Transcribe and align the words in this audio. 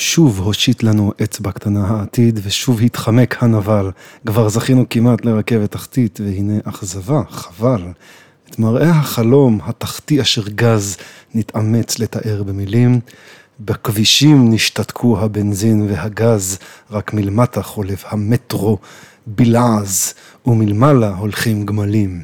שוב 0.00 0.40
הושיט 0.40 0.82
לנו 0.82 1.12
אצבע 1.22 1.52
קטנה 1.52 1.86
העתיד, 1.88 2.40
ושוב 2.42 2.80
התחמק 2.80 3.42
הנבל. 3.42 3.90
כבר 4.26 4.48
זכינו 4.48 4.84
כמעט 4.90 5.24
לרכבת 5.24 5.70
תחתית, 5.70 6.20
והנה 6.24 6.54
אכזבה, 6.64 7.22
חבל. 7.30 7.82
את 8.50 8.58
מראה 8.58 8.90
החלום 8.90 9.58
התחתי 9.64 10.20
אשר 10.20 10.48
גז 10.48 10.96
נתאמץ 11.34 11.98
לתאר 11.98 12.42
במילים. 12.42 13.00
בכבישים 13.60 14.52
נשתתקו 14.52 15.20
הבנזין 15.20 15.86
והגז, 15.90 16.58
רק 16.90 17.14
מלמטה 17.14 17.62
חולף 17.62 18.04
המטרו 18.08 18.78
בלעז, 19.26 20.14
ומלמעלה 20.46 21.14
הולכים 21.14 21.66
גמלים. 21.66 22.22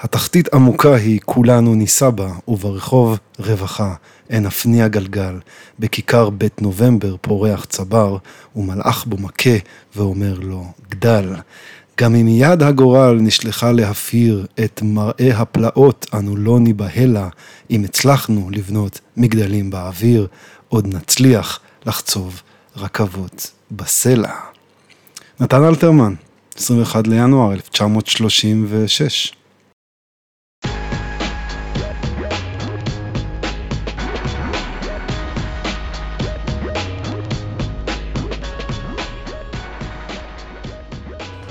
התחתית 0.00 0.54
עמוקה 0.54 0.94
היא, 0.94 1.20
כולנו 1.24 1.74
נישא 1.74 2.10
בה, 2.10 2.32
וברחוב 2.48 3.18
רווחה, 3.38 3.94
אין 4.30 4.46
אפניע 4.46 4.88
גלגל. 4.88 5.38
בכיכר 5.78 6.30
בית 6.30 6.62
נובמבר 6.62 7.16
פורח 7.20 7.64
צבר, 7.64 8.16
ומלאך 8.56 9.04
בו 9.06 9.16
מכה, 9.18 9.56
ואומר 9.96 10.38
לו, 10.38 10.64
גדל. 10.90 11.34
גם 12.00 12.14
אם 12.14 12.28
יד 12.28 12.62
הגורל 12.62 13.18
נשלחה 13.20 13.72
להפיר 13.72 14.46
את 14.64 14.82
מראה 14.82 15.30
הפלאות, 15.36 16.06
אנו 16.14 16.36
לא 16.36 16.60
ניבהלה, 16.60 17.28
אם 17.70 17.84
הצלחנו 17.84 18.50
לבנות 18.50 19.00
מגדלים 19.16 19.70
באוויר, 19.70 20.26
עוד 20.68 20.94
נצליח 20.94 21.60
לחצוב 21.86 22.42
רכבות 22.76 23.50
בסלע. 23.70 24.32
נתן 25.40 25.64
אלתרמן, 25.64 26.14
21 26.56 27.06
לינואר 27.06 27.52
1936 27.52 29.32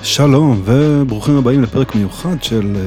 שלום 0.03 0.61
וברוכים 0.65 1.37
הבאים 1.37 1.63
לפרק 1.63 1.95
מיוחד 1.95 2.43
של 2.43 2.75
אה, 2.75 2.81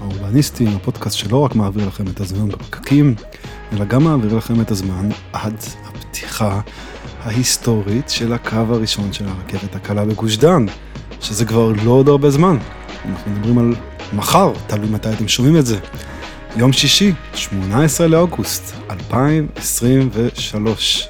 האורבניסטים, 0.00 0.76
הפודקאסט 0.76 1.16
שלא 1.16 1.36
רק 1.36 1.54
מעביר 1.54 1.86
לכם 1.86 2.04
את 2.06 2.20
הזמן 2.20 2.48
בפקקים, 2.48 3.14
אלא 3.72 3.84
גם 3.84 4.04
מעביר 4.04 4.34
לכם 4.34 4.60
את 4.60 4.70
הזמן 4.70 5.08
עד 5.32 5.54
הפתיחה 5.84 6.60
ההיסטורית 7.22 8.10
של 8.10 8.32
הקו 8.32 8.56
הראשון 8.56 9.12
של 9.12 9.24
הרכבת 9.28 9.74
הקלה 9.74 10.04
בגוש 10.04 10.36
דן, 10.36 10.66
שזה 11.20 11.44
כבר 11.44 11.72
לא 11.84 11.90
עוד 11.90 12.08
הרבה 12.08 12.30
זמן. 12.30 12.56
אנחנו 13.04 13.30
מדברים 13.30 13.58
על 13.58 13.74
מחר, 14.12 14.52
תלוי 14.66 14.88
מתי 14.90 15.12
אתם 15.12 15.28
שומעים 15.28 15.56
את 15.56 15.66
זה. 15.66 15.78
יום 16.56 16.72
שישי, 16.72 17.12
18 17.34 18.06
לאוגוסט 18.06 18.74
2023. 18.90 21.08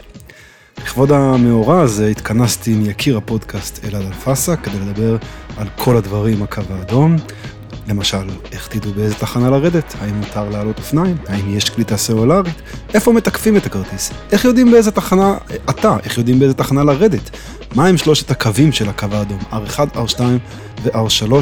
לכבוד 0.86 1.12
המאורע 1.12 1.80
הזה 1.80 2.08
התכנסתי 2.08 2.72
עם 2.72 2.86
יקיר 2.86 3.16
הפודקאסט 3.16 3.84
אלעד 3.84 4.02
אלפסה 4.06 4.56
כדי 4.56 4.78
לדבר 4.78 5.16
על 5.56 5.66
כל 5.76 5.96
הדברים 5.96 6.42
הקו 6.42 6.62
האדום. 6.70 7.16
למשל, 7.88 8.30
איך 8.52 8.68
תדעו 8.68 8.92
באיזה 8.92 9.14
תחנה 9.14 9.50
לרדת? 9.50 9.94
האם 10.00 10.14
מותר 10.14 10.48
לעלות 10.48 10.78
אופניים? 10.78 11.16
האם 11.28 11.56
יש 11.56 11.70
קליטה 11.70 11.96
סלולרית? 11.96 12.54
איפה 12.94 13.12
מתקפים 13.12 13.56
את 13.56 13.66
הכרטיס? 13.66 14.12
איך 14.32 14.44
יודעים 14.44 14.70
באיזה 14.70 14.90
תחנה 14.90 15.36
אתה? 15.70 15.96
איך 16.04 16.18
יודעים 16.18 16.38
באיזה 16.38 16.54
תחנה 16.54 16.84
לרדת? 16.84 17.30
מה 17.74 17.86
הם 17.86 17.96
שלושת 17.96 18.30
הקווים 18.30 18.72
של 18.72 18.88
הקו 18.88 19.06
האדום? 19.12 19.38
R1, 19.52 19.78
R2 19.96 20.20
ו-R3, 20.82 21.32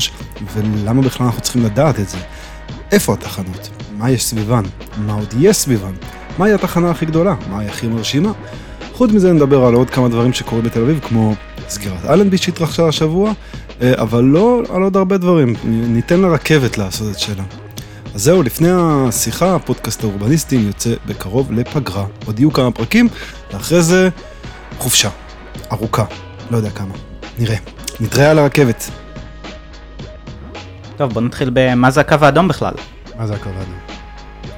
ולמה 0.54 1.02
בכלל 1.02 1.26
אנחנו 1.26 1.40
צריכים 1.40 1.64
לדעת 1.64 2.00
את 2.00 2.08
זה? 2.08 2.18
איפה 2.92 3.12
התחנות? 3.12 3.68
מה 3.98 4.10
יש 4.10 4.24
סביבן? 4.24 4.62
מה 4.98 5.14
עוד 5.14 5.34
יש 5.38 5.56
סביבן? 5.56 5.92
מהי 6.38 6.52
התחנה 6.52 6.90
הכי 6.90 7.06
גדולה? 7.06 7.34
מהי 7.50 7.68
הכי 7.68 7.86
מרשימה? 7.86 8.32
חוץ 8.94 9.10
מזה 9.10 9.32
נדבר 9.32 9.64
על 9.64 9.74
עוד 9.74 9.90
כמה 9.90 10.08
דברים 10.08 10.32
שקורים 10.32 10.64
בתל 10.64 10.80
אביב, 10.80 11.00
כמו 11.08 11.34
סגירת 11.68 12.04
אלנבי 12.04 12.38
שהתרחשה 12.38 12.88
השבוע, 12.88 13.32
אה, 13.82 13.92
אבל 13.96 14.24
לא 14.24 14.62
על 14.70 14.82
עוד 14.82 14.96
הרבה 14.96 15.18
דברים. 15.18 15.54
ניתן 15.64 16.20
לרכבת 16.20 16.78
לעשות 16.78 17.10
את 17.10 17.18
שלה. 17.18 17.42
אז 18.14 18.22
זהו, 18.22 18.42
לפני 18.42 18.68
השיחה, 18.72 19.54
הפודקאסט 19.54 20.04
האורבניסטים 20.04 20.66
יוצא 20.66 20.94
בקרוב 21.06 21.52
לפגרה. 21.52 22.06
עוד 22.26 22.38
יהיו 22.38 22.52
כמה 22.52 22.70
פרקים, 22.70 23.08
ואחרי 23.52 23.82
זה 23.82 24.08
חופשה. 24.78 25.08
ארוכה. 25.72 26.04
לא 26.50 26.56
יודע 26.56 26.70
כמה. 26.70 26.94
נראה. 27.38 27.56
נתראה 28.00 28.30
על 28.30 28.38
הרכבת. 28.38 28.90
טוב, 30.96 31.12
בוא 31.12 31.22
נתחיל 31.22 31.50
במה 31.52 31.90
זה 31.90 32.00
הקו 32.00 32.16
האדום 32.20 32.48
בכלל. 32.48 32.74
מה 33.18 33.26
זה 33.26 33.34
הקו 33.34 33.48
האדום? 33.48 33.83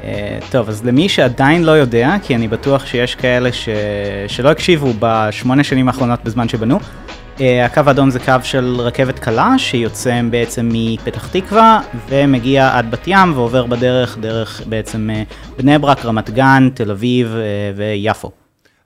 Uh, 0.06 0.08
טוב, 0.50 0.68
אז 0.68 0.84
למי 0.84 1.08
שעדיין 1.08 1.64
לא 1.64 1.70
יודע, 1.70 2.16
כי 2.22 2.34
אני 2.34 2.48
בטוח 2.48 2.86
שיש 2.86 3.14
כאלה 3.14 3.52
ש... 3.52 3.68
שלא 4.28 4.50
הקשיבו 4.50 4.92
בשמונה 4.98 5.64
שנים 5.64 5.88
האחרונות 5.88 6.24
בזמן 6.24 6.48
שבנו, 6.48 6.78
uh, 6.78 7.40
הקו 7.64 7.80
האדום 7.86 8.10
זה 8.10 8.20
קו 8.20 8.32
של 8.42 8.76
רכבת 8.78 9.18
קלה 9.18 9.54
שיוצא 9.58 10.20
בעצם 10.30 10.70
מפתח 10.72 11.28
תקווה 11.28 11.80
ומגיע 12.08 12.76
עד 12.76 12.90
בת 12.90 13.02
ים 13.06 13.32
ועובר 13.34 13.66
בדרך, 13.66 14.18
דרך 14.18 14.62
בעצם 14.66 15.10
uh, 15.12 15.34
בני 15.58 15.78
ברק, 15.78 16.04
רמת 16.04 16.30
גן, 16.30 16.68
תל 16.74 16.90
אביב 16.90 17.34
uh, 17.34 17.78
ויפו. 17.78 18.30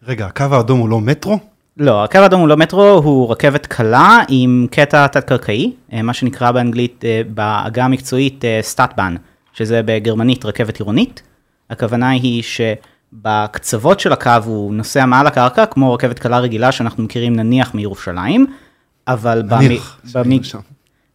רגע, 0.07 0.27
הקו 0.27 0.45
האדום 0.51 0.79
הוא 0.79 0.89
לא 0.89 1.01
מטרו? 1.01 1.39
לא, 1.77 2.05
הקו 2.05 2.19
האדום 2.19 2.41
הוא 2.41 2.49
לא 2.49 2.57
מטרו, 2.57 3.01
הוא 3.05 3.33
רכבת 3.33 3.67
קלה 3.67 4.23
עם 4.29 4.67
קטע 4.71 5.07
תת-קרקעי, 5.07 5.73
מה 5.93 6.13
שנקרא 6.13 6.51
באנגלית, 6.51 7.05
בעגה 7.35 7.85
המקצועית 7.85 8.45
סטאטבן. 8.61 9.15
Uh, 9.17 9.30
שזה 9.53 9.81
בגרמנית 9.85 10.45
רכבת 10.45 10.79
עירונית. 10.79 11.23
הכוונה 11.71 12.11
היא 12.11 12.43
שבקצוות 12.43 14.01
של 14.01 14.13
הקו 14.13 14.31
הוא 14.45 14.75
נוסע 14.75 15.07
מעל 15.07 15.27
הקרקע, 15.27 15.67
כמו 15.67 15.95
רכבת 15.95 16.19
קלה 16.19 16.39
רגילה 16.39 16.73
שאנחנו 16.73 17.03
מכירים 17.03 17.37
נניח 17.37 17.75
מירושלים, 17.75 18.47
אבל 19.09 19.43
נניח, 19.43 20.01
במ... 20.15 20.31
במ... 20.31 20.39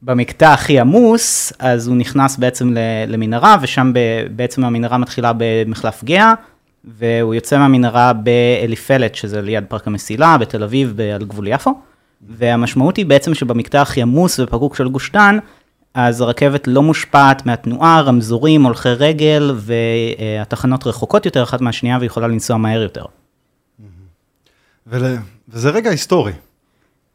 במקטע 0.01 0.53
הכי 0.53 0.79
עמוס, 0.79 1.53
אז 1.59 1.87
הוא 1.87 1.95
נכנס 1.95 2.37
בעצם 2.37 2.73
למנהרה, 3.07 3.57
ושם 3.61 3.91
בעצם 4.35 4.65
המנהרה 4.65 4.97
מתחילה 4.97 5.31
במחלף 5.37 6.03
גאה, 6.03 6.33
והוא 6.85 7.33
יוצא 7.33 7.57
מהמנהרה 7.57 8.13
באליפלט, 8.13 9.15
שזה 9.15 9.41
ליד 9.41 9.63
פארק 9.67 9.87
המסילה, 9.87 10.37
בתל 10.37 10.63
אביב, 10.63 10.99
על 11.15 11.25
גבול 11.25 11.47
יפו. 11.47 11.73
והמשמעות 12.29 12.97
היא 12.97 13.05
בעצם 13.05 13.33
שבמקטע 13.33 13.81
הכי 13.81 14.01
עמוס 14.01 14.39
ופקוק 14.39 14.75
של 14.75 14.87
גוש 14.87 15.11
דן, 15.11 15.37
אז 15.95 16.21
הרכבת 16.21 16.67
לא 16.67 16.83
מושפעת 16.83 17.45
מהתנועה, 17.45 18.01
רמזורים, 18.01 18.63
הולכי 18.63 18.89
רגל, 18.89 19.51
והתחנות 19.55 20.87
רחוקות 20.87 21.25
יותר 21.25 21.43
אחת 21.43 21.61
מהשנייה 21.61 21.97
ויכולה 22.01 22.27
לנסוע 22.27 22.57
מהר 22.57 22.81
יותר. 22.81 23.05
ול... 24.87 25.15
וזה 25.49 25.69
רגע 25.69 25.89
היסטורי. 25.89 26.31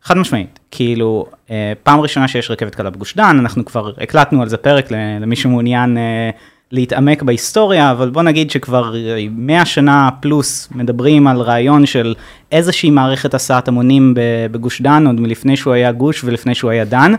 חד 0.02 0.16
משמעית, 0.16 0.58
כאילו, 0.70 1.26
אה, 1.50 1.72
פעם 1.82 2.00
ראשונה 2.00 2.28
שיש 2.28 2.50
רכבת 2.50 2.74
קלה 2.74 2.91
בגוש 2.91 3.16
דן, 3.16 3.36
אנחנו 3.41 3.64
כבר 3.64 3.92
הקלטנו 4.00 4.42
על 4.42 4.48
זה 4.48 4.56
פרק 4.56 4.91
למי 5.20 5.36
שמעוניין 5.36 5.98
אה, 5.98 6.30
להתעמק 6.72 7.22
בהיסטוריה, 7.22 7.91
אבל 7.91 8.10
בוא 8.10 8.22
נגיד 8.22 8.50
שכבר 8.50 8.94
100 9.30 9.64
שנה 9.64 10.08
פלוס 10.20 10.68
מדברים 10.70 11.26
על 11.26 11.41
רעיון 11.41 11.86
של 11.86 12.14
איזושהי 12.52 12.91
מערכת 12.91 13.34
הסעת 13.34 13.68
המונים 13.68 14.14
בגוש 14.50 14.82
דן, 14.82 15.06
עוד 15.06 15.20
מלפני 15.20 15.56
שהוא 15.56 15.72
היה 15.72 15.92
גוש 15.92 16.24
ולפני 16.24 16.54
שהוא 16.54 16.70
היה 16.70 16.84
דן. 16.84 17.14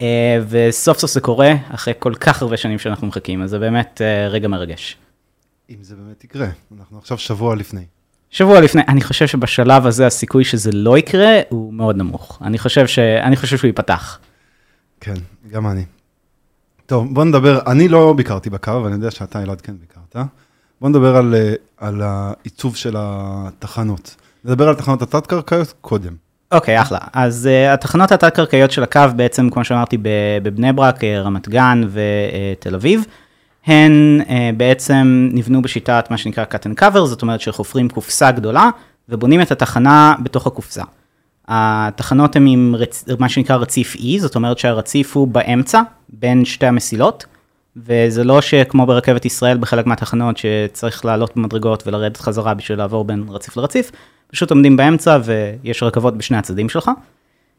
אה, 0.00 0.38
וסוף 0.48 0.98
סוף 0.98 1.10
זה 1.10 1.20
קורה, 1.20 1.52
אחרי 1.70 1.94
כל 1.98 2.14
כך 2.14 2.42
הרבה 2.42 2.56
שנים 2.56 2.78
שאנחנו 2.78 3.06
מחכים, 3.06 3.42
אז 3.42 3.50
זה 3.50 3.58
באמת 3.58 4.00
אה, 4.04 4.28
רגע 4.28 4.48
מרגש. 4.48 4.96
אם 5.70 5.76
זה 5.80 5.94
באמת 5.96 6.24
יקרה, 6.24 6.48
אנחנו 6.78 6.98
עכשיו 6.98 7.18
שבוע 7.18 7.56
לפני. 7.56 7.84
שבוע 8.30 8.60
לפני, 8.60 8.82
אני 8.88 9.00
חושב 9.00 9.26
שבשלב 9.26 9.86
הזה 9.86 10.06
הסיכוי 10.06 10.44
שזה 10.44 10.72
לא 10.72 10.98
יקרה 10.98 11.40
הוא 11.48 11.74
מאוד 11.74 11.96
נמוך. 11.96 12.38
אני 12.42 12.58
חושב, 12.58 12.86
ש... 12.86 12.98
אני 12.98 13.36
חושב 13.36 13.56
שהוא 13.56 13.68
ייפתח. 13.68 14.18
כן, 15.00 15.14
גם 15.50 15.66
אני. 15.66 15.84
טוב, 16.86 17.14
בוא 17.14 17.24
נדבר, 17.24 17.58
אני 17.66 17.88
לא 17.88 18.14
ביקרתי 18.16 18.50
בקו, 18.50 18.70
אבל 18.70 18.86
אני 18.86 18.94
יודע 18.94 19.10
שאתה, 19.10 19.42
אלעד, 19.42 19.60
כן 19.60 19.74
ביקרת. 19.78 20.26
בוא 20.80 20.88
נדבר 20.88 21.16
על, 21.16 21.34
אה, 21.34 21.54
על 21.76 22.02
העיצוב 22.02 22.76
של 22.76 22.96
התחנות. 22.98 24.16
נדבר 24.44 24.68
על 24.68 24.74
תחנות 24.74 25.02
התת-קרקעיות 25.02 25.74
קודם. 25.80 26.25
אוקיי, 26.52 26.78
okay, 26.78 26.82
אחלה. 26.82 26.98
אז 27.12 27.48
uh, 27.48 27.74
התחנות 27.74 28.12
התת-קרקעיות 28.12 28.70
של 28.70 28.82
הקו 28.82 29.00
בעצם, 29.16 29.50
כמו 29.50 29.64
שאמרתי, 29.64 29.98
בבני 30.42 30.72
ברק, 30.72 31.04
אה, 31.04 31.20
רמת 31.20 31.48
גן 31.48 31.82
ותל 31.88 32.74
אביב, 32.74 33.04
הן 33.66 34.20
uh, 34.22 34.30
בעצם 34.56 35.28
נבנו 35.32 35.62
בשיטת 35.62 36.06
מה 36.10 36.16
שנקרא 36.16 36.44
cut 36.44 36.66
and 36.66 36.82
cover, 36.82 37.04
זאת 37.04 37.22
אומרת 37.22 37.40
שחופרים 37.40 37.88
קופסה 37.88 38.30
גדולה 38.30 38.70
ובונים 39.08 39.42
את 39.42 39.52
התחנה 39.52 40.14
בתוך 40.22 40.46
הקופסה. 40.46 40.82
התחנות 41.48 42.36
הן 42.36 42.46
עם 42.46 42.74
רצ... 42.78 43.04
מה 43.18 43.28
שנקרא 43.28 43.56
רציף 43.56 43.96
E, 43.96 44.18
זאת 44.18 44.34
אומרת 44.34 44.58
שהרציף 44.58 45.16
הוא 45.16 45.28
באמצע, 45.28 45.82
בין 46.08 46.44
שתי 46.44 46.66
המסילות, 46.66 47.24
וזה 47.76 48.24
לא 48.24 48.40
שכמו 48.40 48.86
ברכבת 48.86 49.24
ישראל 49.24 49.58
בחלק 49.58 49.86
מהתחנות 49.86 50.36
שצריך 50.36 51.04
לעלות 51.04 51.36
במדרגות 51.36 51.86
ולרדת 51.86 52.16
חזרה 52.16 52.54
בשביל 52.54 52.78
לעבור 52.78 53.04
בין 53.04 53.24
רציף 53.28 53.56
לרציף, 53.56 53.90
פשוט 54.30 54.50
עומדים 54.50 54.76
באמצע 54.76 55.18
ויש 55.24 55.82
רכבות 55.82 56.18
בשני 56.18 56.36
הצדדים 56.36 56.68
שלך. 56.68 56.90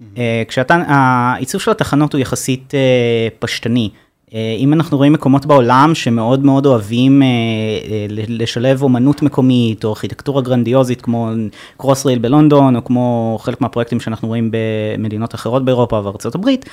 Mm-hmm. 0.02 0.20
כשאתה, 0.48 0.84
העיצוב 0.88 1.62
של 1.62 1.72
התחנות 1.72 2.14
הוא 2.14 2.22
יחסית 2.22 2.74
אה, 2.76 3.28
פשטני. 3.40 3.90
אה, 4.34 4.56
אם 4.60 4.74
אנחנו 4.74 4.98
רואים 4.98 5.14
מקומות 5.14 5.46
בעולם 5.46 5.92
שמאוד 5.96 6.46
מאוד 6.46 6.66
אוהבים 6.66 7.22
לשלב 8.10 8.84
אומנות 8.84 9.22
מקומית 9.22 9.84
או 9.84 9.90
ארכיטקטורה 9.90 10.42
גרנדיוזית 10.42 11.02
כמו 11.02 11.30
קרוס 11.78 12.06
רייל 12.06 12.20
בלונדון 12.20 12.76
או 12.76 12.84
כמו 12.84 13.38
חלק 13.42 13.62
מהפרויקטים 13.62 14.00
שאנחנו 14.00 14.28
רואים 14.28 14.52
במדינות 14.52 15.36
אחרות 15.36 15.66
באירופה 15.66 16.02
וארצות 16.04 16.36
הברית, 16.36 16.66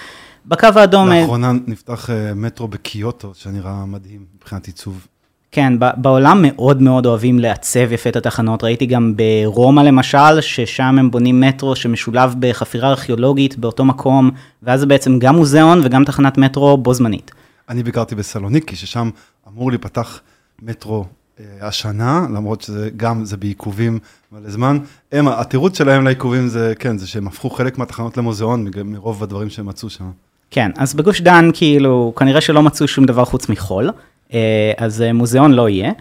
בקו 0.47 0.69
האדום... 0.75 1.09
לאחרונה 1.09 1.53
נפתח 1.67 2.11
מטרו 2.37 2.69
בקיוטו 2.69 3.33
שנראה 3.35 3.87
מדהים 3.87 4.25
מבחינת 4.37 4.67
עיצוב. 4.67 5.07
כן, 5.55 5.73
בעולם 5.97 6.39
מאוד 6.43 6.83
מאוד 6.83 7.07
אוהבים 7.07 7.39
לעצב 7.39 7.93
יפה 7.93 8.11
את 8.11 8.17
התחנות, 8.17 8.65
ראיתי 8.65 8.87
גם 8.87 9.15
ברומא 9.17 9.81
למשל, 9.81 10.41
ששם 10.41 10.97
הם 10.99 11.11
בונים 11.11 11.41
מטרו 11.41 11.77
שמשולב 11.77 12.35
בחפירה 12.39 12.89
ארכיאולוגית 12.89 13.59
באותו 13.59 13.85
מקום, 13.85 14.31
ואז 14.63 14.81
זה 14.81 14.87
בעצם 14.87 15.19
גם 15.19 15.37
מוזיאון 15.37 15.81
וגם 15.85 16.05
תחנת 16.05 16.39
מטרו 16.39 16.77
בו 16.77 16.95
זמנית. 16.95 17.31
אני 17.69 17.83
ביקרתי 17.83 18.15
בסלוניקי, 18.15 18.77
ששם 18.77 19.11
אמור 19.49 19.71
להיפתח 19.71 20.21
מטרו 20.63 21.05
אה, 21.41 21.45
השנה, 21.61 22.27
למרות 22.35 22.61
שזה 22.61 22.91
גם, 22.97 23.25
זה 23.25 23.37
בעיכובים 23.37 23.99
מלא 24.33 24.51
זמן. 24.51 24.79
הם, 25.13 25.29
התירוץ 25.29 25.79
שלהם 25.79 26.05
לעיכובים 26.05 26.49
זה, 26.49 26.73
כן, 26.79 26.99
זה 26.99 27.07
שהם 27.07 27.27
הפכו 27.27 27.51
חלק 27.51 27.79
מהתחנות 27.79 28.17
למוזיאון, 28.17 28.67
מרוב 28.85 29.23
הדברים 29.23 29.51
שהם 29.51 29.67
מצאו 29.67 29.91
שם. 29.91 30.11
כן, 30.51 30.71
אז 30.79 30.95
בגוש 30.95 31.21
דן, 31.21 31.51
כאילו, 31.53 32.13
כנראה 32.17 32.41
שלא 32.41 32.63
מצאו 32.63 32.89
שום 32.89 33.05
דבר 33.05 33.25
חוץ 33.25 33.49
מחול, 33.49 33.91
אז 34.77 35.03
אה, 35.03 35.13
מוזיאון 35.13 35.53
לא 35.53 35.69
יהיה. 35.69 35.93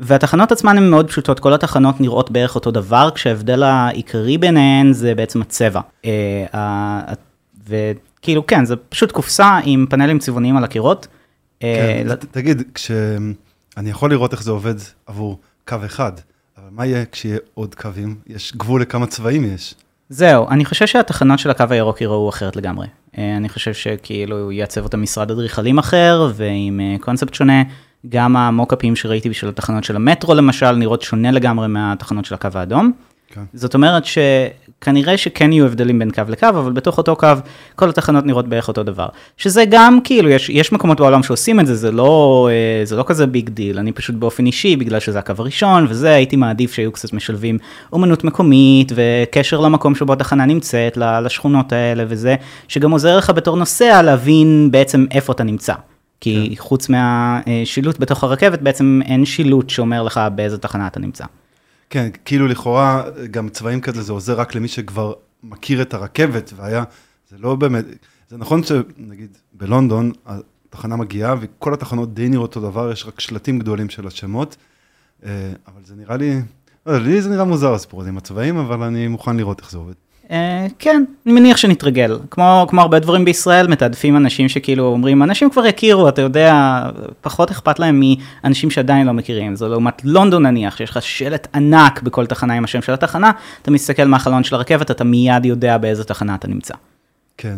והתחנות 0.00 0.52
עצמן 0.52 0.76
הן 0.76 0.90
מאוד 0.90 1.08
פשוטות, 1.08 1.40
כל 1.40 1.54
התחנות 1.54 2.00
נראות 2.00 2.30
בערך 2.30 2.54
אותו 2.54 2.70
דבר, 2.70 3.08
כשההבדל 3.14 3.62
העיקרי 3.62 4.38
ביניהן 4.38 4.92
זה 4.92 5.14
בעצם 5.14 5.42
הצבע. 5.42 5.80
אה, 6.04 7.00
וכאילו, 7.68 8.46
כן, 8.46 8.64
זה 8.64 8.76
פשוט 8.76 9.12
קופסה 9.12 9.58
עם 9.64 9.86
פאנלים 9.90 10.18
צבעוניים 10.18 10.56
על 10.56 10.64
הקירות. 10.64 11.06
כן, 11.60 12.06
תגיד, 12.30 12.62
כשאני 12.74 13.90
יכול 13.90 14.10
לראות 14.10 14.32
איך 14.32 14.42
זה 14.42 14.50
עובד 14.50 14.74
עבור 15.06 15.38
קו 15.68 15.76
אחד, 15.86 16.12
אבל 16.58 16.68
מה 16.70 16.86
יהיה 16.86 17.04
כשיהיה 17.12 17.38
עוד 17.54 17.74
קווים? 17.74 18.14
יש 18.26 18.56
גבול 18.56 18.82
לכמה 18.82 19.06
צבעים 19.06 19.54
יש. 19.54 19.74
זהו, 20.08 20.48
אני 20.48 20.64
חושב 20.64 20.86
שהתחנות 20.86 21.38
של 21.38 21.50
הקו 21.50 21.64
הירוק 21.70 22.00
ייראו 22.00 22.28
אחרת 22.28 22.56
לגמרי. 22.56 22.86
אני 23.18 23.48
חושב 23.48 23.74
שכאילו 23.74 24.52
יעצב 24.52 24.84
אותם 24.84 25.02
משרד 25.02 25.30
אדריכלים 25.30 25.78
אחר, 25.78 26.30
ועם 26.34 26.80
קונספט 27.00 27.34
שונה. 27.34 27.62
גם 28.08 28.36
המוקאפים 28.36 28.96
שראיתי 28.96 29.30
בשביל 29.30 29.50
התחנות 29.50 29.84
של 29.84 29.96
המטרו 29.96 30.34
למשל, 30.34 30.72
נראות 30.72 31.02
שונה 31.02 31.30
לגמרי 31.30 31.68
מהתחנות 31.68 32.24
של 32.24 32.34
הקו 32.34 32.48
האדום. 32.54 32.92
כן. 33.28 33.44
זאת 33.54 33.74
אומרת 33.74 34.02
שכנראה 34.82 35.16
שכן 35.16 35.52
יהיו 35.52 35.66
הבדלים 35.66 35.98
בין 35.98 36.10
קו 36.10 36.22
לקו, 36.28 36.48
אבל 36.48 36.72
בתוך 36.72 36.98
אותו 36.98 37.16
קו 37.16 37.26
כל 37.76 37.88
התחנות 37.88 38.26
נראות 38.26 38.48
בערך 38.48 38.68
אותו 38.68 38.82
דבר. 38.82 39.06
שזה 39.36 39.64
גם 39.70 39.98
כאילו, 40.04 40.28
יש, 40.28 40.50
יש 40.50 40.72
מקומות 40.72 41.00
בעולם 41.00 41.22
שעושים 41.22 41.60
את 41.60 41.66
זה, 41.66 41.74
זה 41.74 41.90
לא, 41.90 42.48
אה, 42.52 42.84
זה 42.84 42.96
לא 42.96 43.04
כזה 43.06 43.26
big 43.26 43.48
deal, 43.48 43.78
אני 43.78 43.92
פשוט 43.92 44.14
באופן 44.14 44.46
אישי, 44.46 44.76
בגלל 44.76 45.00
שזה 45.00 45.18
הקו 45.18 45.34
הראשון, 45.38 45.86
וזה 45.88 46.10
הייתי 46.14 46.36
מעדיף 46.36 46.74
שהיו 46.74 46.92
קצת 46.92 47.12
משלבים 47.12 47.58
אומנות 47.92 48.24
מקומית, 48.24 48.92
וקשר 48.94 49.60
למקום 49.60 49.94
שבו 49.94 50.12
התחנה 50.12 50.46
נמצאת, 50.46 50.96
לשכונות 50.96 51.72
האלה 51.72 52.04
וזה, 52.08 52.36
שגם 52.68 52.90
עוזר 52.90 53.16
לך 53.16 53.30
בתור 53.30 53.56
נוסע 53.56 54.02
להבין 54.02 54.68
בעצם 54.70 55.06
איפה 55.10 55.32
אתה 55.32 55.44
נמצא. 55.44 55.74
כי 56.20 56.48
כן. 56.50 56.62
חוץ 56.62 56.88
מהשילוט 56.88 57.98
בתוך 57.98 58.24
הרכבת, 58.24 58.62
בעצם 58.62 59.00
אין 59.04 59.24
שילוט 59.24 59.70
שאומר 59.70 60.02
לך 60.02 60.20
באיזה 60.34 60.58
תחנה 60.58 60.86
אתה 60.86 61.00
נמצא. 61.00 61.24
כן, 61.92 62.08
כאילו 62.24 62.46
לכאורה 62.46 63.04
גם 63.30 63.48
צבעים 63.48 63.80
כזה 63.80 64.02
זה 64.02 64.12
עוזר 64.12 64.40
רק 64.40 64.54
למי 64.54 64.68
שכבר 64.68 65.12
מכיר 65.42 65.82
את 65.82 65.94
הרכבת, 65.94 66.52
והיה, 66.56 66.84
זה 67.30 67.36
לא 67.38 67.54
באמת, 67.56 67.84
זה 68.28 68.36
נכון 68.36 68.62
שנגיד 68.62 69.36
בלונדון 69.52 70.12
התחנה 70.26 70.96
מגיעה 70.96 71.34
וכל 71.40 71.74
התחנות 71.74 72.14
די 72.14 72.28
נראות 72.28 72.56
אותו 72.56 72.70
דבר, 72.70 72.92
יש 72.92 73.06
רק 73.06 73.20
שלטים 73.20 73.58
גדולים 73.58 73.88
של 73.88 74.06
השמות, 74.06 74.56
אה, 75.24 75.52
אבל 75.68 75.80
זה 75.84 75.94
נראה 75.96 76.16
לי, 76.16 76.40
לא, 76.86 76.98
לי 76.98 77.22
זה 77.22 77.30
נראה 77.30 77.44
מוזר 77.44 77.74
הסיפור 77.74 78.00
הזה 78.00 78.08
עם 78.08 78.18
הצבעים, 78.18 78.56
אבל 78.56 78.82
אני 78.82 79.08
מוכן 79.08 79.36
לראות 79.36 79.60
איך 79.60 79.70
זה 79.70 79.78
עובד. 79.78 79.94
אה, 80.32 80.66
כן, 80.78 81.04
אני 81.26 81.34
מניח 81.34 81.56
שנתרגל. 81.56 82.18
כמו, 82.30 82.66
כמו 82.68 82.80
הרבה 82.80 82.98
דברים 82.98 83.24
בישראל, 83.24 83.66
מתעדפים 83.66 84.16
אנשים 84.16 84.48
שכאילו 84.48 84.86
אומרים, 84.86 85.22
אנשים 85.22 85.50
כבר 85.50 85.66
יכירו, 85.66 86.08
אתה 86.08 86.22
יודע, 86.22 86.80
פחות 87.20 87.50
אכפת 87.50 87.78
להם 87.78 88.02
מאנשים 88.44 88.70
שעדיין 88.70 89.06
לא 89.06 89.12
מכירים. 89.12 89.56
זו 89.56 89.68
לעומת 89.68 90.02
לונדון 90.04 90.46
נניח, 90.46 90.76
שיש 90.76 90.90
לך 90.90 91.02
שלט 91.02 91.48
ענק 91.54 92.02
בכל 92.02 92.26
תחנה 92.26 92.54
עם 92.54 92.64
השם 92.64 92.82
של 92.82 92.92
התחנה, 92.92 93.30
אתה 93.62 93.70
מסתכל 93.70 94.04
מהחלון 94.04 94.44
של 94.44 94.54
הרכבת, 94.54 94.90
אתה 94.90 95.04
מיד 95.04 95.44
יודע 95.44 95.78
באיזה 95.78 96.04
תחנה 96.04 96.34
אתה 96.34 96.48
נמצא. 96.48 96.74
כן. 97.38 97.56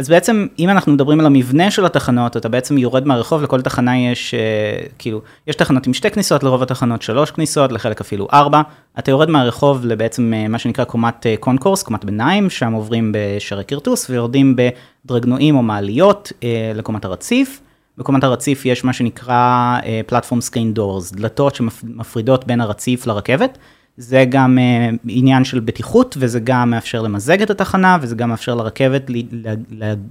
אה, 0.00 0.02
אז 0.02 0.08
בעצם, 0.08 0.46
אם 0.58 0.68
אנחנו 0.68 0.92
מדברים 0.92 1.20
על 1.20 1.26
המבנה 1.26 1.70
של 1.70 1.84
התחנות, 1.86 2.36
אתה 2.36 2.48
בעצם 2.48 2.78
יורד 2.78 3.06
מהרחוב, 3.06 3.42
לכל 3.42 3.60
תחנה 3.60 3.98
יש, 3.98 4.34
uh, 4.34 4.88
כאילו, 4.98 5.20
יש 5.46 5.56
תחנות 5.56 5.86
עם 5.86 5.94
שתי 5.94 6.10
כניסות, 6.10 6.42
לרוב 6.42 6.62
התחנות 6.62 7.02
שלוש 7.02 7.30
כניסות, 7.30 7.72
לחלק 7.72 8.00
אפילו 8.00 8.28
ארבע. 8.32 8.62
אתה 8.98 9.10
יורד 9.10 9.30
מהרחוב 9.30 9.86
לבעצם 9.86 10.32
uh, 10.32 10.48
מה 10.48 10.58
שנקרא 10.58 10.84
קומת 10.84 11.26
uh, 11.26 11.40
קונקורס, 11.40 11.82
קומת 11.82 12.04
ביניים, 12.04 12.50
שם 12.50 12.72
עוברים 12.72 13.12
בשערי 13.14 13.64
כרטוס 13.64 14.10
ויורדים 14.10 14.56
בדרגנועים 15.04 15.56
או 15.56 15.62
מעליות 15.62 16.32
לקומת 16.74 17.04
הרציף. 17.04 17.60
בקומת 17.98 18.24
הרציף 18.24 18.66
יש 18.66 18.84
מה 18.84 18.92
שנקרא 18.92 19.78
פלטפורם 20.06 20.40
סקרין 20.40 20.74
דורס, 20.74 21.12
דלתות 21.12 21.54
שמפרידות 21.54 22.46
בין 22.46 22.60
הרציף 22.60 23.06
לרכבת. 23.06 23.58
זה 24.00 24.24
גם 24.28 24.58
uh, 24.58 24.98
עניין 25.08 25.44
של 25.44 25.60
בטיחות, 25.60 26.16
וזה 26.20 26.40
גם 26.40 26.70
מאפשר 26.70 27.02
למזג 27.02 27.42
את 27.42 27.50
התחנה, 27.50 27.98
וזה 28.00 28.14
גם 28.14 28.28
מאפשר 28.28 28.54
לרכבת 28.54 29.10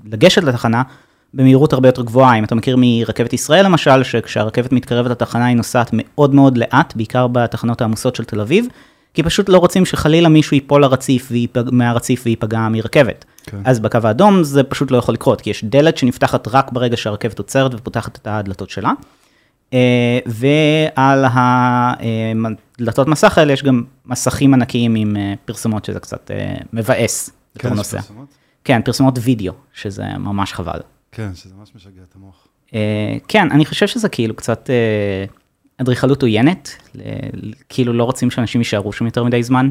לגשת 0.06 0.44
לתחנה 0.44 0.84
במהירות 1.34 1.74
הרבה 1.74 1.88
יותר 1.88 2.02
גבוהה. 2.02 2.40
אם 2.40 2.44
אתה 2.44 2.56
מכיר 2.56 2.76
מרכבת 2.80 3.34
ישראל 3.34 3.66
למשל, 3.66 4.04
שכשהרכבת 4.04 4.72
מתקרבת 4.72 5.12
לתחנה 5.12 5.46
היא 5.46 5.56
נוסעת 5.56 5.90
מאוד 5.94 6.36
מאוד 6.36 6.58
לאט, 6.58 6.94
בעיקר 6.96 7.28
בתחנות 7.28 7.82
העמוסות 7.82 8.16
של 8.16 8.24
תל 8.24 8.42
אביב, 8.42 8.68
כי 9.14 9.24
פשוט 9.24 9.50
לא 9.50 9.58
רוצים 9.58 9.86
שחלילה 9.86 10.30
מישהו 10.30 10.56
ייפול 10.56 10.82
לרציף 10.82 11.28
ויפג, 11.32 11.64
מהרציף 11.72 12.22
וייפגע 12.26 12.68
מרכבת. 12.70 13.26
כן. 13.46 13.58
אז 13.66 13.80
בקו 13.80 14.00
האדום 14.04 14.44
זה 14.44 14.64
פשוט 14.64 14.92
לא 14.92 14.98
יכול 14.98 15.14
לקרות, 15.14 15.42
כי 15.42 15.50
יש 15.50 15.64
דלת 15.64 15.98
שנפתחת 15.98 16.48
רק 16.48 16.72
ברגע 16.72 16.98
שהרכבת 16.98 17.38
עוצרת 17.38 17.74
ופותחת 17.74 18.18
את 18.18 18.28
הדלתות 18.28 18.70
שלה. 18.70 18.92
אה, 19.74 20.20
ועל 20.26 21.26
הדלתות 22.80 23.08
מסך 23.08 23.38
האלה 23.38 23.54
יש 23.54 23.64
גם 23.64 23.84
מסכים 24.06 24.54
ענקיים 24.54 24.96
עם 24.96 25.16
אה, 25.16 25.34
פרסומות, 25.46 25.86
שזה 25.86 26.00
קצת 26.00 26.32
אה, 26.32 26.56
מבאס 26.74 27.30
כן, 27.58 27.74
נוסע. 27.74 27.98
פרסומות? 27.98 28.28
כן, 28.64 28.82
פרסומות 28.86 29.20
וידאו, 29.22 29.54
שזה 29.74 30.04
ממש 30.18 30.54
חבל. 30.54 30.80
כן, 31.12 31.36
שזה 31.36 31.54
ממש 31.60 31.70
משגע 31.76 32.02
את 32.10 32.16
המוח. 32.16 32.48
כן, 33.28 33.52
אני 33.52 33.66
חושב 33.66 33.88
שזה 33.88 34.10
כאילו 34.10 34.36
קצת 34.36 34.70
אדריכלות 35.78 36.22
עוינת, 36.22 36.70
כאילו 37.70 37.94
לא 37.94 38.04
רוצים 38.04 38.32
שאנשים 38.32 38.62
יישארו 38.62 38.94
שם 38.94 39.06
יותר 39.06 39.24
מדי 39.24 39.44
זמן, 39.44 39.70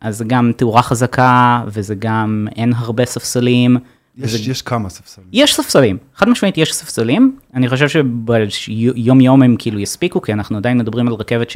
אז 0.00 0.18
זה 0.18 0.24
גם 0.24 0.52
תאורה 0.56 0.82
חזקה, 0.82 1.62
וזה 1.66 1.94
גם 1.94 2.48
אין 2.56 2.72
הרבה 2.76 3.04
ספסלים. 3.04 3.76
יש, 4.16 4.30
זה... 4.30 4.50
יש 4.50 4.62
כמה 4.62 4.88
ספסלים. 4.88 5.26
יש 5.32 5.54
ספסלים, 5.54 5.98
חד 6.14 6.28
משמעית 6.28 6.58
יש 6.58 6.74
ספסלים, 6.74 7.38
אני 7.54 7.68
חושב 7.68 7.88
שביום 7.88 9.20
יום 9.20 9.42
הם 9.42 9.56
כאילו 9.58 9.78
יספיקו, 9.78 10.22
כי 10.22 10.32
אנחנו 10.32 10.56
עדיין 10.56 10.78
מדברים 10.78 11.08
על 11.08 11.14
רכבת 11.14 11.50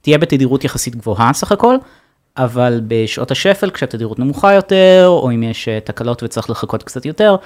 שתהיה 0.00 0.18
בתדירות 0.18 0.64
יחסית 0.64 0.96
גבוהה 0.96 1.32
סך 1.32 1.52
הכל, 1.52 1.76
אבל 2.36 2.80
בשעות 2.88 3.30
השפל, 3.30 3.70
כשהתדירות 3.70 4.18
נמוכה 4.18 4.52
יותר, 4.52 5.04
או 5.06 5.30
אם 5.30 5.42
יש 5.42 5.68
אה, 5.68 5.80
תקלות 5.80 6.22
וצריך 6.22 6.50
לחכות 6.50 6.82
קצת 6.82 7.06
יותר, 7.06 7.36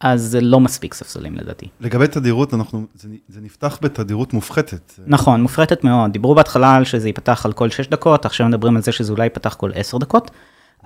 אז 0.00 0.22
זה 0.22 0.40
לא 0.40 0.60
מספיק 0.60 0.94
ספסלים 0.94 1.36
לדעתי. 1.36 1.68
לגבי 1.80 2.06
תדירות, 2.06 2.54
אנחנו, 2.54 2.84
זה, 2.94 3.08
זה 3.28 3.40
נפתח 3.40 3.78
בתדירות 3.82 4.32
מופחתת. 4.32 4.92
נכון, 5.06 5.42
מופחתת 5.42 5.84
מאוד. 5.84 6.12
דיברו 6.12 6.34
בהתחלה 6.34 6.76
על 6.76 6.84
שזה 6.84 7.08
ייפתח 7.08 7.46
על 7.46 7.52
כל 7.52 7.70
6 7.70 7.88
דקות, 7.88 8.26
עכשיו 8.26 8.48
מדברים 8.48 8.76
על 8.76 8.82
זה 8.82 8.92
שזה 8.92 9.12
אולי 9.12 9.24
ייפתח 9.24 9.54
כל 9.54 9.70
10 9.74 9.98
דקות. 9.98 10.30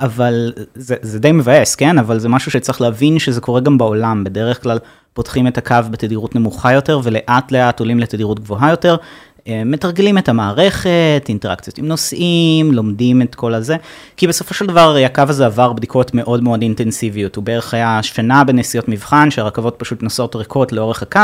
אבל 0.00 0.52
זה, 0.75 0.96
זה 1.02 1.18
די 1.18 1.32
מבאס, 1.32 1.75
כן? 1.75 1.99
אבל 1.99 2.18
זה 2.18 2.28
משהו 2.28 2.50
שצריך 2.50 2.80
להבין 2.80 3.18
שזה 3.18 3.40
קורה 3.40 3.61
גם 3.61 3.78
בעולם. 3.78 4.25
בדרך 4.25 4.62
כלל 4.62 4.78
פותחים 5.12 5.46
את 5.46 5.58
הקו 5.58 5.76
בתדירות 5.90 6.35
נמוכה 6.35 6.73
יותר, 6.73 7.00
ולאט 7.02 7.52
לאט 7.52 7.80
עולים 7.80 8.00
לתדירות 8.00 8.40
גבוהה 8.40 8.70
יותר. 8.70 8.96
אה, 9.49 9.62
מתרגלים 9.65 10.19
את 10.19 10.29
המערכת, 10.29 11.25
אינטראקציות 11.29 11.79
עם 11.79 11.87
נוסעים, 11.87 12.73
לומדים 12.73 13.23
את 13.23 13.35
כל 13.35 13.55
הזה, 13.55 13.76
כי 14.17 14.26
בסופו 14.26 14.55
של 14.55 14.67
דבר 14.67 14.97
הקו 15.07 15.23
הזה 15.29 15.47
עבר 15.47 15.73
בדיקות 15.73 16.15
מאוד 16.15 16.43
מאוד 16.43 16.62
אינטנסיביות, 16.62 17.37
הוא 17.37 17.45
בערך 17.45 17.75
היה 17.75 18.03
שנה 18.03 18.45
בנסיעות 18.45 18.88
מבחן, 18.88 19.31
שהרכבות 19.31 19.75
פשוט 19.79 20.03
נוסעות 20.03 20.37
ריקות 20.37 20.73
לאורך 20.73 21.03
הקו, 21.03 21.21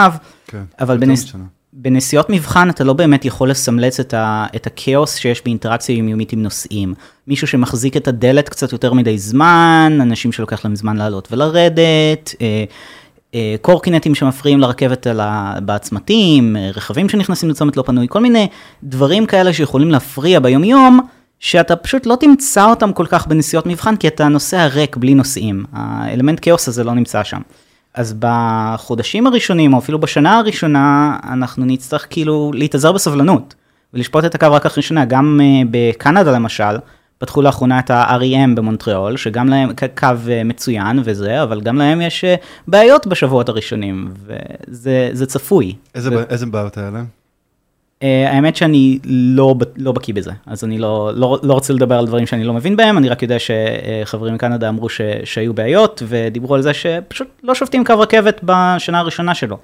כן, 0.47 0.63
אבל 0.81 0.99
בנס... 0.99 1.33
בנסיעות 1.73 2.31
מבחן 2.31 2.71
אתה 2.71 2.85
לא 2.85 2.93
באמת 2.93 3.25
יכול 3.25 3.51
לסמלץ 3.51 4.01
את, 4.01 4.15
ה, 4.15 4.47
את 4.57 4.67
הכאוס 4.67 5.17
שיש 5.17 5.45
באינטראקציה 5.45 5.97
יומיומית 5.97 6.33
עם 6.33 6.43
נוסעים. 6.43 6.95
מישהו 7.27 7.47
שמחזיק 7.47 7.97
את 7.97 8.09
הדלת 8.09 8.49
קצת 8.49 8.73
יותר 8.73 8.93
מדי 8.93 9.19
זמן, 9.19 9.99
אנשים 10.03 10.33
שלוקח 10.33 10.65
להם 10.65 10.77
זמן 10.77 10.97
לעלות 10.97 11.29
ולרדת, 11.33 12.35
אה, 12.41 12.47
אה, 12.47 12.65
קורקינטים 13.61 14.15
שמפריעים 14.15 14.61
לרכבת 14.61 15.07
בצמתים, 15.65 16.57
אה, 16.57 16.71
רכבים 16.75 17.09
שנכנסים 17.09 17.51
לצומת 17.51 17.77
לא 17.77 17.83
פנוי, 17.83 18.07
כל 18.11 18.21
מיני 18.21 18.49
דברים 18.83 19.27
כאלה 19.27 19.53
שיכולים 19.53 19.91
להפריע 19.91 20.41
ביומיום, 20.41 21.01
שאתה 21.41 21.77
פשוט 21.77 22.07
לא 22.07 22.17
תמצא 22.21 22.71
אותם 22.71 22.93
כל 22.93 23.07
כך 23.07 23.27
בנסיעות 23.27 23.67
מבחן, 23.67 23.97
כי 23.97 24.09
אתה 24.09 24.29
נוסע 24.29 24.67
ריק 24.67 24.97
בלי 24.97 25.15
נוסעים. 25.15 25.65
האלמנט 25.73 26.39
כאוס 26.43 26.69
הזה 26.69 26.85
לא 26.85 26.95
נמצא 26.95 27.25
שם. 27.25 27.41
אז 27.95 28.15
בחודשים 28.19 29.27
הראשונים, 29.27 29.75
או 29.75 29.79
אפילו 29.79 29.99
בשנה 29.99 30.39
הראשונה, 30.39 31.17
אנחנו 31.29 31.65
נצטרך 31.65 32.07
כאילו 32.11 32.51
להתאזר 32.55 32.93
בסבלנות, 32.93 33.55
ולשפוט 33.95 34.25
את 34.25 34.35
הקו 34.35 34.53
רק 34.53 34.67
אחרי 34.67 34.83
שנה. 34.83 35.05
גם 35.05 35.41
uh, 35.41 35.69
בקנדה 35.71 36.33
למשל, 36.33 36.77
פתחו 37.23 37.43
לאחרונה 37.43 37.79
את 37.79 37.91
ה-REM 37.91 38.55
במונטריאול, 38.55 39.17
שגם 39.17 39.49
להם 39.49 39.71
קו 39.99 40.07
uh, 40.07 40.45
מצוין 40.45 41.01
וזה, 41.05 41.43
אבל 41.43 41.61
גם 41.61 41.77
להם 41.77 42.01
יש 42.01 42.25
uh, 42.25 42.41
בעיות 42.69 43.07
בשבועות 43.07 43.49
הראשונים, 43.49 44.09
וזה 44.69 45.27
צפוי. 45.27 45.75
איזה, 45.95 46.17
ו... 46.17 46.23
איזה 46.29 46.47
בעיות 46.47 46.79
היה 46.79 46.91
להם? 46.91 47.07
Uh, 48.01 48.05
האמת 48.05 48.57
שאני 48.57 48.99
לא, 49.05 49.55
לא 49.77 49.93
בקיא 49.93 50.15
בזה, 50.15 50.31
אז 50.47 50.65
אני 50.65 50.79
לא, 50.79 51.11
לא, 51.15 51.39
לא 51.43 51.53
רוצה 51.55 51.73
לדבר 51.73 51.99
על 51.99 52.07
דברים 52.07 52.27
שאני 52.27 52.45
לא 52.45 52.53
מבין 52.53 52.77
בהם, 52.77 52.99
אני 52.99 53.09
רק 53.09 53.23
יודע 53.23 53.37
שחברים 53.39 54.35
מקנדה 54.35 54.69
אמרו 54.69 54.89
ש, 54.89 55.01
שהיו 55.25 55.55
בעיות, 55.55 56.03
ודיברו 56.09 56.55
על 56.55 56.63
זה 56.63 56.75
שפשוט 56.75 57.29
לא 57.43 57.55
שופטים 57.55 57.85
קו 57.85 58.01
רכבת 58.01 58.41
בשנה 58.43 58.99
הראשונה 58.99 59.35
שלו. 59.35 59.59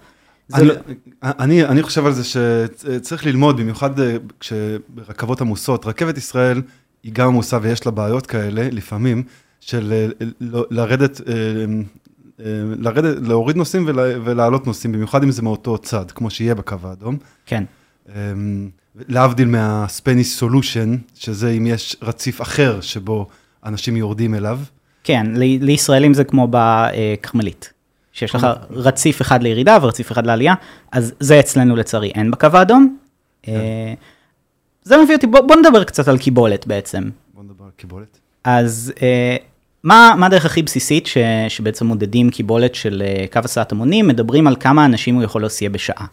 אני, 0.54 0.66
לא... 0.66 0.74
אני, 1.22 1.64
אני 1.64 1.82
חושב 1.82 2.06
על 2.06 2.12
זה 2.12 2.24
שצריך 2.24 3.26
ללמוד, 3.26 3.56
במיוחד 3.56 4.00
אה, 4.00 4.16
כשברכבות 4.40 5.40
עמוסות, 5.40 5.86
רכבת 5.86 6.18
ישראל 6.18 6.62
היא 7.02 7.12
גם 7.12 7.26
עמוסה 7.26 7.58
ויש 7.62 7.86
לה 7.86 7.92
בעיות 7.92 8.26
כאלה, 8.26 8.68
לפעמים, 8.72 9.22
של 9.60 9.92
אה, 9.92 10.26
לא, 10.40 10.66
לרדת, 10.70 11.20
לרדת, 12.78 13.16
להוריד 13.28 13.56
נוסעים 13.56 13.84
ולהעלות 14.24 14.66
נוסעים, 14.66 14.92
במיוחד 14.92 15.22
אם 15.22 15.30
זה 15.30 15.42
מאותו 15.42 15.78
צד, 15.78 16.10
כמו 16.10 16.30
שיהיה 16.30 16.54
בקו 16.54 16.76
האדום. 16.84 17.16
כן. 17.46 17.64
אמ, 18.08 18.70
להבדיל 19.08 19.48
מהספניש 19.48 20.36
סולושן, 20.36 20.96
שזה 21.14 21.50
אם 21.50 21.66
יש 21.66 21.96
רציף 22.02 22.42
אחר 22.42 22.80
שבו 22.80 23.26
אנשים 23.64 23.96
יורדים 23.96 24.34
אליו. 24.34 24.60
כן, 25.04 25.26
לישראלים 25.36 26.14
זה 26.14 26.24
כמו 26.24 26.48
בכרמלית, 26.50 27.72
שיש 28.12 28.34
לך 28.34 28.46
רציף 28.70 29.22
אחד 29.22 29.42
לירידה 29.42 29.78
ורציף 29.82 30.12
אחד 30.12 30.26
לעלייה, 30.26 30.54
אז 30.92 31.12
זה 31.20 31.40
אצלנו 31.40 31.76
לצערי 31.76 32.10
אין 32.14 32.30
בקו 32.30 32.48
האדום. 32.52 32.96
כן. 33.42 33.52
זה 34.88 34.96
מביא 34.96 35.14
אותי, 35.14 35.26
בוא, 35.26 35.40
בוא 35.40 35.56
נדבר 35.56 35.84
קצת 35.84 36.08
על 36.08 36.18
קיבולת 36.18 36.66
בעצם. 36.66 37.08
בוא 37.34 37.44
נדבר 37.44 37.64
על 37.64 37.70
קיבולת. 37.76 38.18
אז 38.44 38.92
אה, 39.02 39.36
מה, 39.84 40.14
מה 40.18 40.26
הדרך 40.26 40.44
הכי 40.44 40.62
בסיסית 40.62 41.06
ש, 41.06 41.18
שבעצם 41.48 41.86
מודדים 41.86 42.30
קיבולת 42.30 42.74
של 42.74 43.02
אה, 43.06 43.24
קו 43.32 43.40
הסעת 43.44 43.72
המונים? 43.72 44.08
מדברים 44.08 44.46
על 44.46 44.56
כמה 44.60 44.84
אנשים 44.84 45.14
הוא 45.14 45.22
יכול 45.22 45.42
להסיע 45.42 45.68
בשעה. 45.68 46.06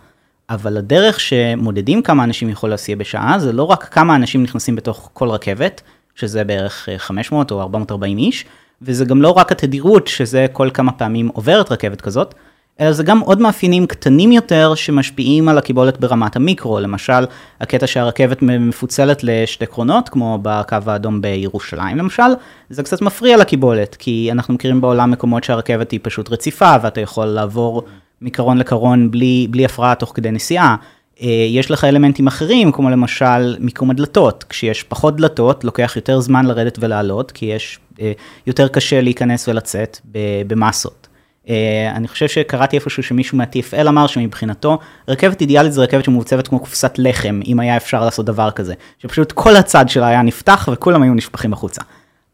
אבל 0.49 0.77
הדרך 0.77 1.19
שמודדים 1.19 2.01
כמה 2.01 2.23
אנשים 2.23 2.49
יכול 2.49 2.69
להסיע 2.69 2.95
בשעה, 2.95 3.39
זה 3.39 3.53
לא 3.53 3.63
רק 3.63 3.83
כמה 3.83 4.15
אנשים 4.15 4.43
נכנסים 4.43 4.75
בתוך 4.75 5.09
כל 5.13 5.29
רכבת, 5.29 5.81
שזה 6.15 6.43
בערך 6.43 6.89
500 6.97 7.51
אה, 7.51 7.57
או 7.57 7.61
440 7.61 8.17
איש, 8.17 8.45
וזה 8.81 9.05
גם 9.05 9.21
לא 9.21 9.31
רק 9.31 9.51
התדירות, 9.51 10.07
שזה 10.07 10.45
כל 10.53 10.69
כמה 10.73 10.91
פעמים 10.91 11.27
עוברת 11.27 11.71
רכבת 11.71 12.01
כזאת, 12.01 12.35
אלא 12.79 12.91
זה 12.91 13.03
גם 13.03 13.19
עוד 13.19 13.41
מאפיינים 13.41 13.87
קטנים 13.87 14.31
יותר 14.31 14.75
שמשפיעים 14.75 15.49
על 15.49 15.57
הקיבולת 15.57 15.99
ברמת 15.99 16.35
המיקרו, 16.35 16.79
למשל, 16.79 17.25
הקטע 17.61 17.87
שהרכבת 17.87 18.41
מפוצלת 18.41 19.23
לשתי 19.23 19.65
קרונות, 19.65 20.09
כמו 20.09 20.39
בקו 20.41 20.77
האדום 20.85 21.21
בירושלים 21.21 21.97
למשל, 21.97 22.23
זה 22.69 22.83
קצת 22.83 23.01
מפריע 23.01 23.37
לקיבולת, 23.37 23.95
כי 23.95 24.29
אנחנו 24.31 24.53
מכירים 24.53 24.81
בעולם 24.81 25.11
מקומות 25.11 25.43
שהרכבת 25.43 25.91
היא 25.91 25.99
פשוט 26.03 26.29
רציפה, 26.29 26.75
ואתה 26.81 27.01
יכול 27.01 27.25
לעבור 27.25 27.83
מקרון 28.21 28.57
לקרון 28.57 29.11
בלי, 29.11 29.47
בלי 29.49 29.65
הפרעה 29.65 29.95
תוך 29.95 30.11
כדי 30.15 30.31
נסיעה. 30.31 30.75
אה, 31.21 31.27
יש 31.49 31.71
לך 31.71 31.83
אלמנטים 31.83 32.27
אחרים, 32.27 32.71
כמו 32.71 32.89
למשל 32.89 33.55
מיקום 33.59 33.91
הדלתות. 33.91 34.45
כשיש 34.49 34.83
פחות 34.83 35.15
דלתות, 35.15 35.63
לוקח 35.63 35.93
יותר 35.95 36.19
זמן 36.19 36.45
לרדת 36.45 36.77
ולעלות, 36.81 37.31
כי 37.31 37.45
יש 37.45 37.79
אה, 38.01 38.11
יותר 38.47 38.67
קשה 38.67 39.01
להיכנס 39.01 39.47
ולצאת 39.47 39.99
במסות. 40.47 41.04
אה, 41.49 41.91
אני 41.95 42.07
חושב 42.07 42.27
שקראתי 42.27 42.75
איפשהו 42.75 43.03
שמישהו 43.03 43.37
מה-TFL 43.37 43.87
אמר 43.87 44.07
שמבחינתו, 44.07 44.79
רכבת 45.07 45.41
אידיאלית 45.41 45.73
זה 45.73 45.81
רכבת 45.81 46.03
שמעוצבת 46.05 46.47
כמו 46.47 46.59
קופסת 46.59 46.93
לחם, 46.97 47.39
אם 47.45 47.59
היה 47.59 47.77
אפשר 47.77 48.05
לעשות 48.05 48.25
דבר 48.25 48.51
כזה. 48.51 48.73
שפשוט 48.99 49.31
כל 49.31 49.55
הצד 49.55 49.89
שלה 49.89 50.07
היה 50.07 50.21
נפתח 50.21 50.69
וכולם 50.71 51.01
היו 51.01 51.13
נשפכים 51.13 51.53
החוצה. 51.53 51.81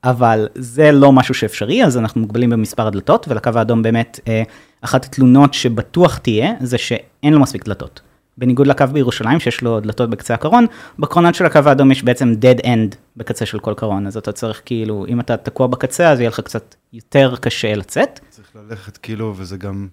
אבל 0.03 0.47
זה 0.55 0.91
לא 0.91 1.11
משהו 1.11 1.33
שאפשרי, 1.33 1.85
אז 1.85 1.97
אנחנו 1.97 2.21
מוגבלים 2.21 2.49
במספר 2.49 2.87
הדלתות, 2.87 3.25
ולקו 3.29 3.51
האדום 3.55 3.83
באמת, 3.83 4.19
אה, 4.27 4.43
אחת 4.81 5.05
התלונות 5.05 5.53
שבטוח 5.53 6.17
תהיה, 6.17 6.51
זה 6.59 6.77
שאין 6.77 7.33
לו 7.33 7.39
מספיק 7.39 7.65
דלתות. 7.65 8.01
בניגוד 8.37 8.67
לקו 8.67 8.85
בירושלים, 8.91 9.39
שיש 9.39 9.61
לו 9.61 9.79
דלתות 9.79 10.09
בקצה 10.09 10.33
הקרון, 10.33 10.65
בקרונות 10.99 11.35
של 11.35 11.45
הקו 11.45 11.59
האדום 11.65 11.91
יש 11.91 12.03
בעצם 12.03 12.33
dead 12.41 12.65
end 12.65 12.95
בקצה 13.17 13.45
של 13.45 13.59
כל 13.59 13.73
קרון, 13.73 14.07
אז 14.07 14.17
אתה 14.17 14.31
צריך 14.31 14.61
כאילו, 14.65 15.05
אם 15.07 15.19
אתה 15.19 15.37
תקוע 15.37 15.67
בקצה, 15.67 16.11
אז 16.11 16.19
יהיה 16.19 16.29
לך 16.29 16.39
קצת 16.39 16.75
יותר 16.93 17.35
קשה 17.41 17.75
לצאת. 17.75 18.19
צריך 18.53 18.65
ללכת 18.69 18.97
כאילו, 18.97 19.33
וזה 19.37 19.57
גם... 19.57 19.87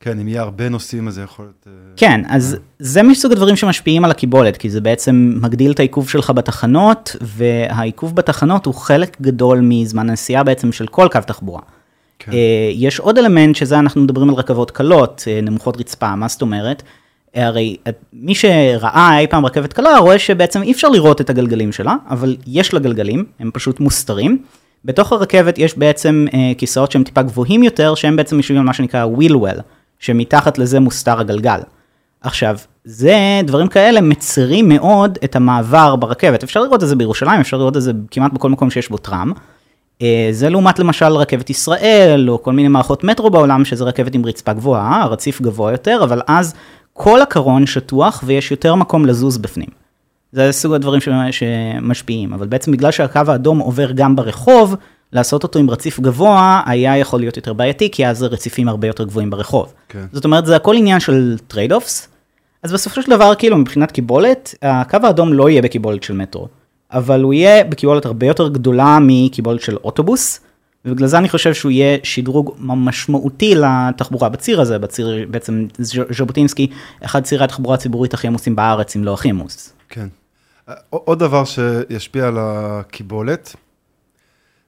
כן, 0.00 0.18
אם 0.18 0.28
יהיה 0.28 0.42
הרבה 0.42 0.68
נושאים, 0.68 1.08
אז 1.08 1.14
זה 1.14 1.22
יכול 1.22 1.44
להיות... 1.44 1.66
אה, 1.66 1.72
כן, 1.96 2.20
אז 2.28 2.56
זה 2.78 3.02
מסוג 3.02 3.32
הדברים 3.32 3.56
שמשפיעים 3.56 4.04
על 4.04 4.10
הקיבולת, 4.10 4.56
כי 4.56 4.70
זה 4.70 4.80
בעצם 4.80 5.34
מגדיל 5.42 5.72
את 5.72 5.78
העיכוב 5.78 6.08
שלך 6.08 6.30
בתחנות, 6.30 7.16
והעיכוב 7.20 8.16
בתחנות 8.16 8.66
הוא 8.66 8.74
חלק 8.74 9.20
גדול 9.20 9.60
מזמן 9.62 10.10
הנסיעה 10.10 10.42
בעצם 10.42 10.72
של 10.72 10.86
כל 10.86 11.08
קו 11.12 11.18
תחבורה. 11.26 11.60
כן. 12.18 12.32
אה, 12.32 12.70
יש 12.72 13.00
עוד 13.00 13.18
אלמנט 13.18 13.56
שזה 13.56 13.78
אנחנו 13.78 14.00
מדברים 14.00 14.28
על 14.28 14.34
רכבות 14.34 14.70
קלות, 14.70 15.24
אה, 15.26 15.40
נמוכות 15.40 15.76
רצפה, 15.76 16.16
מה 16.16 16.28
זאת 16.28 16.42
אומרת? 16.42 16.82
הרי 17.34 17.76
מי 18.12 18.34
שראה 18.34 19.18
אי 19.18 19.26
פעם 19.26 19.46
רכבת 19.46 19.72
קלה 19.72 19.98
רואה 19.98 20.18
שבעצם 20.18 20.62
אי 20.62 20.72
אפשר 20.72 20.88
לראות 20.88 21.20
את 21.20 21.30
הגלגלים 21.30 21.72
שלה, 21.72 21.94
אבל 22.10 22.36
יש 22.46 22.74
לה 22.74 22.80
גלגלים, 22.80 23.24
הם 23.38 23.50
פשוט 23.54 23.80
מוסתרים. 23.80 24.42
בתוך 24.84 25.12
הרכבת 25.12 25.58
יש 25.58 25.78
בעצם 25.78 26.26
אה, 26.34 26.52
כיסאות 26.58 26.92
שהם 26.92 27.02
טיפה 27.02 27.22
גבוהים 27.22 27.62
יותר, 27.62 27.94
שהם 27.94 28.16
בעצם 28.16 28.36
יושבים 28.36 28.60
על 28.60 28.66
מה 28.66 28.72
שנקרא 28.72 29.06
wheel 29.18 29.32
well, 29.32 29.60
שמתחת 29.98 30.58
לזה 30.58 30.80
מוסתר 30.80 31.20
הגלגל. 31.20 31.60
עכשיו, 32.20 32.56
זה, 32.84 33.40
דברים 33.44 33.68
כאלה 33.68 34.00
מצרים 34.00 34.68
מאוד 34.68 35.18
את 35.24 35.36
המעבר 35.36 35.96
ברכבת. 35.96 36.42
אפשר 36.42 36.60
לראות 36.60 36.82
את 36.82 36.88
זה 36.88 36.96
בירושלים, 36.96 37.40
אפשר 37.40 37.56
לראות 37.56 37.76
את 37.76 37.82
זה 37.82 37.92
כמעט 38.10 38.32
בכל 38.32 38.50
מקום 38.50 38.70
שיש 38.70 38.88
בו 38.88 38.98
טראם. 38.98 39.32
אה, 40.02 40.28
זה 40.30 40.50
לעומת 40.50 40.78
למשל 40.78 41.12
רכבת 41.12 41.50
ישראל, 41.50 42.30
או 42.30 42.42
כל 42.42 42.52
מיני 42.52 42.68
מערכות 42.68 43.04
מטרו 43.04 43.30
בעולם, 43.30 43.64
שזה 43.64 43.84
רכבת 43.84 44.14
עם 44.14 44.26
רצפה 44.26 44.52
גבוהה, 44.52 45.02
הרציף 45.02 45.40
גבוה 45.40 45.72
יותר, 45.72 46.00
אבל 46.04 46.22
אז 46.26 46.54
כל 46.92 47.20
הקרון 47.20 47.66
שטוח 47.66 48.22
ויש 48.26 48.50
יותר 48.50 48.74
מקום 48.74 49.06
לזוז 49.06 49.38
בפנים. 49.38 49.81
זה 50.32 50.52
סוג 50.52 50.74
הדברים 50.74 51.00
שמשפיעים, 51.30 52.32
אבל 52.32 52.46
בעצם 52.46 52.72
בגלל 52.72 52.90
שהקו 52.90 53.20
האדום 53.28 53.58
עובר 53.58 53.92
גם 53.92 54.16
ברחוב, 54.16 54.76
לעשות 55.12 55.42
אותו 55.42 55.58
עם 55.58 55.70
רציף 55.70 56.00
גבוה 56.00 56.62
היה 56.66 56.98
יכול 56.98 57.20
להיות 57.20 57.36
יותר 57.36 57.52
בעייתי, 57.52 57.90
כי 57.90 58.06
אז 58.06 58.22
הרציפים 58.22 58.68
הרבה 58.68 58.86
יותר 58.86 59.04
גבוהים 59.04 59.30
ברחוב. 59.30 59.72
כן. 59.88 60.04
זאת 60.12 60.24
אומרת, 60.24 60.46
זה 60.46 60.56
הכל 60.56 60.76
עניין 60.76 61.00
של 61.00 61.38
trade-offs. 61.46 62.08
אז 62.62 62.72
בסופו 62.72 63.02
של 63.02 63.10
דבר, 63.10 63.34
כאילו, 63.34 63.56
מבחינת 63.56 63.92
קיבולת, 63.92 64.54
הקו 64.62 64.98
האדום 65.02 65.32
לא 65.32 65.50
יהיה 65.50 65.62
בקיבולת 65.62 66.02
של 66.02 66.14
מטרו, 66.14 66.48
אבל 66.92 67.22
הוא 67.22 67.34
יהיה 67.34 67.64
בקיבולת 67.64 68.06
הרבה 68.06 68.26
יותר 68.26 68.48
גדולה 68.48 68.98
מקיבולת 69.00 69.60
של 69.60 69.76
אוטובוס, 69.76 70.40
ובגלל 70.84 71.06
זה 71.06 71.18
אני 71.18 71.28
חושב 71.28 71.54
שהוא 71.54 71.72
יהיה 71.72 71.98
שדרוג 72.02 72.54
משמעותי 72.58 73.54
לתחבורה 73.54 74.28
בציר 74.28 74.60
הזה, 74.60 74.78
בציר 74.78 75.26
בעצם 75.30 75.66
ז'בוטינסקי, 75.78 76.66
אחד 77.04 77.22
צירי 77.22 77.44
התחבורה 77.44 77.74
הציבורית 77.74 78.14
הכי 78.14 78.26
עמוסים 78.26 78.56
בארץ, 78.56 78.96
אם 78.96 79.04
לא 79.04 79.14
הכי 79.14 79.28
עמוס. 79.28 79.72
כן. 79.88 80.08
עוד 80.90 81.18
דבר 81.18 81.44
שישפיע 81.44 82.28
על 82.28 82.36
הקיבולת, 82.40 83.56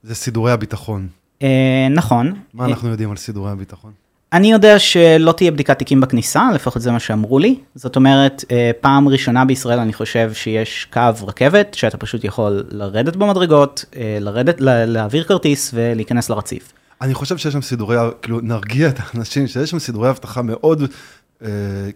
זה 0.02 0.14
סידורי 0.14 0.52
הביטחון. 0.52 1.08
אה, 1.42 1.88
נכון. 1.90 2.32
מה 2.54 2.64
אנחנו 2.64 2.88
יודעים 2.88 3.10
על 3.10 3.16
סידורי 3.16 3.50
הביטחון? 3.50 3.92
אני 4.32 4.52
יודע 4.52 4.78
שלא 4.78 5.32
תהיה 5.32 5.50
בדיקת 5.50 5.78
תיקים 5.78 6.00
בכניסה, 6.00 6.48
לפחות 6.54 6.82
זה 6.82 6.90
מה 6.90 7.00
שאמרו 7.00 7.38
לי. 7.38 7.58
זאת 7.74 7.96
אומרת, 7.96 8.44
אה, 8.50 8.70
פעם 8.80 9.08
ראשונה 9.08 9.44
בישראל 9.44 9.78
אני 9.78 9.92
חושב 9.92 10.32
שיש 10.32 10.86
קו 10.92 11.00
רכבת, 11.26 11.74
שאתה 11.74 11.96
פשוט 11.96 12.24
יכול 12.24 12.64
לרדת 12.70 13.16
במדרגות, 13.16 13.84
אה, 13.96 14.18
לרדת, 14.20 14.56
להעביר 14.60 15.24
כרטיס 15.24 15.70
ולהיכנס 15.74 16.30
לרציף. 16.30 16.72
אני 17.00 17.14
חושב 17.14 17.36
שיש 17.36 17.52
שם 17.52 17.62
סידורי, 17.62 17.96
כאילו, 18.22 18.40
נרגיע 18.42 18.88
את 18.88 18.98
האנשים, 18.98 19.46
שיש 19.46 19.70
שם 19.70 19.78
סידורי 19.78 20.10
אבטחה 20.10 20.42
מאוד 20.42 20.82
אה, 20.82 20.86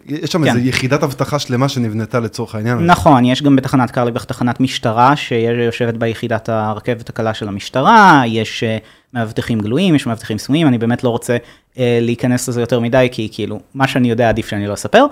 יש 0.05 0.31
שם 0.31 0.43
כן. 0.43 0.47
איזו 0.47 0.59
יחידת 0.59 1.03
אבטחה 1.03 1.39
שלמה 1.39 1.69
שנבנתה 1.69 2.19
לצורך 2.19 2.55
העניין. 2.55 2.85
נכון, 2.85 3.25
יש 3.25 3.43
גם 3.43 3.55
בתחנת 3.55 3.91
קרליבך 3.91 4.25
תחנת 4.25 4.59
משטרה 4.59 5.15
שיושבת 5.15 5.93
ביחידת 5.93 6.49
הרכבת 6.49 7.09
הקלה 7.09 7.33
של 7.33 7.47
המשטרה, 7.47 8.23
יש 8.27 8.63
אה, 8.63 8.77
מאבטחים 9.13 9.59
גלויים, 9.59 9.95
יש 9.95 10.07
מאבטחים 10.07 10.37
סמויים, 10.37 10.67
אני 10.67 10.77
באמת 10.77 11.03
לא 11.03 11.09
רוצה 11.09 11.37
אה, 11.77 11.99
להיכנס 12.01 12.49
לזה 12.49 12.61
יותר 12.61 12.79
מדי, 12.79 13.07
כי 13.11 13.29
כאילו, 13.31 13.59
מה 13.73 13.87
שאני 13.87 14.09
יודע 14.09 14.29
עדיף 14.29 14.47
שאני 14.47 14.67
לא 14.67 14.73
אספר. 14.73 15.05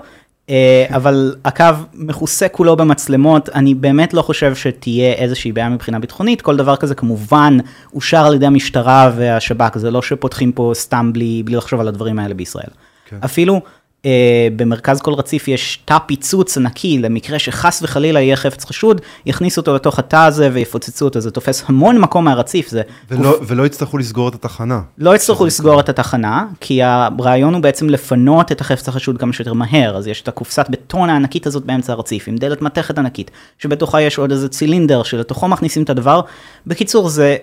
אה, 0.50 0.86
אבל 0.96 1.34
הקו 1.44 1.64
מכוסה 1.94 2.48
כולו 2.48 2.76
במצלמות, 2.76 3.48
אני 3.48 3.74
באמת 3.74 4.14
לא 4.14 4.22
חושב 4.22 4.54
שתהיה 4.54 5.12
איזושהי 5.12 5.52
בעיה 5.52 5.68
מבחינה 5.68 5.98
ביטחונית, 5.98 6.42
כל 6.42 6.56
דבר 6.56 6.76
כזה 6.76 6.94
כמובן 6.94 7.56
אושר 7.94 8.26
על 8.26 8.34
ידי 8.34 8.46
המשטרה 8.46 9.12
והשב"כ, 9.16 9.78
זה 9.78 9.90
לא 9.90 10.02
שפותחים 10.02 10.52
פה 10.52 10.72
סתם 10.74 11.10
בלי, 11.12 11.42
בלי 11.44 11.56
לחשוב 11.56 11.80
על 11.80 11.88
הדברים 11.88 12.18
האלה 12.18 12.34
בישראל. 12.34 12.70
כן. 13.08 13.16
אפילו... 13.24 13.60
אה, 14.08 14.48
במרכז 14.56 15.00
כל 15.00 15.12
רציף 15.12 15.48
יש 15.48 15.78
תא 15.84 15.98
פיצוץ 16.06 16.56
ענקי 16.56 16.98
למקרה 16.98 17.38
שחס 17.38 17.82
וחלילה 17.82 18.20
יהיה 18.20 18.36
חפץ 18.36 18.64
חשוד, 18.64 19.00
יכניסו 19.26 19.60
אותו 19.60 19.74
לתוך 19.74 19.98
התא 19.98 20.16
הזה 20.16 20.50
ויפוצצו 20.52 21.04
אותו, 21.04 21.20
זה 21.20 21.30
תופס 21.30 21.64
המון 21.66 21.98
מקום 21.98 22.24
מהרציף. 22.24 22.68
זה 22.68 22.82
ולא, 23.10 23.38
ולא 23.46 23.66
יצטרכו 23.66 23.98
לסגור 23.98 24.28
את 24.28 24.34
התחנה. 24.34 24.80
לא 24.98 25.14
יצטרכו 25.14 25.46
לסגור 25.46 25.80
את 25.80 25.88
התחנה, 25.88 26.46
כי 26.60 26.82
הרעיון 26.82 27.54
הוא 27.54 27.62
בעצם 27.62 27.90
לפנות 27.90 28.52
את 28.52 28.60
החפץ 28.60 28.88
החשוד 28.88 29.18
כמה 29.18 29.32
שיותר 29.32 29.52
מהר, 29.52 29.96
אז 29.96 30.06
יש 30.06 30.22
את 30.22 30.28
הקופסת 30.28 30.66
בטון 30.70 31.10
הענקית 31.10 31.46
הזאת 31.46 31.64
באמצע 31.64 31.92
הרציף, 31.92 32.28
עם 32.28 32.36
דלת 32.36 32.62
מתכת 32.62 32.98
ענקית, 32.98 33.30
שבתוכה 33.58 34.02
יש 34.02 34.18
עוד 34.18 34.30
איזה 34.30 34.48
צילינדר 34.48 35.02
שלתוכו 35.02 35.48
מכניסים 35.48 35.82
את 35.82 35.90
הדבר. 35.90 36.20
בקיצור, 36.66 37.08
זה 37.08 37.36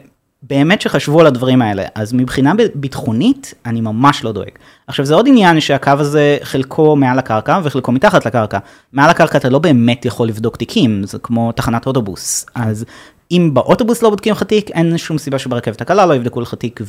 באמת 0.49 0.81
שחשבו 0.81 1.19
על 1.19 1.27
הדברים 1.27 1.61
האלה, 1.61 1.83
אז 1.95 2.13
מבחינה 2.13 2.53
ביטחונית, 2.75 3.53
אני 3.65 3.81
ממש 3.81 4.23
לא 4.23 4.31
דואג. 4.31 4.49
עכשיו, 4.87 5.05
זה 5.05 5.15
עוד 5.15 5.27
עניין 5.27 5.59
שהקו 5.59 5.91
הזה 5.91 6.37
חלקו 6.43 6.95
מעל 6.95 7.19
הקרקע 7.19 7.59
וחלקו 7.63 7.91
מתחת 7.91 8.25
לקרקע. 8.25 8.57
מעל 8.93 9.09
הקרקע 9.09 9.37
אתה 9.37 9.49
לא 9.49 9.59
באמת 9.59 10.05
יכול 10.05 10.27
לבדוק 10.27 10.57
תיקים, 10.57 11.03
זה 11.03 11.17
כמו 11.19 11.51
תחנת 11.51 11.87
אוטובוס. 11.87 12.45
אז 12.55 12.85
אם 13.31 13.49
באוטובוס 13.53 14.03
לא 14.03 14.09
בודקים 14.09 14.31
לך 14.31 14.43
תיק, 14.43 14.69
אין 14.71 14.97
שום 14.97 15.17
סיבה 15.17 15.39
שברכבת 15.39 15.81
הקלה 15.81 16.05
לא 16.05 16.13
יבדקו 16.13 16.41
לך 16.41 16.53
תיק, 16.53 16.79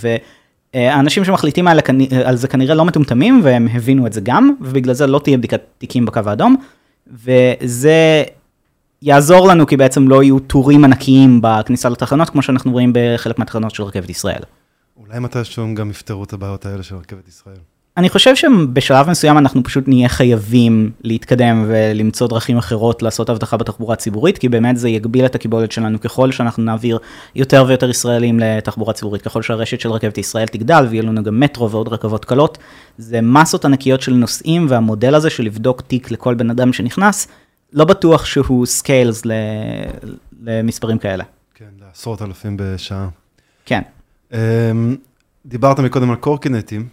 והאנשים 0.74 1.24
שמחליטים 1.24 1.68
על, 1.68 1.80
על 2.24 2.36
זה 2.36 2.48
כנראה 2.48 2.74
לא 2.74 2.84
מטומטמים, 2.84 3.40
והם 3.44 3.68
הבינו 3.74 4.06
את 4.06 4.12
זה 4.12 4.20
גם, 4.20 4.50
ובגלל 4.60 4.94
זה 4.94 5.06
לא 5.06 5.18
תהיה 5.18 5.38
בדיקת 5.38 5.62
תיקים 5.78 6.06
בקו 6.06 6.20
האדום. 6.26 6.56
וזה 7.24 8.22
יעזור 9.02 9.48
לנו 9.48 9.66
כי 9.66 9.76
בעצם 9.76 10.08
לא 10.08 10.22
יהיו 10.22 10.38
טורים 10.38 10.84
ענקיים 10.84 11.40
בכניסה 11.42 11.88
לתחנות, 11.88 12.30
כמו 12.30 12.42
שאנחנו 12.42 12.72
רואים 12.72 12.92
בחלק 12.94 13.38
מהתחנות 13.38 13.74
של 13.74 13.82
רכבת 13.82 14.10
ישראל. 14.10 14.42
אולי 14.96 15.18
מתישהו 15.18 15.74
גם 15.74 15.90
יפתרו 15.90 16.24
את 16.24 16.32
הבעיות 16.32 16.66
האלה 16.66 16.82
של 16.82 16.96
רכבת 16.96 17.28
ישראל. 17.28 17.56
אני 17.96 18.08
חושב 18.08 18.34
שבשלב 18.36 19.10
מסוים 19.10 19.38
אנחנו 19.38 19.62
פשוט 19.64 19.88
נהיה 19.88 20.08
חייבים 20.08 20.90
להתקדם 21.04 21.64
ולמצוא 21.68 22.28
דרכים 22.28 22.58
אחרות 22.58 23.02
לעשות 23.02 23.30
אבטחה 23.30 23.56
בתחבורה 23.56 23.92
הציבורית, 23.94 24.38
כי 24.38 24.48
באמת 24.48 24.76
זה 24.76 24.88
יגביל 24.88 25.26
את 25.26 25.34
הקיבולת 25.34 25.72
שלנו 25.72 26.00
ככל 26.00 26.32
שאנחנו 26.32 26.62
נעביר 26.62 26.98
יותר 27.34 27.64
ויותר 27.68 27.90
ישראלים 27.90 28.40
לתחבורה 28.40 28.92
ציבורית, 28.92 29.22
ככל 29.22 29.42
שהרשת 29.42 29.80
של 29.80 29.90
רכבת 29.90 30.18
ישראל 30.18 30.46
תגדל 30.46 30.86
ויהיה 30.90 31.02
לנו 31.02 31.22
גם 31.22 31.40
מטרו 31.40 31.70
ועוד 31.70 31.88
רכבות 31.88 32.24
קלות, 32.24 32.58
זה 32.98 33.20
מסות 33.20 33.64
ענקיות 33.64 34.00
של 34.00 34.14
נוסעים 34.14 34.66
והמודל 34.68 35.14
הזה 35.14 35.30
של 35.30 35.42
לבדוק 35.42 35.80
תיק 35.80 36.10
לכל 36.10 36.34
בן 36.34 36.50
אדם 36.50 36.72
שנכנס, 36.72 37.28
לא 37.72 37.84
בטוח 37.84 38.24
שהוא 38.24 38.66
scales 38.66 39.22
למספרים 40.42 40.98
כאלה. 40.98 41.24
כן, 41.54 41.68
לעשרות 41.80 42.22
אלפים 42.22 42.56
בשעה. 42.60 43.08
כן. 43.64 43.82
אמ, 44.32 44.96
דיברת 45.46 45.80
מקודם 45.80 46.10
על 46.10 46.16
קורקינטים, 46.16 46.88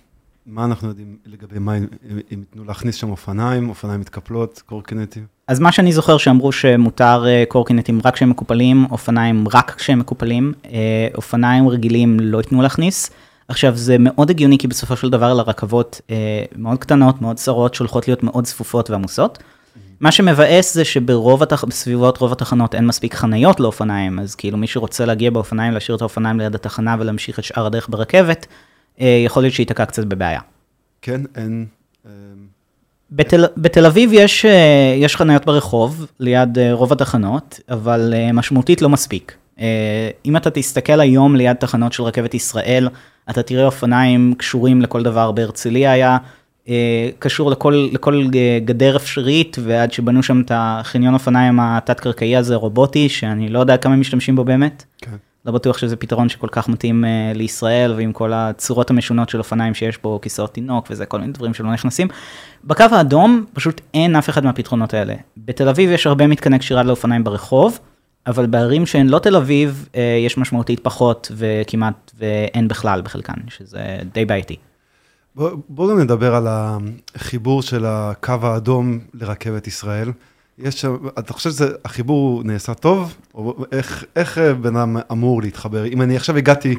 מה 0.45 0.65
אנחנו 0.65 0.87
יודעים 0.87 1.17
לגבי 1.25 1.59
מה, 1.59 1.75
אם 1.75 1.87
ייתנו 2.31 2.63
להכניס 2.65 2.95
שם 2.95 3.09
אופניים, 3.09 3.69
אופניים 3.69 3.99
מתקפלות, 3.99 4.61
קורקינטים? 4.65 5.25
אז 5.47 5.59
מה 5.59 5.71
שאני 5.71 5.93
זוכר 5.93 6.17
שאמרו 6.17 6.51
שמותר 6.51 7.23
אה, 7.27 7.43
קורקינטים 7.47 7.99
רק 8.05 8.13
כשהם 8.13 8.29
מקופלים, 8.29 8.85
אופניים 8.91 9.45
רק 9.53 9.75
כשהם 9.77 9.99
מקופלים, 9.99 10.53
אה, 10.65 11.07
אופניים 11.15 11.69
רגילים 11.69 12.19
לא 12.19 12.37
ייתנו 12.37 12.61
להכניס. 12.61 13.11
עכשיו 13.47 13.75
זה 13.75 13.95
מאוד 13.99 14.29
הגיוני 14.29 14.57
כי 14.57 14.67
בסופו 14.67 14.95
של 14.95 15.09
דבר 15.09 15.33
לרכבות 15.33 16.01
אה, 16.09 16.15
מאוד 16.55 16.77
קטנות, 16.77 17.21
מאוד 17.21 17.35
צרות, 17.35 17.73
שהולכות 17.73 18.07
להיות 18.07 18.23
מאוד 18.23 18.43
צפופות 18.43 18.89
ועמוסות. 18.89 19.43
מה 20.03 20.12
שמבאס 20.12 20.74
זה 20.74 20.86
שברוב 20.86 21.43
התח... 21.43 21.63
בסביבות 21.63 22.17
רוב 22.17 22.31
התחנות 22.31 22.75
אין 22.75 22.88
מספיק 22.88 23.13
חניות 23.13 23.60
לאופניים, 23.60 24.19
אז 24.19 24.36
כאילו 24.36 24.57
מי 24.57 24.67
שרוצה 24.67 25.05
להגיע 25.05 25.31
באופניים, 25.31 25.74
להשאיר 25.74 25.95
את 25.95 26.01
האופניים 26.01 26.39
ליד 26.39 26.55
התחנה 26.55 26.95
ולהמשיך 27.00 27.39
את 27.39 27.43
שאר 27.43 27.65
הדרך 27.65 27.89
ברכבת, 27.89 28.48
אה, 29.01 29.22
יכול 29.25 29.43
להיות 29.43 29.53
שייתקע 29.53 29.86
קצת 29.86 30.05
בבעיה. 30.05 30.39
כן, 31.01 31.22
אין... 31.36 31.65
אה, 32.05 32.12
בתל, 33.12 33.45
בתל 33.57 33.86
אביב 33.86 34.10
יש, 34.13 34.45
אה, 34.45 34.95
יש 34.98 35.15
חניות 35.15 35.45
ברחוב, 35.45 36.05
ליד 36.19 36.57
רוב 36.72 36.91
התחנות, 36.91 37.60
אבל 37.69 38.13
משמעותית 38.33 38.81
לא 38.81 38.89
מספיק. 38.89 39.36
אם 40.25 40.38
אתה 40.38 40.50
תסתכל 40.50 41.00
היום 41.00 41.36
ליד 41.36 41.55
תחנות 41.55 41.93
של 41.93 42.03
רכבת 42.03 42.33
ישראל, 42.33 42.89
אתה 43.29 43.43
תראה 43.43 43.65
אופניים 43.65 44.33
קשורים 44.38 44.81
לכל 44.81 45.03
דבר. 45.03 45.31
בהרצליה 45.31 45.91
היה 45.91 46.12
אה, 46.12 46.17
קשור 47.20 47.51
לכל, 47.51 47.88
לכל 47.91 48.24
אה, 48.36 48.60
גדר 48.65 48.96
אפשרית, 48.96 49.58
ועד 49.63 49.93
שבנו 49.93 50.24
שם 50.24 50.41
את 50.41 50.51
החניון 50.55 51.13
אופניים 51.13 51.60
התת-קרקעי 51.60 52.38
הזה, 52.38 52.55
רובוטי, 52.55 53.10
שאני 53.10 53.50
לא 53.50 53.60
יודע 53.60 53.77
כמה 53.77 53.96
משתמשים 53.96 54.36
בו 54.36 54.43
באמת. 54.43 54.84
כן. 54.98 55.15
לא 55.46 55.51
בטוח 55.51 55.77
שזה 55.77 55.96
פתרון 55.96 56.29
שכל 56.29 56.48
כך 56.51 56.70
מתאים 56.70 57.03
uh, 57.03 57.38
לישראל, 57.38 57.93
ועם 57.98 58.13
כל 58.13 58.34
הצורות 58.34 58.89
המשונות 58.89 59.29
של 59.29 59.38
אופניים 59.38 59.74
שיש 59.74 59.98
בו, 59.98 60.20
כיסאות 60.22 60.54
תינוק 60.54 60.88
וזה, 60.89 61.06
כל 61.06 61.19
מיני 61.19 61.34
דברים 61.34 61.54
שלא 61.54 61.71
נכנסים. 61.73 62.08
בקו 62.63 62.86
האדום 62.91 63.45
פשוט 63.54 63.82
אין 63.93 64.15
אף 64.15 64.30
אחד 64.30 64.45
מהפתרונות 64.45 64.93
האלה. 64.93 65.13
בתל 65.38 65.69
אביב 65.69 65.91
יש 65.91 66.08
הרבה 66.08 66.28
מתקני 66.28 66.60
קשירה 66.60 66.84
לאופניים 66.84 67.23
ברחוב, 67.23 67.80
אבל 68.28 68.45
בערים 68.45 68.86
שהן 68.86 69.08
לא 69.08 69.19
תל 69.19 69.36
אביב, 69.36 69.89
uh, 69.91 69.97
יש 70.26 70.38
משמעותית 70.38 70.80
פחות 70.80 71.32
וכמעט 71.36 72.12
ואין 72.17 72.67
בכלל 72.67 73.02
בחלקן, 73.02 73.34
שזה 73.47 73.97
די 74.13 74.26
בעייתי. 74.26 74.56
בואו 75.36 75.58
בוא 75.69 75.91
גם 75.91 76.00
נדבר 76.00 76.36
על 76.36 76.48
החיבור 76.50 77.62
של 77.62 77.86
הקו 77.86 78.34
האדום 78.41 79.00
לרכבת 79.13 79.67
ישראל. 79.67 80.12
יש 80.60 80.82
שם, 80.82 80.96
אתה 81.19 81.34
חושב 81.34 81.52
שהחיבור 81.52 82.43
נעשה 82.43 82.74
טוב? 82.74 83.15
או 83.36 83.65
איך, 83.72 84.06
איך 84.15 84.38
בן 84.38 84.76
אדם 84.76 84.98
אמור 85.12 85.41
להתחבר? 85.41 85.86
אם 85.86 86.02
אני 86.02 86.15
עכשיו 86.15 86.38
הגעתי 86.38 86.76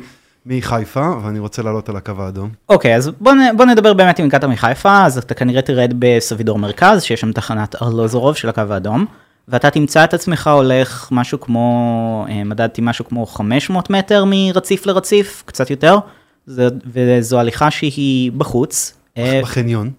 מחיפה 0.46 1.10
ואני 1.22 1.38
רוצה 1.38 1.62
לעלות 1.62 1.88
על 1.88 1.96
הקו 1.96 2.12
האדום. 2.18 2.50
אוקיי, 2.68 2.94
okay, 2.94 2.96
אז 2.96 3.10
בוא, 3.20 3.32
בוא 3.56 3.64
נדבר 3.64 3.92
באמת 3.94 4.20
אם 4.20 4.24
הגעת 4.24 4.44
מחיפה, 4.44 5.04
אז 5.04 5.18
אתה 5.18 5.34
כנראה 5.34 5.62
תרד 5.62 5.94
בסבידור 5.98 6.58
מרכז, 6.58 7.02
שיש 7.02 7.20
שם 7.20 7.32
תחנת 7.32 7.82
ארלוזורוב 7.82 8.36
של 8.36 8.48
הקו 8.48 8.62
האדום, 8.70 9.06
ואתה 9.48 9.70
תמצא 9.70 10.04
את 10.04 10.14
עצמך 10.14 10.46
הולך 10.46 11.08
משהו 11.12 11.40
כמו, 11.40 12.26
אה, 12.28 12.44
מדדתי 12.44 12.80
משהו 12.84 13.04
כמו 13.04 13.26
500 13.26 13.90
מטר 13.90 14.24
מרציף 14.26 14.86
לרציף, 14.86 15.42
קצת 15.46 15.70
יותר. 15.70 15.98
זה, 16.46 16.68
וזו 16.86 17.40
הליכה 17.40 17.70
שהיא 17.70 18.32
בחוץ. 18.32 18.94
אה, 19.18 19.40
בחניון. 19.42 19.90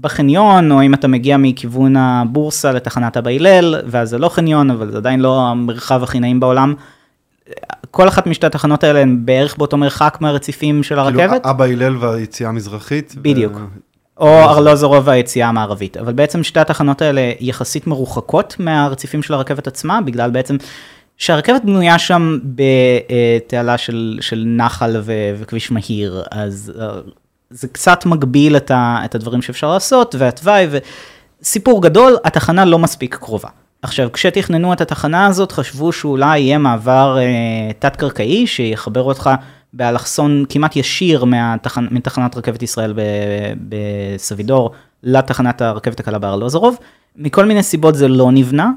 בחניון, 0.00 0.72
או 0.72 0.82
אם 0.82 0.94
אתה 0.94 1.08
מגיע 1.08 1.36
מכיוון 1.36 1.96
הבורסה 1.96 2.72
לתחנת 2.72 3.16
אבא 3.16 3.30
הלל, 3.30 3.74
ואז 3.86 4.10
זה 4.10 4.18
לא 4.18 4.28
חניון, 4.28 4.70
אבל 4.70 4.90
זה 4.90 4.96
עדיין 4.96 5.20
לא 5.20 5.40
המרחב 5.40 6.02
הכי 6.02 6.20
נעים 6.20 6.40
בעולם. 6.40 6.74
כל 7.90 8.08
אחת 8.08 8.26
משתי 8.26 8.46
התחנות 8.46 8.84
האלה 8.84 9.00
הן 9.00 9.18
בערך 9.24 9.56
באותו 9.58 9.76
מרחק 9.76 10.18
מהרציפים 10.20 10.82
של 10.82 10.98
הרכבת. 10.98 11.30
כאילו 11.30 11.50
אבא 11.50 11.64
הלל 11.64 11.96
והיציאה 11.96 12.48
המזרחית. 12.48 13.14
בדיוק. 13.16 13.52
ו... 13.56 13.58
או 14.16 14.40
ארלוזורוב 14.40 15.08
והיציאה 15.08 15.48
המערבית. 15.48 15.96
אבל 15.96 16.12
בעצם 16.12 16.42
שתי 16.42 16.60
התחנות 16.60 17.02
האלה 17.02 17.32
יחסית 17.40 17.86
מרוחקות 17.86 18.56
מהרציפים 18.58 19.22
של 19.22 19.34
הרכבת 19.34 19.66
עצמה, 19.66 20.00
בגלל 20.00 20.30
בעצם 20.30 20.56
שהרכבת 21.22 21.62
בנויה 21.64 21.98
שם 21.98 22.38
בתעלה 22.44 23.78
של, 23.78 24.18
של 24.20 24.44
נחל 24.46 24.96
ו, 25.02 25.12
וכביש 25.38 25.70
מהיר, 25.70 26.22
אז 26.30 26.72
אה, 26.80 26.88
זה 27.50 27.68
קצת 27.68 28.06
מגביל 28.06 28.56
את, 28.56 28.70
ה, 28.70 29.00
את 29.04 29.14
הדברים 29.14 29.42
שאפשר 29.42 29.72
לעשות, 29.72 30.14
והתוואי, 30.18 30.66
וסיפור 31.42 31.82
גדול, 31.82 32.16
התחנה 32.24 32.64
לא 32.64 32.78
מספיק 32.78 33.14
קרובה. 33.14 33.48
עכשיו, 33.82 34.12
כשתכננו 34.12 34.72
את 34.72 34.80
התחנה 34.80 35.26
הזאת, 35.26 35.52
חשבו 35.52 35.92
שאולי 35.92 36.40
יהיה 36.40 36.58
מעבר 36.58 37.18
אה, 37.18 37.72
תת-קרקעי, 37.78 38.46
שיחבר 38.46 39.02
אותך 39.02 39.30
באלכסון 39.72 40.44
כמעט 40.48 40.76
ישיר 40.76 41.24
מהתחנ... 41.24 41.86
מתחנת 41.90 42.36
רכבת 42.36 42.62
ישראל 42.62 42.94
בסבידור 43.68 44.70
לתחנת 45.02 45.62
הרכבת 45.62 46.00
הקלה 46.00 46.18
בארלוזרוב. 46.18 46.76
מכל 47.16 47.44
מיני 47.44 47.62
סיבות 47.62 47.94
זה 47.94 48.08
לא 48.08 48.32
נבנה, 48.32 48.70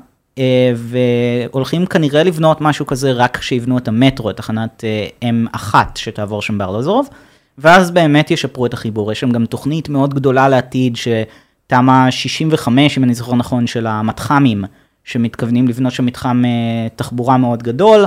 והולכים 0.76 1.86
כנראה 1.86 2.24
לבנות 2.24 2.62
משהו 2.62 2.86
כזה 2.86 3.12
רק 3.12 3.38
כשיבנו 3.38 3.78
את 3.78 3.88
המטרו, 3.88 4.30
את 4.30 4.38
תחנת 4.38 4.84
אה, 4.84 5.32
M1 5.54 5.76
שתעבור 5.96 6.42
שם 6.42 6.58
בארלוזורוב, 6.58 7.10
ואז 7.58 7.92
באמת 7.92 8.32
ישפרו 8.32 8.66
את 8.66 8.74
החיבור. 8.74 9.12
יש 9.12 9.20
שם 9.20 9.32
גם 9.32 9.46
תוכנית 9.46 9.90
מאוד 9.90 10.14
גדולה 10.14 10.50
לעתיד, 10.50 10.96
שתמ"א 10.96 12.12
65, 12.12 12.98
אם 12.98 13.04
אני 13.04 13.14
זוכר 13.14 13.36
נכון, 13.36 13.68
של 13.68 13.88
המתחמים, 13.88 14.64
שמתכוונים 15.04 15.68
לבנות 15.68 15.94
שם 15.94 16.06
מתחם 16.06 16.44
אה, 16.46 16.88
תחבורה 16.96 17.38
מאוד 17.38 17.64
גדול. 17.64 18.06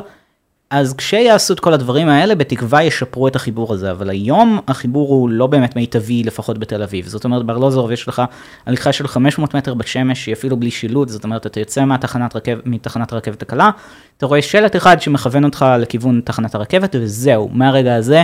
אז 0.71 0.95
כשיעשו 0.95 1.55
את 1.55 1.61
כל 1.61 1.73
הדברים 1.73 2.09
האלה, 2.09 2.35
בתקווה 2.35 2.83
ישפרו 2.83 3.29
את 3.29 3.37
החיבור 3.37 3.75
הזה, 3.75 3.91
אבל 3.91 4.11
היום 4.11 4.61
החיבור 4.69 5.09
הוא 5.09 5.29
לא 5.29 5.47
באמת 5.47 5.77
מיטבי, 5.77 6.23
לפחות 6.23 6.59
בתל 6.59 6.83
אביב. 6.83 7.07
זאת 7.07 7.25
אומרת, 7.25 7.47
בארלוזורוב 7.47 7.91
יש 7.91 8.09
לך 8.09 8.23
הליכה 8.67 8.93
של 8.93 9.09
500 9.09 9.55
מטר 9.55 9.75
בשמש, 9.75 10.25
שהיא 10.25 10.33
אפילו 10.35 10.57
בלי 10.57 10.71
שילוט, 10.71 11.09
זאת 11.09 11.25
אומרת, 11.25 11.47
אתה 11.47 11.61
יוצא 11.61 11.85
מהתחנת 11.85 12.37
רכב, 12.37 12.59
מתחנת 12.65 13.13
הרכבת 13.13 13.43
הקלה, 13.43 13.71
אתה 14.17 14.27
רואה 14.27 14.43
שלט 14.43 14.77
אחד 14.77 15.01
שמכוון 15.01 15.45
אותך 15.45 15.67
לכיוון 15.79 16.21
תחנת 16.25 16.55
הרכבת, 16.55 16.95
וזהו, 16.99 17.51
מהרגע 17.53 17.95
הזה 17.95 18.23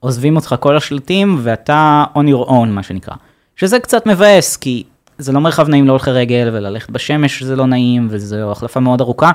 עוזבים 0.00 0.36
אותך 0.36 0.54
כל 0.60 0.76
השלטים, 0.76 1.38
ואתה 1.42 2.04
on 2.14 2.28
your 2.30 2.48
own, 2.48 2.66
מה 2.66 2.82
שנקרא. 2.82 3.14
שזה 3.56 3.78
קצת 3.78 4.06
מבאס, 4.06 4.56
כי 4.56 4.84
זה 5.18 5.32
לא 5.32 5.40
מרחב 5.40 5.68
נעים 5.68 5.86
להולכי 5.86 6.10
רגל, 6.10 6.50
וללכת 6.52 6.90
בשמש 6.90 7.42
זה 7.42 7.56
לא 7.56 7.66
נעים, 7.66 8.06
וזו 8.10 8.52
החלפה 8.52 8.80
מאוד 8.80 9.00
ארוכה. 9.00 9.30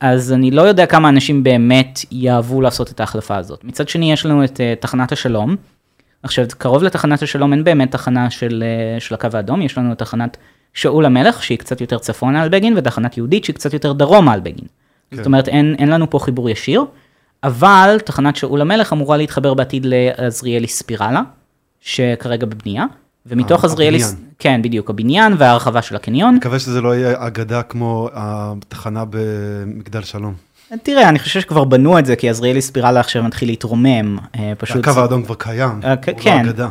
אז 0.00 0.32
אני 0.32 0.50
לא 0.50 0.62
יודע 0.62 0.86
כמה 0.86 1.08
אנשים 1.08 1.42
באמת 1.42 2.00
יאהבו 2.10 2.60
לעשות 2.60 2.90
את 2.90 3.00
ההחלפה 3.00 3.36
הזאת. 3.36 3.64
מצד 3.64 3.88
שני, 3.88 4.12
יש 4.12 4.26
לנו 4.26 4.44
את 4.44 4.56
uh, 4.56 4.80
תחנת 4.80 5.12
השלום, 5.12 5.56
עכשיו, 6.22 6.46
קרוב 6.58 6.82
לתחנת 6.82 7.22
השלום 7.22 7.52
אין 7.52 7.64
באמת 7.64 7.90
תחנה 7.90 8.30
של, 8.30 8.64
אה, 8.66 9.00
של 9.00 9.14
הקו 9.14 9.28
האדום, 9.32 9.62
יש 9.62 9.78
לנו 9.78 9.94
תחנת 9.94 10.36
שאול 10.74 11.06
המלך, 11.06 11.42
שהיא 11.42 11.58
קצת 11.58 11.80
יותר 11.80 11.98
צפונה 11.98 12.42
על 12.42 12.48
בגין, 12.48 12.74
ותחנת 12.76 13.16
יהודית 13.16 13.44
שהיא 13.44 13.54
קצת 13.54 13.72
יותר 13.72 13.92
דרומה 13.92 14.32
על 14.32 14.40
בגין. 14.40 14.66
כן. 15.10 15.16
זאת 15.16 15.26
אומרת, 15.26 15.48
אין, 15.48 15.76
אין 15.78 15.88
לנו 15.88 16.10
פה 16.10 16.18
חיבור 16.18 16.50
ישיר, 16.50 16.84
אבל 17.42 17.96
תחנת 18.04 18.36
שאול 18.36 18.60
המלך 18.60 18.92
אמורה 18.92 19.16
להתחבר 19.16 19.54
בעתיד 19.54 19.86
לעזריאלי 19.88 20.66
ספירלה, 20.66 21.22
שכרגע 21.80 22.46
בבנייה. 22.46 22.84
ומתוך 23.26 23.64
אה, 23.64 23.70
עזריאלי, 23.70 23.98
כן 24.38 24.62
בדיוק, 24.62 24.90
הבניין 24.90 25.34
וההרחבה 25.38 25.82
של 25.82 25.96
הקניון. 25.96 26.34
מקווה 26.34 26.58
שזה 26.58 26.80
לא 26.80 26.94
יהיה 26.94 27.14
אגדה 27.26 27.62
כמו 27.62 28.08
התחנה 28.14 29.04
במגדל 29.10 30.02
שלום. 30.02 30.34
תראה, 30.82 31.08
אני 31.08 31.18
חושב 31.18 31.40
שכבר 31.40 31.64
בנו 31.64 31.98
את 31.98 32.06
זה, 32.06 32.16
כי 32.16 32.28
עזריאלי 32.30 32.62
ספירלה 32.62 33.00
עכשיו 33.00 33.22
מתחיל 33.22 33.48
להתרומם, 33.48 34.18
אה, 34.38 34.52
פשוט... 34.58 34.88
הקו 34.88 35.00
האדום 35.00 35.22
כבר 35.22 35.34
קיים, 35.34 35.80
אה, 35.84 35.94
הוא 36.06 36.14
כן, 36.16 36.44
לא 36.44 36.50
אגדה. 36.50 36.68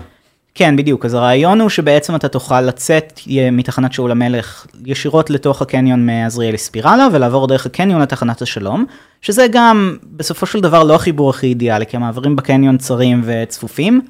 כן, 0.56 0.76
בדיוק, 0.76 1.06
אז 1.06 1.14
הרעיון 1.14 1.62
הוא 1.62 1.70
שבעצם 1.70 2.16
אתה 2.16 2.28
תוכל 2.28 2.62
לצאת 2.62 3.20
מתחנת 3.52 3.94
שאול 3.94 4.12
המלך 4.12 4.66
ישירות 4.86 5.30
לתוך 5.30 5.62
הקניון 5.62 6.06
מעזריאלי 6.06 6.58
ספירלה, 6.58 7.08
ולעבור 7.14 7.48
דרך 7.48 7.66
הקניון 7.66 8.02
לתחנת 8.02 8.42
השלום, 8.42 8.86
שזה 9.22 9.48
גם 9.52 9.98
בסופו 10.12 10.46
של 10.46 10.60
דבר 10.60 10.84
לא 10.84 10.96
החיבור 10.96 11.30
הכי 11.30 11.48
אידיאלי, 11.48 11.86
כי 11.86 11.98
המעברים 11.98 12.36
בקניון 12.36 12.78
צרים 12.78 13.22
וצפופים. 13.26 14.02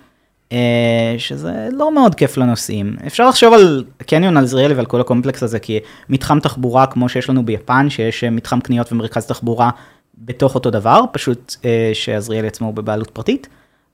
אה, 0.51 1.15
שזה 1.17 1.67
לא 1.71 1.93
מאוד 1.95 2.15
כיף 2.15 2.37
לנוסעים. 2.37 2.95
אפשר 3.07 3.29
לחשוב 3.29 3.53
על 3.53 3.83
קניון 4.05 4.37
על 4.37 4.45
זריאלי 4.45 4.73
ועל 4.73 4.85
כל 4.85 5.01
הקומפלקס 5.01 5.43
הזה 5.43 5.59
כי 5.59 5.79
מתחם 6.09 6.39
תחבורה 6.39 6.85
כמו 6.85 7.09
שיש 7.09 7.29
לנו 7.29 7.45
ביפן, 7.45 7.89
שיש 7.89 8.23
אה, 8.23 8.29
מתחם 8.29 8.59
קניות 8.59 8.91
ומרכז 8.91 9.25
תחבורה 9.25 9.69
בתוך 10.17 10.55
אותו 10.55 10.69
דבר, 10.69 11.01
פשוט 11.11 11.55
אה, 11.65 11.91
שעזריאלי 11.93 12.47
עצמו 12.47 12.67
הוא 12.67 12.75
בבעלות 12.75 13.09
פרטית. 13.09 13.47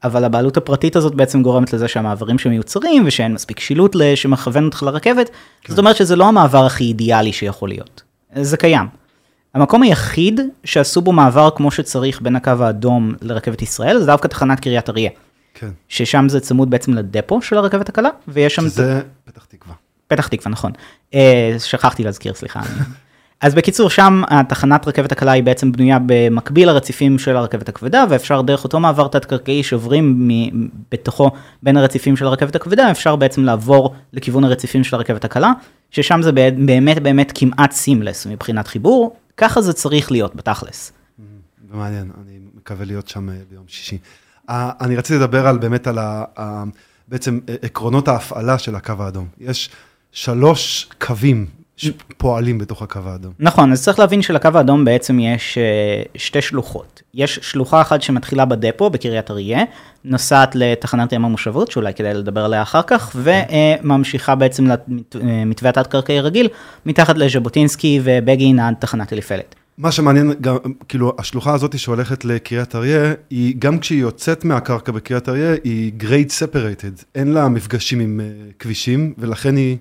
אבל 0.03 0.23
הבעלות 0.23 0.57
הפרטית 0.57 0.95
הזאת 0.95 1.15
בעצם 1.15 1.43
גורמת 1.43 1.73
לזה 1.73 1.87
שהמעברים 1.87 2.39
שמיוצרים 2.39 3.03
ושאין 3.05 3.33
מספיק 3.33 3.59
שילוט 3.59 3.95
שמכוון 4.15 4.65
אותך 4.65 4.83
לרכבת, 4.83 5.29
כן. 5.61 5.69
זאת 5.73 5.79
אומרת 5.79 5.95
שזה 5.95 6.15
לא 6.15 6.27
המעבר 6.27 6.65
הכי 6.65 6.83
אידיאלי 6.83 7.33
שיכול 7.33 7.69
להיות. 7.69 8.01
זה 8.35 8.57
קיים. 8.57 8.87
המקום 9.53 9.83
היחיד 9.83 10.41
שעשו 10.63 11.01
בו 11.01 11.11
מעבר 11.11 11.49
כמו 11.55 11.71
שצריך 11.71 12.21
בין 12.21 12.35
הקו 12.35 12.51
האדום 12.59 13.13
לרכבת 13.21 13.61
ישראל 13.61 13.99
זה 13.99 14.05
דווקא 14.05 14.27
תחנת 14.27 14.59
קריית 14.59 14.89
אריה. 14.89 15.09
כן. 15.55 15.69
ששם 15.87 16.29
זה 16.29 16.39
צמוד 16.39 16.69
בעצם 16.69 16.93
לדפו 16.93 17.41
של 17.41 17.57
הרכבת 17.57 17.89
הקלה, 17.89 18.09
ויש 18.27 18.55
שם... 18.55 18.61
שזה 18.61 19.01
ת... 19.01 19.29
פתח 19.29 19.45
תקווה. 19.45 19.75
פתח 20.07 20.27
תקווה, 20.27 20.51
נכון. 20.51 20.71
אה, 21.13 21.55
שכחתי 21.59 22.03
להזכיר, 22.03 22.33
סליחה. 22.33 22.61
אז 23.41 23.55
בקיצור, 23.55 23.89
שם 23.89 24.21
התחנת 24.27 24.87
רכבת 24.87 25.11
הקלה 25.11 25.31
היא 25.31 25.43
בעצם 25.43 25.71
בנויה 25.71 25.97
במקביל 26.05 26.67
לרציפים 26.67 27.19
של 27.19 27.35
הרכבת 27.35 27.69
הכבדה, 27.69 28.05
ואפשר 28.09 28.41
דרך 28.41 28.63
אותו 28.63 28.79
מעבר 28.79 29.07
תת-קרקעי 29.07 29.63
שעוברים 29.63 30.29
בתוכו 30.91 31.31
בין 31.63 31.77
הרציפים 31.77 32.17
של 32.17 32.25
הרכבת 32.25 32.55
הכבדה, 32.55 32.91
אפשר 32.91 33.15
בעצם 33.15 33.43
לעבור 33.43 33.95
לכיוון 34.13 34.43
הרציפים 34.43 34.83
של 34.83 34.95
הרכבת 34.95 35.25
הקלה, 35.25 35.51
ששם 35.91 36.21
זה 36.21 36.31
באמת 36.65 37.03
באמת 37.03 37.31
כמעט 37.35 37.71
סימלס 37.71 38.25
מבחינת 38.25 38.67
חיבור, 38.67 39.15
ככה 39.37 39.61
זה 39.61 39.73
צריך 39.73 40.11
להיות 40.11 40.35
בתכלס. 40.35 40.91
מעניין, 41.71 42.11
אני 42.23 42.39
מקווה 42.55 42.85
להיות 42.85 43.07
שם 43.07 43.29
אה, 43.29 43.35
ביום 43.49 43.63
שישי. 43.67 43.97
אני 44.49 44.95
רציתי 44.95 45.19
לדבר 45.19 45.47
על 45.47 45.57
באמת 45.57 45.87
על 45.87 45.97
ה, 45.99 46.63
בעצם 47.07 47.39
עקרונות 47.61 48.07
ההפעלה 48.07 48.57
של 48.57 48.75
הקו 48.75 48.93
האדום. 48.99 49.27
יש 49.39 49.69
שלוש 50.11 50.87
קווים 50.99 51.45
שפועלים 51.77 52.57
בתוך 52.57 52.81
הקו 52.81 52.99
האדום. 53.05 53.33
נכון, 53.39 53.71
אז 53.71 53.83
צריך 53.83 53.99
להבין 53.99 54.21
שלקו 54.21 54.49
האדום 54.53 54.85
בעצם 54.85 55.19
יש 55.19 55.57
אה, 55.57 56.03
שתי 56.15 56.41
שלוחות. 56.41 57.01
יש 57.13 57.39
שלוחה 57.41 57.81
אחת 57.81 58.01
שמתחילה 58.01 58.45
בדפו 58.45 58.89
בקריית 58.89 59.31
אריה, 59.31 59.63
נוסעת 60.03 60.55
לתחנת 60.55 61.13
ים 61.13 61.25
המושבות, 61.25 61.71
שאולי 61.71 61.93
כדאי 61.93 62.13
לדבר 62.13 62.45
עליה 62.45 62.61
אחר 62.61 62.81
כך, 62.81 63.15
וממשיכה 63.15 64.35
בעצם 64.35 64.67
למתווה 65.13 65.69
התת-קרקעי 65.69 66.21
רגיל, 66.21 66.47
מתחת 66.85 67.17
לז'בוטינסקי 67.17 67.99
ובגין 68.03 68.59
עד 68.59 68.75
תחנת 68.79 69.13
אליפלט. 69.13 69.55
מה 69.77 69.91
שמעניין, 69.91 70.33
גם, 70.41 70.57
כאילו, 70.87 71.13
השלוחה 71.17 71.53
הזאת 71.53 71.79
שהולכת 71.79 72.25
לקריית 72.25 72.75
אריה, 72.75 73.13
היא 73.29 73.55
גם 73.59 73.79
כשהיא 73.79 74.01
יוצאת 74.01 74.45
מהקרקע 74.45 74.91
בקריית 74.91 75.29
אריה, 75.29 75.53
היא 75.63 75.91
grade 75.99 76.29
separated. 76.29 77.03
אין 77.15 77.31
לה 77.31 77.47
מפגשים 77.47 77.99
עם 77.99 78.19
uh, 78.19 78.53
כבישים, 78.59 79.13
ולכן 79.17 79.55
היא 79.55 79.77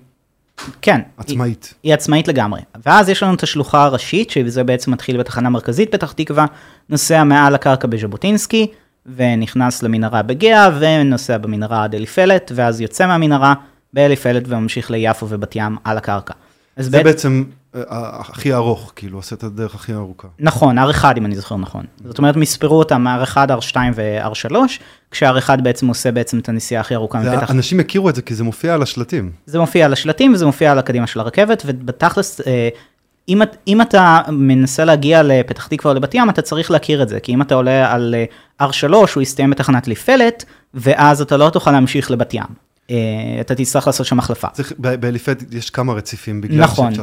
כן, 0.81 1.01
עצמאית. 1.17 1.73
היא, 1.83 1.89
היא 1.89 1.93
עצמאית 1.93 2.27
לגמרי. 2.27 2.61
ואז 2.85 3.09
יש 3.09 3.23
לנו 3.23 3.33
את 3.33 3.43
השלוחה 3.43 3.83
הראשית, 3.83 4.29
שזה 4.29 4.63
בעצם 4.63 4.91
מתחיל 4.91 5.17
בתחנה 5.17 5.49
מרכזית 5.49 5.91
פתח 5.91 6.11
תקווה, 6.11 6.45
נוסע 6.89 7.23
מעל 7.23 7.55
הקרקע 7.55 7.87
בז'בוטינסקי, 7.87 8.67
ונכנס 9.15 9.83
למנהרה 9.83 10.21
בגאה, 10.21 10.69
ונוסע 10.79 11.37
במנהרה 11.37 11.83
עד 11.83 11.95
אליפלט, 11.95 12.51
ואז 12.55 12.81
יוצא 12.81 13.07
מהמנהרה 13.07 13.53
באליפלט 13.93 14.43
וממשיך 14.47 14.91
ליפו 14.91 15.29
ובת 15.29 15.55
ים 15.55 15.77
על 15.83 15.97
הקרקע. 15.97 16.33
זה 16.77 16.89
בעת... 16.89 17.03
בעצם 17.03 17.43
הכי 17.73 18.53
ארוך, 18.53 18.93
כאילו, 18.95 19.17
עושה 19.17 19.35
את 19.35 19.43
הדרך 19.43 19.75
הכי 19.75 19.93
ארוכה. 19.93 20.27
נכון, 20.39 20.79
R1 20.79 21.03
אם 21.17 21.25
אני 21.25 21.35
זוכר 21.35 21.57
נכון. 21.57 21.85
זאת 22.05 22.17
אומרת, 22.17 22.35
מספרו 22.35 22.79
אותם 22.79 23.07
R1, 23.23 23.35
R2 23.35 23.77
ו-R3, 23.95 24.55
כשה-R1 25.11 25.61
בעצם 25.61 25.87
עושה 25.87 26.11
בעצם 26.11 26.39
את 26.39 26.49
הנסיעה 26.49 26.81
הכי 26.81 26.95
ארוכה 26.95 27.19
מפתח. 27.19 27.51
אנשים 27.51 27.79
הכירו 27.79 28.09
את 28.09 28.15
זה 28.15 28.21
כי 28.21 28.35
זה 28.35 28.43
מופיע 28.43 28.73
על 28.73 28.81
השלטים. 28.81 29.31
זה 29.45 29.59
מופיע 29.59 29.85
על 29.85 29.93
השלטים 29.93 30.33
וזה 30.33 30.45
מופיע 30.45 30.71
על 30.71 30.79
הקדימה 30.79 31.07
של 31.07 31.19
הרכבת, 31.19 31.63
ובתכלס, 31.65 32.41
אה, 32.41 32.69
אם, 33.29 33.41
אם 33.67 33.81
אתה 33.81 34.21
מנסה 34.27 34.85
להגיע 34.85 35.23
לפתח 35.23 35.67
תקווה 35.67 35.91
או 35.93 35.97
לבת 35.97 36.13
ים, 36.13 36.29
אתה 36.29 36.41
צריך 36.41 36.71
להכיר 36.71 37.03
את 37.03 37.09
זה, 37.09 37.19
כי 37.19 37.33
אם 37.33 37.41
אתה 37.41 37.55
עולה 37.55 37.93
על 37.93 38.15
אה, 38.61 38.67
R3, 38.69 38.93
הוא 39.15 39.21
יסתיים 39.21 39.49
בתחנת 39.49 39.87
ליפלת, 39.87 40.45
ואז 40.73 41.21
אתה 41.21 41.37
לא 41.37 41.49
תוכל 41.49 41.71
להמשיך 41.71 42.11
לבת 42.11 42.33
ים. 42.33 42.64
אה, 42.91 42.95
אתה 43.41 43.55
תצטרך 43.55 43.87
לעשות 43.87 44.05
שם 44.05 44.19
החלפה. 44.19 44.47
באליפלט 44.77 45.43
יש 45.53 45.69
כמה 45.69 45.93
רציפים 45.93 46.41
בגלל 46.41 46.63
נכון, 46.63 46.93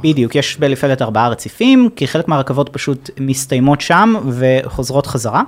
בדיוק, 0.00 0.34
יש 0.34 0.56
באליפלט 0.58 1.02
ארבעה 1.02 1.28
רציפים, 1.28 1.88
כי 1.96 2.06
חלק 2.06 2.28
מהרכבות 2.28 2.68
פשוט 2.72 3.10
מסתיימות 3.20 3.80
שם 3.80 4.14
וחוזרות 4.28 5.06
חזרה. 5.06 5.42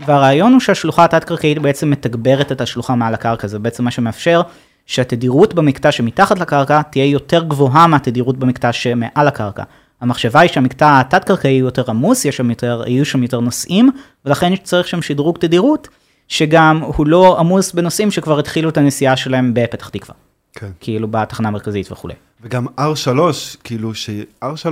והרעיון 0.00 0.52
הוא 0.52 0.60
שהשלוחה 0.60 1.04
התת-קרקעית 1.04 1.58
בעצם 1.58 1.90
מתגברת 1.90 2.52
את 2.52 2.60
השלוחה 2.60 2.94
מעל 2.94 3.14
הקרקע, 3.14 3.46
זה 3.46 3.58
בעצם 3.58 3.84
מה 3.84 3.90
שמאפשר 3.90 4.42
שהתדירות 4.86 5.54
במקטע 5.54 5.92
שמתחת 5.92 6.38
לקרקע 6.38 6.82
תהיה 6.82 7.04
יותר 7.04 7.44
גבוהה 7.44 7.86
מהתדירות 7.86 8.38
במקטע 8.38 8.72
שמעל 8.72 9.28
הקרקע. 9.28 9.62
המחשבה 10.00 10.40
היא 10.40 10.50
שהמקטע 10.50 11.00
התת-קרקעי 11.00 11.52
יותר 11.52 11.90
עמוס, 11.90 12.24
יש 12.24 12.36
שם 12.36 12.50
יותר, 12.50 12.82
יהיו 12.86 13.04
שם 13.04 13.22
יותר 13.22 13.40
נוסעים, 13.40 13.90
ולכן 14.24 14.56
צריך 14.56 14.88
שם 14.88 15.02
שדרוג 15.02 15.38
תדירות. 15.38 15.88
שגם 16.28 16.80
הוא 16.82 17.06
לא 17.06 17.40
עמוס 17.40 17.72
בנוסעים 17.72 18.10
שכבר 18.10 18.38
התחילו 18.38 18.68
את 18.68 18.76
הנסיעה 18.76 19.16
שלהם 19.16 19.54
בפתח 19.54 19.88
תקווה. 19.88 20.14
כן. 20.52 20.70
כאילו 20.80 21.08
בתחנה 21.08 21.48
המרכזית 21.48 21.92
וכולי. 21.92 22.14
וגם 22.42 22.66
R3, 22.80 23.18
כאילו 23.64 23.94
ש-R3 23.94 24.66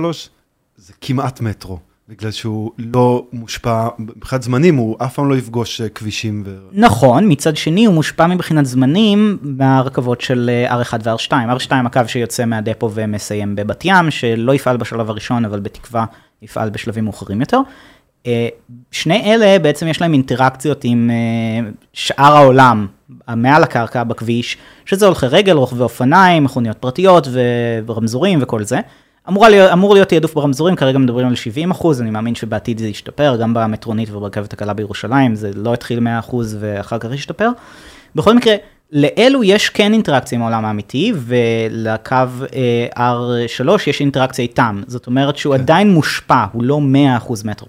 זה 0.77 0.93
כמעט 1.01 1.41
מטרו. 1.41 1.79
בגלל 2.09 2.31
שהוא 2.31 2.71
לא 2.77 3.25
מושפע, 3.33 3.87
מבחינת 3.99 4.43
זמנים 4.43 4.75
הוא 4.75 4.97
אף 4.99 5.13
פעם 5.13 5.29
לא 5.29 5.35
יפגוש 5.35 5.81
אה, 5.81 5.89
כבישים. 5.89 6.43
ו... 6.45 6.57
נכון, 6.71 7.31
מצד 7.31 7.57
שני 7.57 7.85
הוא 7.85 7.95
מושפע 7.95 8.27
מבחינת 8.27 8.65
זמנים 8.65 9.37
מהרכבות 9.41 10.21
של 10.21 10.49
אה, 10.53 10.81
R1 10.81 10.93
ו-R2. 11.03 11.31
R2 11.31 11.71
הקו 11.85 12.01
שיוצא 12.07 12.45
מהדפו 12.45 12.91
ומסיים 12.93 13.55
בבת 13.55 13.85
ים, 13.85 14.11
שלא 14.11 14.53
יפעל 14.55 14.77
בשלב 14.77 15.09
הראשון, 15.09 15.45
אבל 15.45 15.59
בתקווה 15.59 16.05
יפעל 16.41 16.69
בשלבים 16.69 17.03
מאוחרים 17.03 17.41
יותר. 17.41 17.59
אה, 18.27 18.47
שני 18.91 19.33
אלה 19.33 19.59
בעצם 19.59 19.87
יש 19.87 20.01
להם 20.01 20.13
אינטראקציות 20.13 20.81
עם 20.83 21.11
אה, 21.13 21.69
שאר 21.93 22.35
העולם 22.35 22.87
מעל 23.35 23.63
הקרקע 23.63 24.03
בכביש, 24.03 24.57
שזה 24.85 25.05
הולכי 25.05 25.25
רגל, 25.25 25.53
רוכבי 25.53 25.83
אופניים, 25.83 26.43
מכוניות 26.43 26.77
פרטיות 26.77 27.27
ורמזורים 27.85 28.39
וכל 28.41 28.63
זה. 28.63 28.79
אמור 29.29 29.47
להיות, 29.47 29.71
אמור 29.71 29.93
להיות 29.93 30.09
תעדוף 30.09 30.33
ברמזורים, 30.33 30.75
כרגע 30.75 30.97
מדברים 30.97 31.27
על 31.27 31.35
70 31.35 31.71
אחוז, 31.71 32.01
אני 32.01 32.09
מאמין 32.09 32.35
שבעתיד 32.35 32.77
זה 32.77 32.87
ישתפר, 32.87 33.35
גם 33.41 33.53
במטרונית 33.53 34.09
וברכבת 34.11 34.53
הקלה 34.53 34.73
בירושלים, 34.73 35.35
זה 35.35 35.51
לא 35.55 35.73
התחיל 35.73 35.99
100 35.99 36.19
אחוז 36.19 36.57
ואחר 36.59 36.97
כך 36.97 37.13
ישתפר. 37.13 37.49
בכל 38.15 38.33
מקרה, 38.33 38.55
לאלו 38.91 39.43
יש 39.43 39.69
כן 39.69 39.93
אינטראקציה 39.93 40.35
עם 40.35 40.41
העולם 40.41 40.65
האמיתי, 40.65 41.13
ולקו 41.15 42.15
אה, 42.95 43.11
R3 43.17 43.69
יש 43.87 43.99
אינטראקציה 43.99 44.43
איתם, 44.43 44.81
זאת 44.87 45.07
אומרת 45.07 45.37
שהוא 45.37 45.55
כן. 45.55 45.61
עדיין 45.61 45.91
מושפע, 45.91 46.45
הוא 46.51 46.63
לא 46.63 46.81
100 46.81 47.17
אחוז 47.17 47.43
מטרו. 47.43 47.67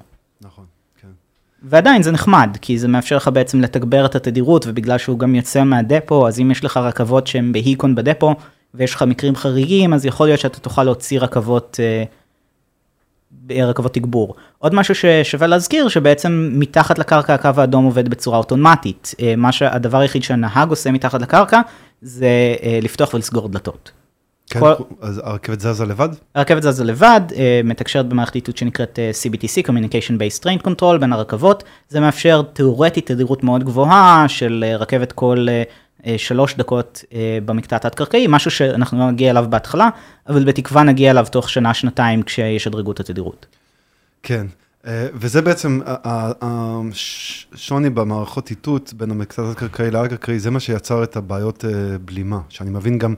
ועדיין 1.68 2.02
זה 2.02 2.12
נחמד, 2.12 2.56
כי 2.62 2.78
זה 2.78 2.88
מאפשר 2.88 3.16
לך 3.16 3.28
בעצם 3.28 3.60
לתגבר 3.60 4.06
את 4.06 4.14
התדירות, 4.14 4.64
ובגלל 4.68 4.98
שהוא 4.98 5.18
גם 5.18 5.34
יוצא 5.34 5.64
מהדפו, 5.64 6.28
אז 6.28 6.40
אם 6.40 6.50
יש 6.50 6.64
לך 6.64 6.76
רכבות 6.76 7.26
שהן 7.26 7.52
בהיקון 7.52 7.94
בדפו, 7.94 8.34
ויש 8.74 8.94
לך 8.94 9.02
מקרים 9.02 9.36
חריגים, 9.36 9.94
אז 9.94 10.06
יכול 10.06 10.26
להיות 10.26 10.40
שאתה 10.40 10.60
תוכל 10.60 10.84
להוציא 10.84 11.20
רכבות, 11.20 11.80
אה, 11.80 13.64
רכבות 13.64 13.94
תגבור. 13.94 14.34
עוד 14.58 14.74
משהו 14.74 14.94
ששווה 14.94 15.46
להזכיר, 15.46 15.88
שבעצם 15.88 16.50
מתחת 16.52 16.98
לקרקע 16.98 17.34
הקו 17.34 17.50
האדום 17.56 17.84
עובד 17.84 18.08
בצורה 18.08 18.38
אוטומטית. 18.38 19.14
אה, 19.20 19.36
מה 19.36 19.52
שהדבר 19.52 19.98
היחיד 19.98 20.22
שהנהג 20.22 20.70
עושה 20.70 20.90
מתחת 20.90 21.22
לקרקע, 21.22 21.60
זה 22.02 22.26
אה, 22.62 22.78
לפתוח 22.82 23.14
ולסגור 23.14 23.48
דלתות. 23.48 23.90
כן, 24.50 24.60
כל- 24.60 24.72
אז 25.00 25.20
הרכבת 25.24 25.60
זזה 25.60 25.84
לבד? 25.86 26.08
הרכבת 26.34 26.62
זזה 26.62 26.84
לבד, 26.84 27.20
אה, 27.36 27.60
מתקשרת 27.64 28.08
במערכת 28.08 28.34
איתות 28.34 28.56
שנקראת 28.56 28.98
אה, 28.98 29.10
CBTC, 29.22 29.66
Communication 29.68 30.12
Based 30.20 30.42
Train 30.42 30.66
Control, 30.66 30.98
בין 31.00 31.12
הרכבות. 31.12 31.64
זה 31.88 32.00
מאפשר 32.00 32.42
תאורטית 32.52 33.06
תדירות 33.06 33.44
מאוד 33.44 33.64
גבוהה 33.64 34.24
של 34.28 34.64
אה, 34.66 34.76
רכבת 34.76 35.12
כל 35.12 35.46
אה, 36.06 36.18
שלוש 36.18 36.54
דקות 36.56 37.04
אה, 37.14 37.38
במקטע 37.44 37.76
התת-קרקעי, 37.76 38.26
משהו 38.28 38.50
שאנחנו 38.50 38.98
לא 38.98 39.10
נגיע 39.10 39.30
אליו 39.30 39.46
בהתחלה, 39.48 39.88
אבל 40.28 40.44
בתקווה 40.44 40.82
נגיע 40.82 41.10
אליו 41.10 41.26
תוך 41.32 41.50
שנה-שנתיים 41.50 42.22
כשישדרגו 42.22 42.92
את 42.92 43.00
התדירות. 43.00 43.46
כן. 44.22 44.46
אה, 44.86 45.06
וזה 45.14 45.42
בעצם 45.42 45.80
השוני 46.42 47.90
במערכות 47.90 48.50
איתות 48.50 48.92
בין 48.96 49.10
המקטע 49.10 49.42
התת-קרקעי 49.42 49.90
לעל-קרקעי, 49.90 50.38
זה 50.38 50.50
מה 50.50 50.60
שיצר 50.60 51.02
את 51.02 51.16
הבעיות 51.16 51.64
אה, 51.64 51.70
בלימה, 52.04 52.40
שאני 52.48 52.70
מבין 52.70 52.98
גם, 52.98 53.14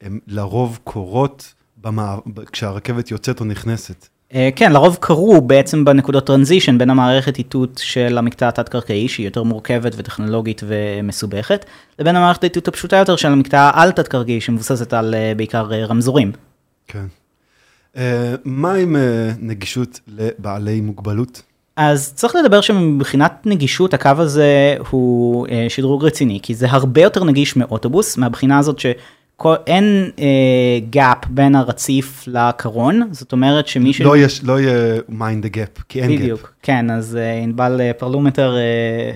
הן 0.00 0.18
לרוב 0.26 0.78
קורות 0.84 1.54
במע... 1.76 2.16
כשהרכבת 2.52 3.10
יוצאת 3.10 3.40
או 3.40 3.44
נכנסת. 3.44 4.08
אה, 4.34 4.48
כן, 4.56 4.72
לרוב 4.72 4.96
קרו 5.00 5.40
בעצם 5.40 5.84
בנקודות 5.84 6.26
טרנזישן 6.26 6.78
בין 6.78 6.90
המערכת 6.90 7.38
איתות 7.38 7.80
של 7.84 8.18
המקטע 8.18 8.48
התת-קרקעי, 8.48 9.08
שהיא 9.08 9.26
יותר 9.26 9.42
מורכבת 9.42 9.92
וטכנולוגית 9.96 10.62
ומסובכת, 10.66 11.64
לבין 11.98 12.16
המערכת 12.16 12.42
האיתות 12.42 12.68
הפשוטה 12.68 12.96
יותר 12.96 13.16
של 13.16 13.28
המקטע 13.28 13.60
העל-תת-קרקעי, 13.60 14.40
שמבוססת 14.40 14.92
על 14.92 15.14
אה, 15.14 15.32
בעיקר 15.36 15.72
אה, 15.72 15.86
רמזורים. 15.86 16.32
כן. 16.88 17.06
מה 18.44 18.74
עם 18.74 18.96
נגישות 19.40 20.00
לבעלי 20.08 20.80
מוגבלות? 20.80 21.42
אז 21.76 22.12
צריך 22.14 22.36
לדבר 22.36 22.60
שמבחינת 22.60 23.32
נגישות 23.44 23.94
הקו 23.94 24.10
הזה 24.18 24.76
הוא 24.90 25.46
שדרוג 25.68 26.04
רציני, 26.04 26.40
כי 26.42 26.54
זה 26.54 26.66
הרבה 26.70 27.02
יותר 27.02 27.24
נגיש 27.24 27.56
מאוטובוס, 27.56 28.16
מהבחינה 28.16 28.58
הזאת 28.58 28.78
שאין 29.42 30.10
אה, 30.18 30.78
gap 30.90 31.18
בין 31.28 31.54
הרציף 31.54 32.24
לקרון, 32.26 33.08
זאת 33.10 33.32
אומרת 33.32 33.66
שמי 33.66 33.92
ש... 33.92 34.00
לא, 34.00 34.16
יש, 34.16 34.44
לא 34.44 34.60
יהיה 34.60 34.98
mind 35.10 35.44
the 35.46 35.56
gap, 35.56 35.82
כי 35.88 36.02
אין 36.02 36.16
בדיוק, 36.16 36.40
gap. 36.40 36.48
כן, 36.62 36.90
אז 36.90 37.16
אה, 37.16 37.32
ענבל 37.42 37.80
אה, 37.80 37.92
פרלומטר, 37.92 38.56
אה, 38.56 39.12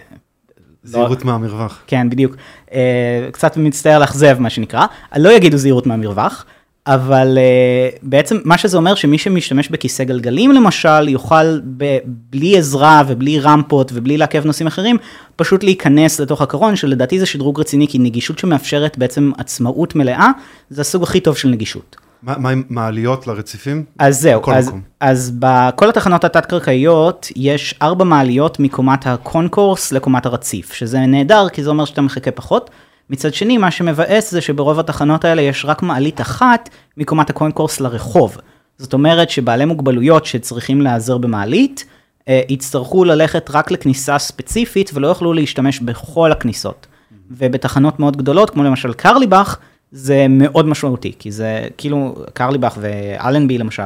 זהירות 0.83 1.25
מהמרווח. 1.25 1.83
כן, 1.87 2.11
בדיוק, 2.11 2.37
אה, 2.73 3.29
קצת 3.33 3.57
מצטער 3.57 3.99
לאכזב 3.99 4.39
מה 4.39 4.51
שנקרא, 4.51 4.87
לא 5.17 5.33
יגידו 5.33 5.57
זהירות 5.57 5.87
מהמרווח, 5.87 6.45
אבל 6.87 7.39
אה, 7.39 7.89
בעצם 8.03 8.39
מה 8.45 8.59
שזה 8.59 8.77
אומר 8.77 8.95
שמי 8.95 9.19
שמשתמש 9.19 9.69
בכיסא 9.69 10.05
גלגלים 10.05 10.53
למשל, 10.53 11.09
יוכל 11.09 11.61
ב- 11.77 11.99
בלי 12.07 12.59
עזרה 12.59 13.03
ובלי 13.09 13.41
רמפות 13.41 13.91
ובלי 13.95 14.17
לעכב 14.17 14.47
נושאים 14.47 14.67
אחרים, 14.67 14.97
פשוט 15.37 15.65
להיכנס 15.65 16.21
לתוך 16.21 16.43
הקרון, 16.43 16.77
שלדעתי 16.77 17.21
זה 17.21 17.27
שדרוג 17.27 17.61
רציני, 17.61 17.89
כי 17.89 17.99
נגישות 17.99 18.39
שמאפשרת 18.39 18.99
בעצם 18.99 19.31
עצמאות 19.39 19.95
מלאה, 19.95 20.31
זה 20.71 20.81
הסוג 20.81 21.03
הכי 21.03 21.21
טוב 21.21 21.37
של 21.37 21.49
נגישות. 21.49 21.97
מה, 22.23 22.39
מה 22.39 22.51
עם 22.51 22.63
מעליות 22.69 23.27
לרציפים? 23.27 23.85
אז 23.99 24.21
זהו, 24.21 24.43
אז, 24.53 24.69
מקום. 24.69 24.81
אז 25.01 25.33
בכל 25.39 25.89
התחנות 25.89 26.25
התת-קרקעיות 26.25 27.29
יש 27.37 27.75
ארבע 27.83 28.05
מעליות 28.05 28.61
מקומת 28.61 29.07
הקונקורס 29.07 29.93
לקומת 29.93 30.27
הרציף, 30.27 30.73
שזה 30.73 30.99
נהדר 30.99 31.49
כי 31.49 31.63
זה 31.63 31.71
אומר 31.71 31.85
שאתה 31.85 32.03
מחכה 32.03 32.31
פחות. 32.31 32.71
מצד 33.11 33.35
שני, 33.35 33.59
מה 33.59 33.71
שמבאס 33.71 34.31
זה 34.31 34.41
שברוב 34.41 34.79
התחנות 34.79 35.25
האלה 35.25 35.43
יש 35.43 35.65
רק 35.65 35.83
מעלית 35.83 36.21
אחת 36.21 36.69
מקומת 36.97 37.31
הקונקורס 37.31 37.81
לרחוב. 37.81 38.37
זאת 38.79 38.93
אומרת 38.93 39.31
שבעלי 39.31 39.65
מוגבלויות 39.65 40.27
שצריכים 40.27 40.81
להיעזר 40.83 41.19
במעלית, 41.19 41.85
אה, 42.29 42.41
יצטרכו 42.49 43.05
ללכת 43.05 43.51
רק 43.51 43.71
לכניסה 43.71 44.19
ספציפית 44.19 44.91
ולא 44.95 45.09
יוכלו 45.09 45.33
להשתמש 45.33 45.81
בכל 45.81 46.33
הכניסות. 46.33 46.87
ובתחנות 47.31 48.01
מאוד 48.01 48.17
גדולות, 48.17 48.51
כמו 48.51 48.63
למשל 48.63 48.93
קרליבך, 48.93 49.59
זה 49.93 50.27
מאוד 50.29 50.67
משמעותי, 50.67 51.13
כי 51.19 51.31
זה 51.31 51.69
כאילו 51.79 52.15
קרליבך 52.33 52.77
ואלנבי 52.81 53.59
למשל, 53.59 53.83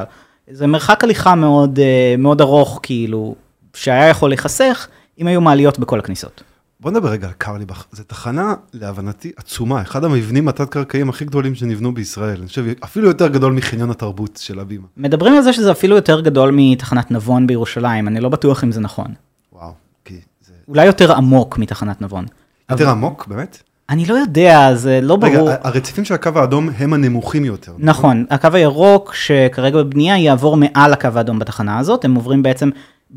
זה 0.51 0.67
מרחק 0.67 1.03
הליכה 1.03 1.35
מאוד, 1.35 1.79
אה, 1.79 2.15
מאוד 2.17 2.41
ארוך, 2.41 2.79
כאילו, 2.83 3.35
שהיה 3.73 4.09
יכול 4.09 4.29
להיחסך 4.29 4.87
אם 5.19 5.27
היו 5.27 5.41
מעליות 5.41 5.79
בכל 5.79 5.99
הכניסות. 5.99 6.43
בוא 6.85 6.91
נדבר 6.91 7.09
רגע 7.09 7.27
על 7.27 7.33
קרליבך. 7.37 7.85
זו 7.91 8.03
תחנה, 8.03 8.53
להבנתי, 8.73 9.31
עצומה. 9.37 9.81
אחד 9.81 10.03
המבנים 10.03 10.47
התת-קרקעיים 10.47 11.09
הכי 11.09 11.25
גדולים 11.25 11.55
שנבנו 11.55 11.93
בישראל. 11.93 12.37
אני 12.39 12.47
חושב, 12.47 12.65
אפילו 12.83 13.07
יותר 13.07 13.27
גדול 13.27 13.53
מחניון 13.53 13.89
התרבות 13.91 14.37
של 14.43 14.59
הבימה. 14.59 14.85
מדברים 14.97 15.33
על 15.33 15.41
זה 15.41 15.53
שזה 15.53 15.71
אפילו 15.71 15.95
יותר 15.95 16.21
גדול 16.21 16.49
מתחנת 16.53 17.11
נבון 17.11 17.47
בירושלים, 17.47 18.07
אני 18.07 18.19
לא 18.19 18.29
בטוח 18.29 18.63
אם 18.63 18.71
זה 18.71 18.79
נכון. 18.81 19.07
וואו, 19.53 19.71
כי 20.05 20.13
זה 20.47 20.53
אולי 20.67 20.85
יותר 20.85 21.13
עמוק 21.13 21.57
מתחנת 21.57 22.01
נבון. 22.01 22.25
יותר 22.71 22.83
אבל- 22.83 22.91
עמוק, 22.91 23.27
באמת? 23.27 23.63
אני 23.89 24.05
לא 24.05 24.13
יודע, 24.13 24.75
זה 24.75 24.99
לא 25.01 25.17
רגע, 25.21 25.37
ברור. 25.37 25.49
ה- 25.49 25.55
הרציפים 25.63 26.05
של 26.05 26.13
הקו 26.13 26.29
האדום 26.35 26.69
הם 26.77 26.93
הנמוכים 26.93 27.45
יותר. 27.45 27.73
נכון, 27.79 28.25
הקו 28.29 28.49
הירוק 28.53 29.13
שכרגע 29.13 29.77
בבנייה 29.77 30.17
יעבור 30.17 30.57
מעל 30.57 30.93
הקו 30.93 31.09
האדום 31.15 31.39
בתחנה 31.39 31.77
הזאת, 31.79 32.05
הם 32.05 32.15
עוברים 32.15 32.43
בעצם, 32.43 32.69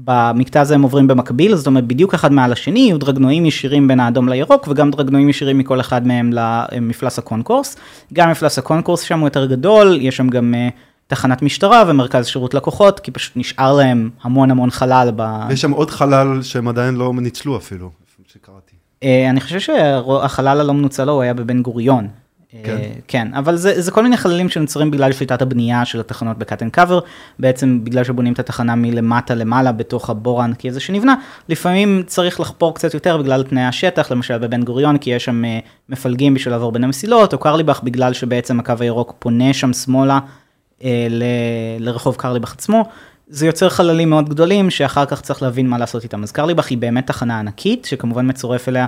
במקטע 0.05 0.61
הזה 0.61 0.75
הם 0.75 0.83
עוברים 0.83 1.07
במקביל, 1.07 1.55
זאת 1.57 1.67
אומרת 1.67 1.85
בדיוק 1.85 2.15
אחד 2.15 2.33
מעל 2.33 2.53
השני, 2.53 2.81
יהיו 2.81 2.99
דרגנועים 2.99 3.47
ישירים 3.47 3.89
בין 3.89 4.01
האדום 4.01 4.29
לירוק 4.29 4.69
וגם 4.69 4.91
דרגנועים 4.91 5.29
ישירים 5.29 5.59
מכל 5.59 5.81
אחד 5.81 6.07
מהם 6.07 6.31
למפלס 6.33 7.19
הקונקורס. 7.19 7.77
גם 8.13 8.31
מפלס 8.31 8.59
הקונקורס 8.59 9.01
שם 9.01 9.19
הוא 9.19 9.27
יותר 9.27 9.47
גדול, 9.47 9.99
יש 10.01 10.17
שם 10.17 10.29
גם 10.29 10.55
uh, 10.55 10.75
תחנת 11.07 11.43
משטרה 11.43 11.85
ומרכז 11.89 12.27
שירות 12.27 12.55
לקוחות, 12.55 13.01
כי 13.01 13.11
פשוט 13.11 13.37
נשאר 13.37 13.77
להם 13.77 14.11
המון 14.23 14.51
המון 14.51 14.71
חלל 14.71 15.11
ב... 15.17 15.23
ויש 15.49 15.61
שם 15.61 15.71
עוד 15.71 15.91
חלל 15.91 16.43
שהם 16.43 16.69
עדיין 16.69 16.95
לא 16.95 17.13
ניצלו 17.17 17.57
אפילו, 17.57 17.91
שקראתי. 18.27 18.77
אה, 19.03 19.31
אני 19.31 19.41
חושב 19.41 19.61
שהחלל 19.61 20.61
הלא 20.61 20.75
מנוצל 20.75 21.09
הוא 21.09 21.23
היה 21.23 21.35
בבן 21.35 21.63
גוריון. 21.63 22.09
אה, 22.55 22.61
כן. 22.65 22.79
כן, 23.09 23.35
אבל 23.35 23.57
זה, 23.57 23.83
זה 23.83 23.91
כל 23.91 24.03
מיני 24.03 24.17
חללים 24.17 24.49
שנוצרים 24.49 24.91
בגלל 24.91 25.13
שליטת 25.13 25.43
הבנייה 25.43 25.85
של 25.85 26.01
התחנות 26.01 26.39
ב-cut 26.39 26.61
and 26.61 26.79
cover, 26.79 27.01
בעצם 27.39 27.81
בגלל 27.85 28.05
שבונים 28.05 28.33
את 28.33 28.39
התחנה 28.39 28.75
מלמטה 28.75 29.35
למעלה 29.35 29.73
בתוך 29.73 30.11
הבור 30.11 30.41
הענקי 30.41 30.69
הזה 30.69 30.81
שנבנה, 30.81 31.15
לפעמים 31.49 32.03
צריך 32.07 32.41
לחפור 32.41 32.75
קצת 32.75 32.95
יותר 32.95 33.17
בגלל 33.17 33.43
תנאי 33.43 33.63
השטח, 33.63 34.11
למשל 34.11 34.39
בבן 34.39 34.63
גוריון, 34.63 34.99
כי 34.99 35.11
יש 35.11 35.25
שם 35.25 35.45
אה, 35.45 35.59
מפלגים 35.89 36.35
בשביל 36.35 36.55
לעבור 36.55 36.73
בין 36.73 36.85
המסילות, 36.85 37.33
או 37.33 37.39
קרליבך 37.39 37.81
בגלל 37.85 38.13
שבעצם 38.13 38.61
הקו 38.61 38.75
הירוק 38.81 39.15
פונה 39.19 39.53
שם 39.53 39.73
שמאלה 39.73 40.19
אה, 40.85 41.07
ל- 41.11 41.25
לרחוב 41.79 42.17
קרליבך 42.17 42.53
עצמו. 42.53 42.85
זה 43.29 43.47
יוצר 43.47 43.69
חללים 43.69 44.11
מאוד 44.11 44.29
גדולים 44.29 44.71
שאחר 44.71 45.07
כך 45.07 45.21
צריך 45.21 45.43
להבין 45.43 45.69
מה 45.69 45.79
לעשות 45.79 46.05
איתם. 46.05 46.23
אז 46.23 46.33
קרליבך 46.33 46.67
היא 46.67 46.79
באמת 46.79 47.07
תחנה 47.07 47.39
ענקית, 47.39 47.85
שכמובן 47.85 48.29
מצורף 48.29 48.69
אליה 48.69 48.87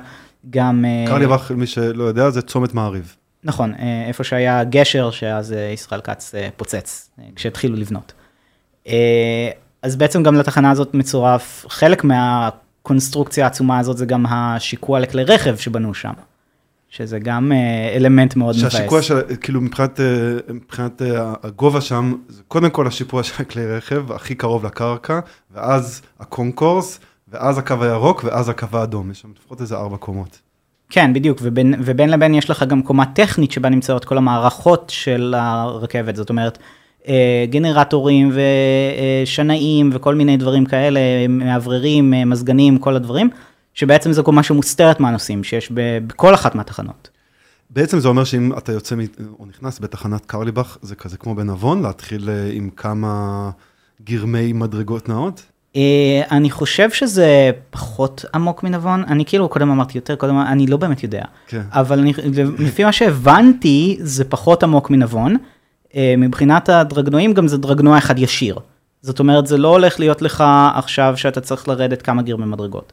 גם... 0.50 0.84
אה, 0.84 1.04
קרליבך, 1.06 1.50
מי 1.56 1.66
שלא 1.66 2.04
יודע, 2.04 2.30
זה 2.30 2.42
צומת 2.42 2.74
מעריב. 2.74 3.16
נכון, 3.44 3.74
אה, 3.74 4.04
איפה 4.08 4.24
שהיה 4.24 4.64
גשר 4.64 5.10
שאז 5.10 5.52
אה, 5.52 5.58
ישראל 5.58 6.00
כץ 6.00 6.34
אה, 6.34 6.48
פוצץ, 6.56 7.10
כשהתחילו 7.36 7.76
לבנות. 7.76 8.12
אז 9.82 9.96
בעצם 9.96 10.22
גם 10.22 10.34
לתחנה 10.34 10.70
הזאת 10.70 10.94
מצורף, 10.94 11.66
חלק 11.68 12.04
מהקונסטרוקציה 12.04 13.44
העצומה 13.44 13.78
הזאת 13.78 13.96
זה 13.96 14.06
גם 14.06 14.26
השיקוע 14.26 15.00
לכלי 15.00 15.24
רכב 15.24 15.56
שבנו 15.56 15.94
שם, 15.94 16.12
שזה 16.88 17.18
גם 17.18 17.52
אלמנט 17.96 18.36
מאוד 18.36 18.56
מבאס. 18.58 18.72
שהשיקוע 18.72 19.02
של, 19.02 19.20
כאילו 19.40 19.60
מבחינת, 19.60 20.00
מבחינת 20.48 21.02
הגובה 21.42 21.80
שם, 21.80 22.14
זה 22.28 22.42
קודם 22.48 22.70
כל 22.70 22.86
השיפוע 22.86 23.22
של 23.22 23.42
הכלי 23.42 23.66
רכב, 23.66 24.12
הכי 24.12 24.34
קרוב 24.34 24.66
לקרקע, 24.66 25.20
ואז 25.50 26.02
הקונקורס, 26.20 27.00
ואז 27.28 27.58
הקו 27.58 27.74
הירוק, 27.80 28.24
ואז 28.24 28.48
הקו 28.48 28.66
האדום. 28.72 29.10
יש 29.10 29.20
שם 29.20 29.28
לפחות 29.36 29.60
איזה 29.60 29.76
ארבע 29.76 29.96
קומות. 29.96 30.40
כן, 30.90 31.12
בדיוק, 31.12 31.38
ובין, 31.42 31.74
ובין 31.78 32.10
לבין 32.10 32.34
יש 32.34 32.50
לך 32.50 32.62
גם 32.62 32.82
קומה 32.82 33.06
טכנית 33.06 33.52
שבה 33.52 33.68
נמצאות 33.68 34.04
כל 34.04 34.18
המערכות 34.18 34.90
של 34.94 35.34
הרכבת, 35.36 36.16
זאת 36.16 36.30
אומרת, 36.30 36.58
אה, 37.08 37.44
גנרטורים 37.50 38.32
ושנאים 39.24 39.90
וכל 39.92 40.14
מיני 40.14 40.36
דברים 40.36 40.64
כאלה, 40.64 41.00
מאווררים, 41.28 42.14
אה, 42.14 42.24
מזגנים, 42.24 42.78
כל 42.78 42.96
הדברים, 42.96 43.30
שבעצם 43.74 44.12
זו 44.12 44.24
קומה 44.24 44.42
שמוסתרת 44.42 45.00
מהנוסעים, 45.00 45.44
שיש 45.44 45.72
בכל 45.72 46.34
אחת 46.34 46.54
מהתחנות. 46.54 47.10
בעצם 47.70 47.98
זה 48.00 48.08
אומר 48.08 48.24
שאם 48.24 48.52
אתה 48.58 48.72
יוצא 48.72 48.94
או 49.38 49.46
נכנס 49.46 49.78
בתחנת 49.80 50.26
קרליבך, 50.26 50.76
זה 50.82 50.94
כזה 50.94 51.16
כמו 51.16 51.34
בנבון, 51.34 51.82
להתחיל 51.82 52.30
אה, 52.30 52.50
עם 52.52 52.70
כמה 52.76 53.50
גרמי 54.04 54.52
מדרגות 54.52 55.08
נאות? 55.08 55.42
אה, 55.76 56.22
אני 56.30 56.50
חושב 56.50 56.90
שזה 56.90 57.50
פחות 57.70 58.24
עמוק 58.34 58.62
מנבון, 58.62 59.04
אני 59.08 59.24
כאילו 59.24 59.48
קודם 59.48 59.70
אמרתי 59.70 59.98
יותר, 59.98 60.16
קודם 60.16 60.38
אני 60.38 60.66
לא 60.66 60.76
באמת 60.76 61.02
יודע. 61.02 61.24
כן. 61.46 61.62
אבל 61.70 61.98
אני, 61.98 62.12
לפי 62.58 62.84
מה 62.84 62.92
שהבנתי, 62.92 63.98
זה 64.00 64.24
פחות 64.24 64.62
עמוק 64.62 64.90
מנבון. 64.90 65.36
אה, 65.94 66.14
מבחינת 66.18 66.68
הדרגנועים, 66.68 67.32
גם 67.32 67.48
זה 67.48 67.58
דרגנוע 67.58 67.98
אחד 67.98 68.18
ישיר. 68.18 68.58
זאת 69.02 69.18
אומרת, 69.18 69.46
זה 69.46 69.58
לא 69.58 69.68
הולך 69.68 70.00
להיות 70.00 70.22
לך 70.22 70.44
עכשיו 70.74 71.12
שאתה 71.16 71.40
צריך 71.40 71.68
לרדת 71.68 72.02
כמה 72.02 72.22
גרמי 72.22 72.46
מדרגות. 72.46 72.92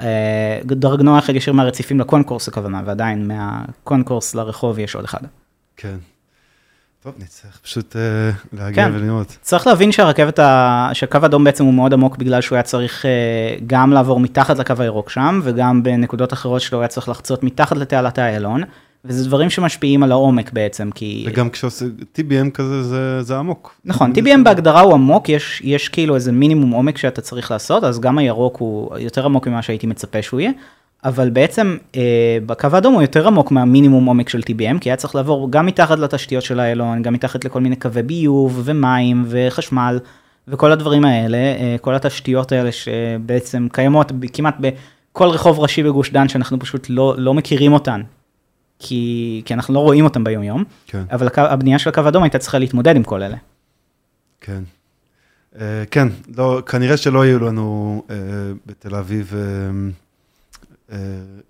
אה, 0.00 0.60
דרגנוע 0.64 1.18
אחד 1.18 1.34
ישיר 1.34 1.52
מהרציפים 1.52 2.00
לקונקורס 2.00 2.48
הכוונה, 2.48 2.82
ועדיין 2.84 3.28
מהקונקורס 3.28 4.34
לרחוב 4.34 4.78
יש 4.78 4.94
עוד 4.94 5.04
אחד. 5.04 5.20
כן. 5.76 5.96
טוב, 7.04 7.14
נצטרך 7.18 7.58
פשוט 7.62 7.96
אה, 7.96 8.30
להגיע 8.52 8.84
כן. 8.84 8.92
ולראות. 8.94 9.36
צריך 9.42 9.66
להבין 9.66 9.92
שהרכבת, 9.92 10.38
ה... 10.38 10.90
שהקו 10.92 11.18
האדום 11.22 11.44
בעצם 11.44 11.64
הוא 11.64 11.74
מאוד 11.74 11.92
עמוק 11.92 12.16
בגלל 12.16 12.40
שהוא 12.40 12.56
היה 12.56 12.62
צריך 12.62 13.06
אה, 13.06 13.56
גם 13.66 13.92
לעבור 13.92 14.20
מתחת 14.20 14.58
לקו 14.58 14.74
הירוק 14.78 15.10
שם, 15.10 15.40
וגם 15.42 15.82
בנקודות 15.82 16.32
אחרות 16.32 16.60
שלו 16.60 16.80
היה 16.80 16.88
צריך 16.88 17.08
לחצות 17.08 17.42
מתחת 17.42 17.76
לתעלת 17.76 18.18
איילון, 18.18 18.62
וזה 19.04 19.28
דברים 19.28 19.50
שמשפיעים 19.50 20.02
על 20.02 20.12
העומק 20.12 20.52
בעצם, 20.52 20.90
כי... 20.90 21.24
וגם 21.28 21.50
כשעושה 21.50 21.84
TBM 22.16 22.50
כזה, 22.54 22.82
זה, 22.82 23.22
זה 23.22 23.38
עמוק. 23.38 23.74
נכון, 23.84 24.12
TBM 24.12 24.42
בהגדרה 24.44 24.80
הוא 24.80 24.94
עמוק, 24.94 25.28
יש, 25.28 25.62
יש 25.64 25.88
כאילו 25.88 26.14
איזה 26.14 26.32
מינימום 26.32 26.70
עומק 26.70 26.98
שאתה 26.98 27.20
צריך 27.20 27.50
לעשות, 27.50 27.84
אז 27.84 28.00
גם 28.00 28.18
הירוק 28.18 28.56
הוא 28.56 28.98
יותר 28.98 29.24
עמוק 29.24 29.48
ממה 29.48 29.62
שהייתי 29.62 29.86
מצפה 29.86 30.22
שהוא 30.22 30.40
יהיה, 30.40 30.52
אבל 31.04 31.30
בעצם 31.30 31.76
אה, 31.96 32.38
בקו 32.46 32.68
האדום 32.72 32.94
הוא 32.94 33.02
יותר 33.02 33.26
עמוק 33.26 33.50
מהמינימום 33.50 34.04
עומק 34.04 34.28
של 34.28 34.40
TBM, 34.40 34.78
כי 34.80 34.90
היה 34.90 34.96
צריך 34.96 35.14
לעבור 35.14 35.50
גם 35.50 35.66
מתחת 35.66 35.98
לתשתיות 35.98 36.42
של 36.42 36.60
איילון, 36.60 37.02
גם 37.02 37.12
מתחת 37.12 37.44
לכל 37.44 37.60
מיני 37.60 37.76
קווי 37.76 38.02
ביוב 38.02 38.62
ומים 38.64 39.24
וחשמל, 39.28 39.98
וכל 40.48 40.72
הדברים 40.72 41.04
האלה, 41.04 41.38
אה, 41.38 41.76
כל 41.80 41.94
התשתיות 41.94 42.52
האלה 42.52 42.72
שבעצם 42.72 43.66
קיימות 43.72 44.12
כמעט 44.32 44.56
בכל 44.60 45.28
רחוב 45.28 45.60
ראשי 45.60 45.82
בגוש 45.82 46.10
דן, 46.10 46.28
שאנחנו 46.28 46.58
פשוט 46.58 46.86
לא, 46.90 47.14
לא 47.18 47.34
מכירים 47.34 47.72
אותן. 47.72 48.02
כי, 48.78 49.42
כי 49.44 49.54
אנחנו 49.54 49.74
לא 49.74 49.78
רואים 49.78 50.04
אותם 50.04 50.24
ביום 50.24 50.42
יום, 50.42 50.64
כן. 50.86 51.02
אבל 51.12 51.26
הקו, 51.26 51.40
הבנייה 51.40 51.78
של 51.78 51.90
הקו 51.90 52.00
האדום 52.00 52.22
הייתה 52.22 52.38
צריכה 52.38 52.58
להתמודד 52.58 52.96
עם 52.96 53.02
כל 53.02 53.22
אלה. 53.22 53.36
כן. 54.40 54.62
Uh, 55.54 55.56
כן, 55.90 56.08
לא, 56.36 56.62
כנראה 56.66 56.96
שלא 56.96 57.26
יהיו 57.26 57.38
לנו 57.38 58.02
uh, 58.08 58.12
בתל 58.66 58.94
אביב 58.94 59.32
uh, 59.32 60.03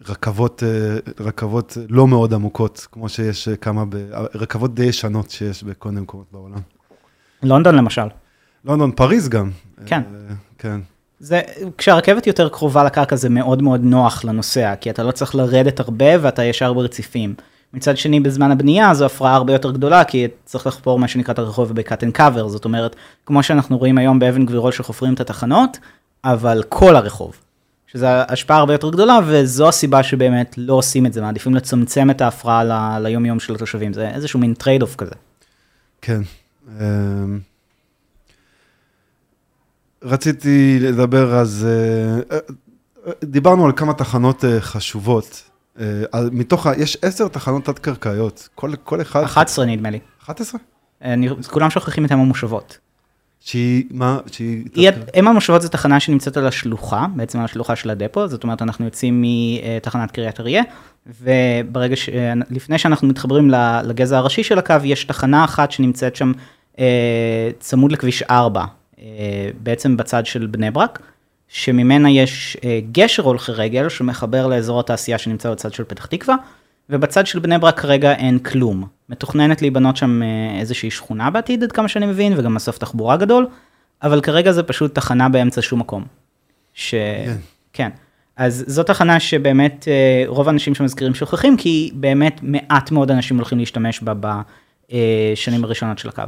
רכבות, 0.08 0.62
uh, 0.62 1.22
רכבות 1.22 1.76
לא 1.88 2.06
מאוד 2.06 2.34
עמוקות, 2.34 2.86
כמו 2.92 3.08
שיש 3.08 3.48
uh, 3.48 3.56
כמה, 3.56 3.84
ב, 3.88 3.96
רכבות 4.34 4.74
די 4.74 4.84
ישנות 4.84 5.30
שיש 5.30 5.62
בכל 5.62 5.88
מיני 5.88 6.00
מקומות 6.00 6.26
בעולם. 6.32 6.60
לונדון 7.42 7.74
למשל. 7.74 8.06
לונדון, 8.64 8.92
פריז 8.92 9.28
גם. 9.28 9.50
כן. 9.86 10.02
כן. 10.58 10.80
זה, 11.20 11.40
כשהרכבת 11.78 12.26
יותר 12.26 12.48
קרובה 12.48 12.84
לקרקע 12.84 13.16
זה 13.16 13.28
מאוד 13.28 13.62
מאוד 13.62 13.80
נוח 13.84 14.24
לנוסע, 14.24 14.74
כי 14.80 14.90
אתה 14.90 15.02
לא 15.02 15.10
צריך 15.10 15.34
לרדת 15.34 15.80
הרבה 15.80 16.06
ואתה 16.20 16.44
ישר 16.44 16.72
ברציפים. 16.72 17.34
מצד 17.74 17.96
שני, 17.96 18.20
בזמן 18.20 18.50
הבנייה 18.50 18.94
זו 18.94 19.04
הפרעה 19.06 19.34
הרבה 19.34 19.52
יותר 19.52 19.70
גדולה, 19.70 20.04
כי 20.04 20.28
צריך 20.44 20.66
לחפור 20.66 20.98
מה 20.98 21.08
שנקרא 21.08 21.34
את 21.34 21.38
הרחוב 21.38 21.72
ב-cut 21.72 22.00
and 22.02 22.18
cover, 22.18 22.48
זאת 22.48 22.64
אומרת, 22.64 22.96
כמו 23.26 23.42
שאנחנו 23.42 23.78
רואים 23.78 23.98
היום 23.98 24.18
באבן 24.18 24.46
גבירול 24.46 24.72
שחופרים 24.72 25.14
את 25.14 25.20
התחנות, 25.20 25.78
אבל 26.24 26.62
כל 26.68 26.96
הרחוב. 26.96 27.43
שזו 27.94 28.06
השפעה 28.06 28.58
הרבה 28.58 28.74
יותר 28.74 28.90
גדולה, 28.90 29.18
וזו 29.26 29.68
הסיבה 29.68 30.02
שבאמת 30.02 30.54
לא 30.58 30.74
עושים 30.74 31.06
את 31.06 31.12
זה, 31.12 31.20
מעדיפים 31.20 31.54
לצמצם 31.54 32.10
את 32.10 32.20
ההפרעה 32.20 32.64
ל- 32.64 32.98
ליום 33.02 33.26
יום 33.26 33.40
של 33.40 33.54
התושבים, 33.54 33.92
זה 33.92 34.08
איזשהו 34.08 34.40
מין 34.40 34.54
trade-off 34.54 34.96
כזה. 34.96 35.14
כן. 36.02 36.20
אמ, 36.68 37.38
רציתי 40.02 40.78
לדבר 40.80 41.34
אז, 41.34 41.66
אה, 41.68 42.36
אה, 42.36 43.12
דיברנו 43.24 43.66
על 43.66 43.72
כמה 43.76 43.94
תחנות 43.94 44.44
אה, 44.44 44.60
חשובות. 44.60 45.50
מתוך, 46.32 46.66
יש 46.76 46.96
עשר 47.02 47.28
תחנות 47.28 47.64
תת-קרקעיות, 47.64 48.48
כל, 48.54 48.72
כל 48.84 49.00
אחד... 49.00 49.22
11 49.24 49.64
נדמה 49.64 49.90
לי. 49.90 49.98
11? 50.24 50.60
אני, 51.02 51.28
כולם 51.50 51.70
שוכחים 51.70 52.04
את 52.04 52.12
אם 52.12 52.18
המושבות. 52.18 52.78
שהיא, 53.44 53.84
מה, 53.90 54.18
שהיא... 54.32 54.64
היא- 54.74 54.90
אם 55.16 55.28
המושבות 55.28 55.62
זו 55.62 55.68
תחנה 55.68 56.00
שנמצאת 56.00 56.36
על 56.36 56.46
השלוחה, 56.46 57.06
בעצם 57.16 57.38
על 57.38 57.44
השלוחה 57.44 57.76
של 57.76 57.90
הדפו, 57.90 58.28
זאת 58.28 58.42
אומרת 58.42 58.62
אנחנו 58.62 58.84
יוצאים 58.84 59.24
מתחנת 59.24 60.10
קריית 60.10 60.40
אריה, 60.40 60.62
וברגע 61.06 61.96
ש... 61.96 62.08
לפני 62.50 62.78
שאנחנו 62.78 63.08
מתחברים 63.08 63.50
לגזע 63.84 64.18
הראשי 64.18 64.42
של 64.42 64.58
הקו, 64.58 64.74
יש 64.84 65.04
תחנה 65.04 65.44
אחת 65.44 65.70
שנמצאת 65.70 66.16
שם 66.16 66.32
אה, 66.78 67.50
צמוד 67.58 67.92
לכביש 67.92 68.22
4, 68.22 68.64
אה, 68.98 69.04
בעצם 69.62 69.96
בצד 69.96 70.26
של 70.26 70.46
בני 70.46 70.70
ברק, 70.70 70.98
שממנה 71.48 72.10
יש 72.10 72.56
אה, 72.64 72.80
גשר 72.92 73.22
הולכי 73.22 73.52
רגל 73.52 73.88
שמחבר 73.88 74.46
לאזור 74.46 74.80
התעשייה 74.80 75.18
שנמצא 75.18 75.50
בצד 75.50 75.72
של 75.72 75.84
פתח 75.84 76.06
תקווה, 76.06 76.36
ובצד 76.90 77.26
של 77.26 77.38
בני 77.38 77.58
ברק 77.58 77.80
כרגע 77.80 78.12
אין 78.12 78.38
כלום. 78.38 78.86
מתוכננת 79.08 79.62
להיבנות 79.62 79.96
שם 79.96 80.22
אה, 80.22 80.60
איזושהי 80.60 80.90
שכונה 80.90 81.30
בעתיד, 81.30 81.62
עד 81.62 81.72
כמה 81.72 81.88
שאני 81.88 82.06
מבין, 82.06 82.34
וגם 82.36 82.54
מסוף 82.54 82.78
תחבורה 82.78 83.16
גדול, 83.16 83.46
אבל 84.02 84.20
כרגע 84.20 84.52
זה 84.52 84.62
פשוט 84.62 84.94
תחנה 84.94 85.28
באמצע 85.28 85.62
שום 85.62 85.80
מקום. 85.80 86.04
ש... 86.74 86.94
כן. 87.24 87.36
כן. 87.72 87.88
אז 88.36 88.64
זו 88.66 88.82
תחנה 88.82 89.20
שבאמת 89.20 89.88
אה, 89.88 90.24
רוב 90.26 90.48
האנשים 90.48 90.74
שמזכירים 90.74 91.14
שוכחים, 91.14 91.56
כי 91.56 91.90
באמת 91.94 92.40
מעט 92.42 92.90
מאוד 92.90 93.10
אנשים 93.10 93.36
הולכים 93.36 93.58
להשתמש 93.58 94.00
בה 94.02 94.42
בשנים 95.32 95.64
הראשונות 95.64 95.98
של 95.98 96.08
הקו. 96.08 96.22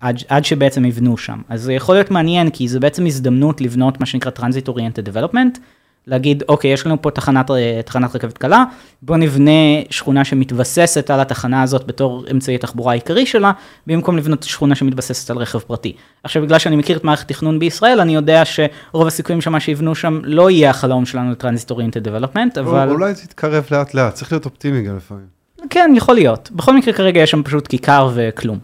עד, 0.00 0.18
עד 0.28 0.44
שבעצם 0.44 0.84
יבנו 0.84 1.16
שם. 1.16 1.42
אז 1.48 1.62
זה 1.62 1.72
יכול 1.72 1.94
להיות 1.94 2.10
מעניין, 2.10 2.50
כי 2.50 2.68
זה 2.68 2.80
בעצם 2.80 3.06
הזדמנות 3.06 3.60
לבנות 3.60 4.00
מה 4.00 4.06
שנקרא 4.06 4.30
Transit 4.38 4.68
Oriented 4.68 5.12
Development, 5.12 5.58
להגיד, 6.06 6.42
אוקיי, 6.48 6.72
יש 6.72 6.86
לנו 6.86 7.02
פה 7.02 7.10
תחנת, 7.10 7.50
אה, 7.50 7.80
תחנת 7.84 8.16
רכבת 8.16 8.38
קלה, 8.38 8.64
בוא 9.02 9.16
נבנה 9.16 9.50
שכונה 9.90 10.24
שמתבססת 10.24 11.10
על 11.10 11.20
התחנה 11.20 11.62
הזאת 11.62 11.86
בתור 11.86 12.24
אמצעי 12.30 12.54
התחבורה 12.54 12.92
העיקרי 12.92 13.26
שלה, 13.26 13.52
במקום 13.86 14.16
לבנות 14.16 14.42
שכונה 14.42 14.74
שמתבססת 14.74 15.30
על 15.30 15.36
רכב 15.36 15.58
פרטי. 15.58 15.92
עכשיו, 16.24 16.42
בגלל 16.42 16.58
שאני 16.58 16.76
מכיר 16.76 16.96
את 16.96 17.04
מערכת 17.04 17.28
תכנון 17.28 17.58
בישראל, 17.58 18.00
אני 18.00 18.14
יודע 18.14 18.42
שרוב 18.44 19.06
הסיכויים 19.06 19.40
שמה 19.40 19.60
שיבנו 19.60 19.94
שם 19.94 20.20
לא 20.24 20.50
יהיה 20.50 20.70
החלום 20.70 21.06
שלנו 21.06 21.30
ל-Transit 21.30 21.70
Oriented 21.70 22.06
Development, 22.06 22.60
אבל... 22.60 22.90
אולי 22.90 23.14
תתקרב 23.14 23.66
לאט 23.70 23.94
לאט, 23.94 24.14
צריך 24.14 24.32
להיות 24.32 24.44
אופטימי 24.44 24.82
גם 24.82 24.96
לפעמים. 24.96 25.26
כן, 25.70 25.92
יכול 25.96 26.14
להיות. 26.14 26.50
בכל 26.52 26.76
מקרה, 26.76 26.94
כרגע 26.94 27.20
יש 27.20 27.30
שם 27.30 27.42
פשוט 27.42 27.66
כיכר 27.66 28.10
וכלום. 28.14 28.58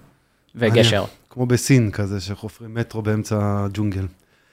וגשר. 0.54 1.04
כמו 1.30 1.46
בסין 1.46 1.90
כזה, 1.90 2.20
שחופרים 2.20 2.74
מטרו 2.74 3.02
באמצע 3.02 3.36
הג'ונגל. 3.40 4.06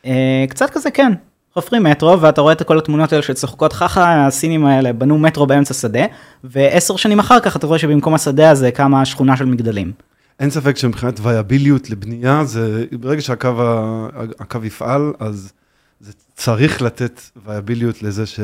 אה, 0.05 0.45
קצת 0.49 0.69
כזה 0.69 0.91
כן. 0.91 1.13
חופרים 1.57 1.83
מטרו 1.83 2.21
ואתה 2.21 2.41
רואה 2.41 2.53
את 2.53 2.63
כל 2.63 2.77
התמונות 2.77 3.11
האלה 3.13 3.23
שצוחקות 3.23 3.73
ככה 3.73 4.27
הסינים 4.27 4.65
האלה 4.65 4.93
בנו 4.93 5.17
מטרו 5.17 5.47
באמצע 5.47 5.73
שדה 5.73 6.05
ועשר 6.43 6.95
שנים 6.95 7.19
אחר 7.19 7.39
כך 7.39 7.55
אתה 7.55 7.67
רואה 7.67 7.79
שבמקום 7.79 8.13
השדה 8.13 8.49
הזה 8.49 8.71
קמה 8.71 9.05
שכונה 9.05 9.37
של 9.37 9.45
מגדלים. 9.45 9.91
אין 10.39 10.49
ספק 10.49 10.77
שמבחינת 10.77 11.19
וייביליות 11.23 11.89
לבנייה, 11.89 12.43
זה 12.45 12.85
ברגע 12.91 13.21
שהקו 13.21 13.47
ה- 13.61 14.07
הקו 14.39 14.59
יפעל, 14.63 15.13
אז 15.19 15.51
זה 15.99 16.11
צריך 16.35 16.81
לתת 16.81 17.21
וייביליות 17.45 18.03
לזה 18.03 18.25
ש... 18.25 18.39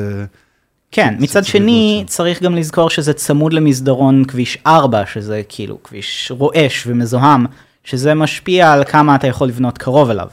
כן, 0.90 1.14
מצד 1.18 1.44
שני. 1.44 2.04
צריך 2.06 2.42
גם 2.42 2.54
לזכור 2.56 2.90
שזה 2.90 3.12
צמוד 3.12 3.52
למסדרון 3.52 4.24
כביש 4.24 4.58
4 4.66 5.06
שזה 5.06 5.42
כאילו 5.48 5.82
כביש 5.82 6.32
רועש 6.34 6.84
ומזוהם 6.86 7.46
שזה 7.84 8.14
משפיע 8.14 8.72
על 8.72 8.84
כמה 8.84 9.14
אתה 9.14 9.26
יכול 9.26 9.48
לבנות 9.48 9.78
קרוב 9.78 10.10
אליו. 10.10 10.28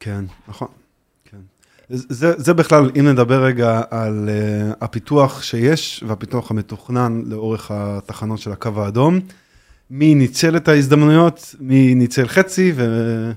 כן, 0.00 0.24
נכון. 0.48 0.68
זה, 1.90 2.32
זה 2.36 2.54
בכלל, 2.54 2.90
אם 3.00 3.08
נדבר 3.08 3.44
רגע 3.44 3.80
על 3.90 4.28
uh, 4.28 4.76
הפיתוח 4.80 5.42
שיש 5.42 6.04
והפיתוח 6.06 6.50
המתוכנן 6.50 7.22
לאורך 7.26 7.70
התחנות 7.70 8.38
של 8.38 8.52
הקו 8.52 8.70
האדום, 8.76 9.20
מי 9.90 10.14
ניצל 10.14 10.56
את 10.56 10.68
ההזדמנויות, 10.68 11.54
מי 11.60 11.94
ניצל 11.94 12.28
חצי 12.28 12.72
ומי 12.74 13.32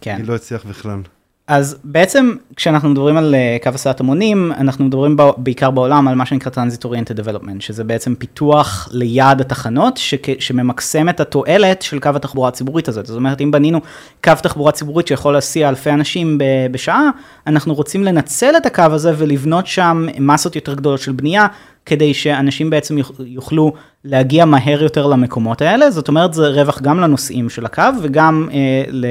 כן. 0.00 0.22
לא 0.24 0.34
הצליח 0.34 0.64
בכלל. 0.64 1.00
אז 1.48 1.76
בעצם 1.84 2.32
כשאנחנו 2.56 2.88
מדברים 2.88 3.16
על 3.16 3.34
אה, 3.34 3.56
קו 3.62 3.70
הסעת 3.74 4.00
המונים, 4.00 4.52
אנחנו 4.52 4.84
מדברים 4.84 5.16
בע- 5.16 5.30
בעיקר 5.36 5.70
בעולם 5.70 6.08
על 6.08 6.14
מה 6.14 6.26
שנקרא 6.26 6.52
Transit 6.52 6.84
Oriented 6.84 7.20
Development, 7.24 7.60
שזה 7.60 7.84
בעצם 7.84 8.14
פיתוח 8.14 8.88
ליד 8.92 9.40
התחנות, 9.40 9.98
שממקסם 10.38 11.08
את 11.08 11.20
התועלת 11.20 11.82
של 11.82 11.98
קו 11.98 12.08
התחבורה 12.14 12.48
הציבורית 12.48 12.88
הזאת. 12.88 13.06
זאת 13.06 13.16
אומרת, 13.16 13.40
אם 13.40 13.50
בנינו 13.50 13.80
קו 14.24 14.32
תחבורה 14.42 14.72
ציבורית 14.72 15.06
שיכול 15.06 15.32
להסיע 15.34 15.68
אלפי 15.68 15.90
אנשים 15.90 16.38
ב- 16.38 16.44
בשעה, 16.70 17.10
אנחנו 17.46 17.74
רוצים 17.74 18.04
לנצל 18.04 18.56
את 18.56 18.66
הקו 18.66 18.82
הזה 18.82 19.12
ולבנות 19.16 19.66
שם 19.66 20.06
מסות 20.18 20.56
יותר 20.56 20.74
גדולות 20.74 21.00
של 21.00 21.12
בנייה, 21.12 21.46
כדי 21.86 22.14
שאנשים 22.14 22.70
בעצם 22.70 22.98
יוכ- 22.98 23.20
יוכלו 23.26 23.72
להגיע 24.04 24.44
מהר 24.44 24.82
יותר 24.82 25.06
למקומות 25.06 25.62
האלה. 25.62 25.90
זאת 25.90 26.08
אומרת, 26.08 26.34
זה 26.34 26.48
רווח 26.48 26.80
גם 26.82 27.00
לנוסעים 27.00 27.50
של 27.50 27.64
הקו 27.64 27.82
וגם 28.02 28.48
אה, 28.52 28.56
ל... 28.90 29.06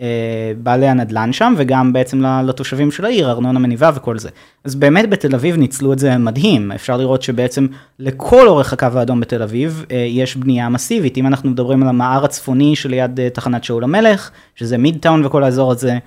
אה, 0.00 0.52
בעלי 0.62 0.88
הנדלן 0.88 1.32
שם 1.32 1.54
וגם 1.56 1.92
בעצם 1.92 2.22
לתושבים 2.44 2.90
של 2.90 3.04
העיר, 3.04 3.30
ארנונה 3.30 3.58
מניבה 3.58 3.90
וכל 3.94 4.18
זה. 4.18 4.28
אז 4.64 4.74
באמת 4.74 5.10
בתל 5.10 5.34
אביב 5.34 5.56
ניצלו 5.56 5.92
את 5.92 5.98
זה 5.98 6.18
מדהים, 6.18 6.72
אפשר 6.72 6.96
לראות 6.96 7.22
שבעצם 7.22 7.66
לכל 7.98 8.48
אורך 8.48 8.72
הקו 8.72 8.86
האדום 8.94 9.20
בתל 9.20 9.42
אביב 9.42 9.84
אה, 9.90 9.96
יש 9.96 10.36
בנייה 10.36 10.68
מסיבית, 10.68 11.16
אם 11.16 11.26
אנחנו 11.26 11.50
מדברים 11.50 11.82
על 11.82 11.88
המער 11.88 12.24
הצפוני 12.24 12.76
שליד 12.76 13.20
אה, 13.20 13.30
תחנת 13.30 13.64
שאול 13.64 13.84
המלך, 13.84 14.30
שזה 14.54 14.78
מידטאון 14.78 15.26
וכל 15.26 15.44
האזור 15.44 15.72
הזה, 15.72 15.98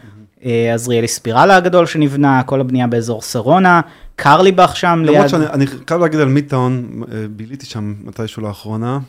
אה, 0.45 0.73
עזריאלי 0.73 1.07
ספירלה 1.07 1.55
הגדול 1.55 1.85
שנבנה, 1.85 2.43
כל 2.43 2.61
הבנייה 2.61 2.87
באזור 2.87 3.21
שרונה, 3.21 3.81
קרליבך 4.15 4.75
שם 4.75 5.01
ליד... 5.05 5.15
למרות 5.15 5.29
שאני 5.29 5.45
אני 5.45 5.65
חייב 5.87 6.01
להגיד 6.01 6.19
על 6.19 6.27
מידטאון, 6.27 7.03
ביליתי 7.31 7.65
שם 7.65 7.93
מתישהו 8.03 8.41
לאחרונה, 8.41 8.99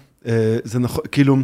זה 0.65 0.79
נכון, 0.79 1.05
כאילו, 1.13 1.37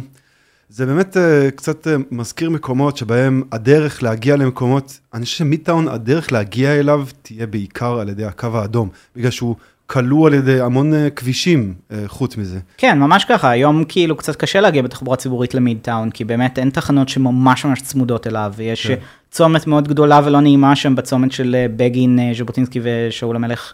זה 0.69 0.85
באמת 0.85 1.17
אה, 1.17 1.51
קצת 1.51 1.87
אה, 1.87 1.95
מזכיר 2.11 2.49
מקומות 2.49 2.97
שבהם 2.97 3.43
הדרך 3.51 4.03
להגיע 4.03 4.35
למקומות, 4.35 4.99
אני 5.13 5.25
חושב 5.25 5.37
שמידטאון, 5.37 5.87
הדרך 5.87 6.31
להגיע 6.31 6.79
אליו 6.79 7.05
תהיה 7.21 7.47
בעיקר 7.47 7.99
על 7.99 8.09
ידי 8.09 8.25
הקו 8.25 8.47
האדום, 8.53 8.89
בגלל 9.15 9.31
שהוא 9.31 9.55
כלוא 9.87 10.27
על 10.27 10.33
ידי 10.33 10.61
המון 10.61 10.93
אה, 10.93 11.09
כבישים 11.09 11.73
חוץ 12.07 12.37
מזה. 12.37 12.59
כן, 12.77 12.99
ממש 12.99 13.25
ככה, 13.25 13.49
היום 13.49 13.83
כאילו 13.87 14.15
קצת 14.15 14.35
קשה 14.35 14.61
להגיע 14.61 14.81
בתחבורה 14.81 15.17
ציבורית 15.17 15.53
למידטאון, 15.53 16.09
כי 16.11 16.23
באמת 16.23 16.59
אין 16.59 16.69
תחנות 16.69 17.09
שממש 17.09 17.65
ממש 17.65 17.81
צמודות 17.81 18.27
אליו, 18.27 18.53
ויש 18.55 18.87
כן. 18.87 18.95
צומת 19.31 19.67
מאוד 19.67 19.87
גדולה 19.87 20.21
ולא 20.25 20.41
נעימה 20.41 20.75
שם 20.75 20.95
בצומת 20.95 21.31
של 21.31 21.65
בגין, 21.75 22.19
ז'בוטינסקי 22.37 22.79
ושאול 22.83 23.35
המלך. 23.35 23.73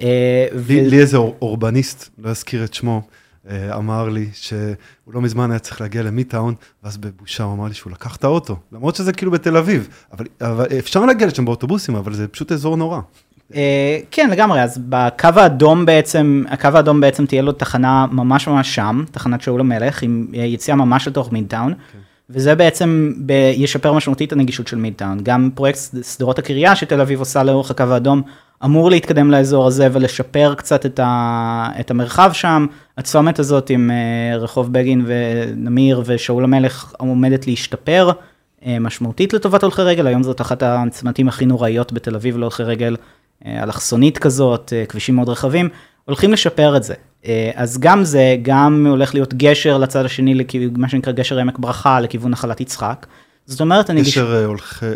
אה, 0.00 0.46
ו- 0.54 0.72
לי, 0.72 0.90
לי 0.90 0.98
איזה 0.98 1.16
אור, 1.16 1.36
אורבניסט, 1.42 2.08
לא 2.18 2.30
אזכיר 2.30 2.64
את 2.64 2.74
שמו, 2.74 3.02
אמר 3.50 4.08
לי 4.08 4.28
שהוא 4.32 5.14
לא 5.14 5.20
מזמן 5.20 5.50
היה 5.50 5.58
צריך 5.58 5.80
להגיע 5.80 6.02
למיטאון, 6.02 6.54
ואז 6.84 6.96
בבושה 6.96 7.44
הוא 7.44 7.54
אמר 7.54 7.68
לי 7.68 7.74
שהוא 7.74 7.92
לקח 7.92 8.16
את 8.16 8.24
האוטו, 8.24 8.56
למרות 8.72 8.96
שזה 8.96 9.12
כאילו 9.12 9.32
בתל 9.32 9.56
אביב, 9.56 9.88
אבל, 10.12 10.26
אבל 10.40 10.66
אפשר 10.78 11.04
להגיע 11.04 11.26
לשם 11.26 11.44
באוטובוסים, 11.44 11.96
אבל 11.96 12.14
זה 12.14 12.28
פשוט 12.28 12.52
אזור 12.52 12.76
נורא. 12.76 13.00
אה, 13.54 13.98
כן, 14.10 14.30
לגמרי, 14.30 14.62
אז 14.62 14.78
בקו 14.88 15.28
האדום 15.36 15.86
בעצם, 15.86 16.44
הקו 16.48 16.68
האדום 16.74 17.00
בעצם 17.00 17.26
תהיה 17.26 17.42
לו 17.42 17.52
תחנה 17.52 18.06
ממש 18.12 18.48
ממש 18.48 18.74
שם, 18.74 19.04
תחנת 19.10 19.42
שאול 19.42 19.60
המלך, 19.60 20.02
עם 20.02 20.26
יציאה 20.32 20.76
ממש 20.76 21.08
לתוך 21.08 21.32
מידטאון. 21.32 21.74
כן. 21.92 21.98
וזה 22.30 22.54
בעצם 22.54 23.12
ב- 23.26 23.52
ישפר 23.56 23.92
משמעותית 23.92 24.28
את 24.28 24.32
הנגישות 24.32 24.68
של 24.68 24.76
מידטאון. 24.76 25.18
גם 25.22 25.50
פרויקט 25.54 25.78
שדרות 26.02 26.38
הקריה 26.38 26.76
שתל 26.76 27.00
אביב 27.00 27.18
עושה 27.18 27.42
לאורך 27.42 27.70
הקו 27.70 27.84
האדום, 27.84 28.22
אמור 28.64 28.90
להתקדם 28.90 29.30
לאזור 29.30 29.66
הזה 29.66 29.88
ולשפר 29.92 30.54
קצת 30.54 30.86
את, 30.86 31.00
ה- 31.02 31.68
את 31.80 31.90
המרחב 31.90 32.30
שם. 32.32 32.66
הצומת 32.98 33.38
הזאת 33.38 33.70
עם 33.70 33.90
uh, 33.90 34.36
רחוב 34.36 34.72
בגין 34.72 35.04
ונמיר 35.06 36.02
ושאול 36.04 36.44
המלך 36.44 36.94
עומדת 36.98 37.46
להשתפר 37.46 38.10
uh, 38.60 38.64
משמעותית 38.80 39.32
לטובת 39.32 39.62
הולכי 39.62 39.82
רגל, 39.82 40.06
היום 40.06 40.22
זאת 40.22 40.40
אחת 40.40 40.62
הצמתים 40.62 41.28
הכי 41.28 41.46
נוראיות 41.46 41.92
בתל 41.92 42.14
אביב 42.14 42.36
להולכי 42.36 42.62
רגל, 42.62 42.96
אלכסונית 43.46 44.18
כזאת, 44.18 44.72
uh, 44.72 44.90
כבישים 44.90 45.16
מאוד 45.16 45.28
רחבים. 45.28 45.68
הולכים 46.04 46.32
לשפר 46.32 46.76
את 46.76 46.82
זה. 46.82 46.94
אה, 47.26 47.50
אז 47.54 47.78
גם 47.78 48.04
זה, 48.04 48.36
גם 48.42 48.86
הולך 48.90 49.14
להיות 49.14 49.34
גשר 49.34 49.78
לצד 49.78 50.04
השני, 50.04 50.44
מה 50.76 50.88
שנקרא 50.88 51.12
גשר 51.12 51.38
עמק 51.38 51.58
ברכה, 51.58 52.00
לכיוון 52.00 52.30
נחלת 52.30 52.60
יצחק. 52.60 53.06
זאת 53.46 53.60
אומרת, 53.60 53.90
אני... 53.90 54.00
גשר 54.00 54.34
אה, 54.34 54.44
הולכי, 54.44 54.86
אה, 54.86 54.92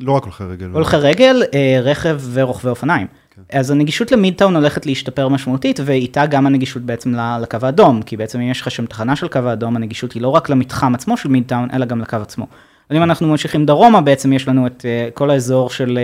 לא 0.00 0.12
רק 0.12 0.22
הולכי 0.24 0.44
רגל. 0.44 0.66
הולכי 0.66 0.96
רגל, 0.96 1.42
רכב 1.82 2.20
ורוכבי 2.32 2.70
אופניים. 2.70 3.06
כן. 3.30 3.58
אז 3.58 3.70
הנגישות 3.70 4.12
למידטאון 4.12 4.56
הולכת 4.56 4.86
להשתפר 4.86 5.28
משמעותית, 5.28 5.80
ואיתה 5.84 6.26
גם 6.26 6.46
הנגישות 6.46 6.82
בעצם 6.82 7.14
לקו 7.42 7.58
האדום, 7.62 8.02
כי 8.02 8.16
בעצם 8.16 8.40
אם 8.40 8.50
יש 8.50 8.60
לך 8.60 8.70
שם 8.70 8.86
תחנה 8.86 9.16
של 9.16 9.28
קו 9.28 9.38
האדום, 9.38 9.76
הנגישות 9.76 10.12
היא 10.12 10.22
לא 10.22 10.28
רק 10.28 10.48
למתחם 10.48 10.94
עצמו 10.94 11.16
של 11.16 11.28
מידטאון, 11.28 11.68
אלא 11.72 11.86
גם 11.86 12.00
לקו 12.00 12.16
עצמו. 12.16 12.46
אבל 12.90 12.96
אם 12.96 13.02
אנחנו 13.02 13.28
ממשיכים 13.28 13.66
דרומה, 13.66 14.00
בעצם 14.00 14.32
יש 14.32 14.48
לנו 14.48 14.66
את 14.66 14.84
כל 15.14 15.30
האזור 15.30 15.70
של 15.70 15.98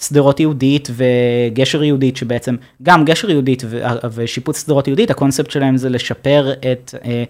שדרות 0.00 0.40
יהודית 0.40 0.88
וגשר 0.96 1.82
יהודית, 1.82 2.16
שבעצם, 2.16 2.56
גם 2.82 3.04
גשר 3.04 3.30
יהודית 3.30 3.62
ושיפוץ 4.12 4.62
שדרות 4.62 4.88
יהודית, 4.88 5.10
הקונספט 5.10 5.50
שלהם 5.50 5.76
זה 5.76 5.88
לשפר 5.88 6.52
את 6.52 6.94
אה, 7.04 7.24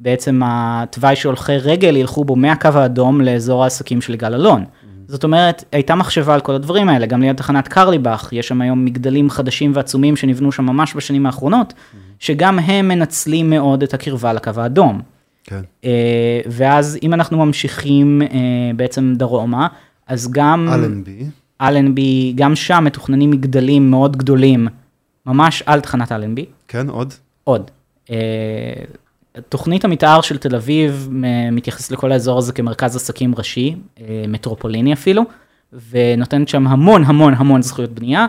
בעצם 0.00 0.40
התוואי 0.44 1.16
שהולכי 1.16 1.56
רגל 1.56 1.96
ילכו 1.96 2.24
בו 2.24 2.36
מהקו 2.36 2.68
האדום 2.68 3.20
לאזור 3.20 3.62
העסקים 3.62 4.00
של 4.00 4.14
יגאל 4.14 4.34
אלון. 4.34 4.64
זאת 5.06 5.24
אומרת, 5.24 5.64
הייתה 5.72 5.94
מחשבה 5.94 6.34
על 6.34 6.40
כל 6.40 6.54
הדברים 6.54 6.88
האלה, 6.88 7.06
גם 7.06 7.22
ליד 7.22 7.36
תחנת 7.36 7.68
קרליבך, 7.68 8.28
יש 8.32 8.48
שם 8.48 8.60
היום 8.60 8.84
מגדלים 8.84 9.30
חדשים 9.30 9.72
ועצומים 9.74 10.16
שנבנו 10.16 10.52
שם 10.52 10.66
ממש 10.66 10.96
בשנים 10.96 11.26
האחרונות. 11.26 11.74
שגם 12.18 12.58
הם 12.58 12.88
מנצלים 12.88 13.50
מאוד 13.50 13.82
את 13.82 13.94
הקרבה 13.94 14.32
לקו 14.32 14.50
האדום. 14.56 15.00
כן. 15.44 15.60
אה, 15.84 16.40
ואז 16.46 16.98
אם 17.02 17.14
אנחנו 17.14 17.46
ממשיכים 17.46 18.22
אה, 18.22 18.28
בעצם 18.76 19.14
דרומה, 19.16 19.68
אז 20.06 20.30
גם... 20.30 20.68
אלנבי. 20.72 21.24
אלנבי, 21.60 22.32
גם 22.36 22.56
שם 22.56 22.84
מתוכננים 22.86 23.30
מגדלים 23.30 23.90
מאוד 23.90 24.16
גדולים, 24.16 24.68
ממש 25.26 25.62
על 25.66 25.80
תחנת 25.80 26.12
אלנבי. 26.12 26.46
כן, 26.68 26.88
עוד? 26.88 27.14
עוד. 27.44 27.70
תוכנית 29.48 29.84
המתאר 29.84 30.20
של 30.20 30.38
תל 30.38 30.56
אביב 30.56 31.08
מתייחסת 31.52 31.92
לכל 31.92 32.12
האזור 32.12 32.38
הזה 32.38 32.52
כמרכז 32.52 32.96
עסקים 32.96 33.34
ראשי, 33.38 33.74
uh, 33.96 34.00
מטרופוליני 34.28 34.92
אפילו, 34.92 35.22
ונותנת 35.90 36.48
שם 36.48 36.66
המון 36.66 37.04
המון 37.04 37.34
המון 37.34 37.62
זכויות 37.62 37.90
בנייה, 37.90 38.26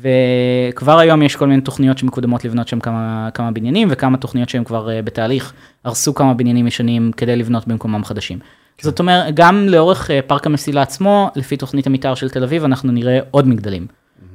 וכבר 0.00 0.98
היום 0.98 1.22
יש 1.22 1.36
כל 1.36 1.46
מיני 1.46 1.62
תוכניות 1.62 1.98
שמקודמות 1.98 2.44
לבנות 2.44 2.68
שם 2.68 2.80
כמה, 2.80 3.28
כמה 3.34 3.50
בניינים, 3.50 3.88
וכמה 3.90 4.16
תוכניות 4.16 4.48
שהם 4.48 4.64
כבר 4.64 4.88
uh, 4.88 5.02
בתהליך, 5.04 5.52
הרסו 5.84 6.14
כמה 6.14 6.34
בניינים 6.34 6.66
ישנים 6.66 7.12
כדי 7.16 7.36
לבנות 7.36 7.68
במקומם 7.68 8.04
חדשים. 8.04 8.38
כן. 8.78 8.88
זאת 8.88 8.98
אומרת, 8.98 9.34
גם 9.34 9.68
לאורך 9.68 10.10
אה, 10.10 10.20
פארק 10.26 10.46
המסילה 10.46 10.82
עצמו, 10.82 11.30
לפי 11.36 11.56
תוכנית 11.56 11.86
המתאר 11.86 12.14
של 12.14 12.30
תל 12.30 12.42
אביב, 12.42 12.64
אנחנו 12.64 12.92
נראה 12.92 13.18
עוד 13.30 13.48
מגדלים. 13.48 13.86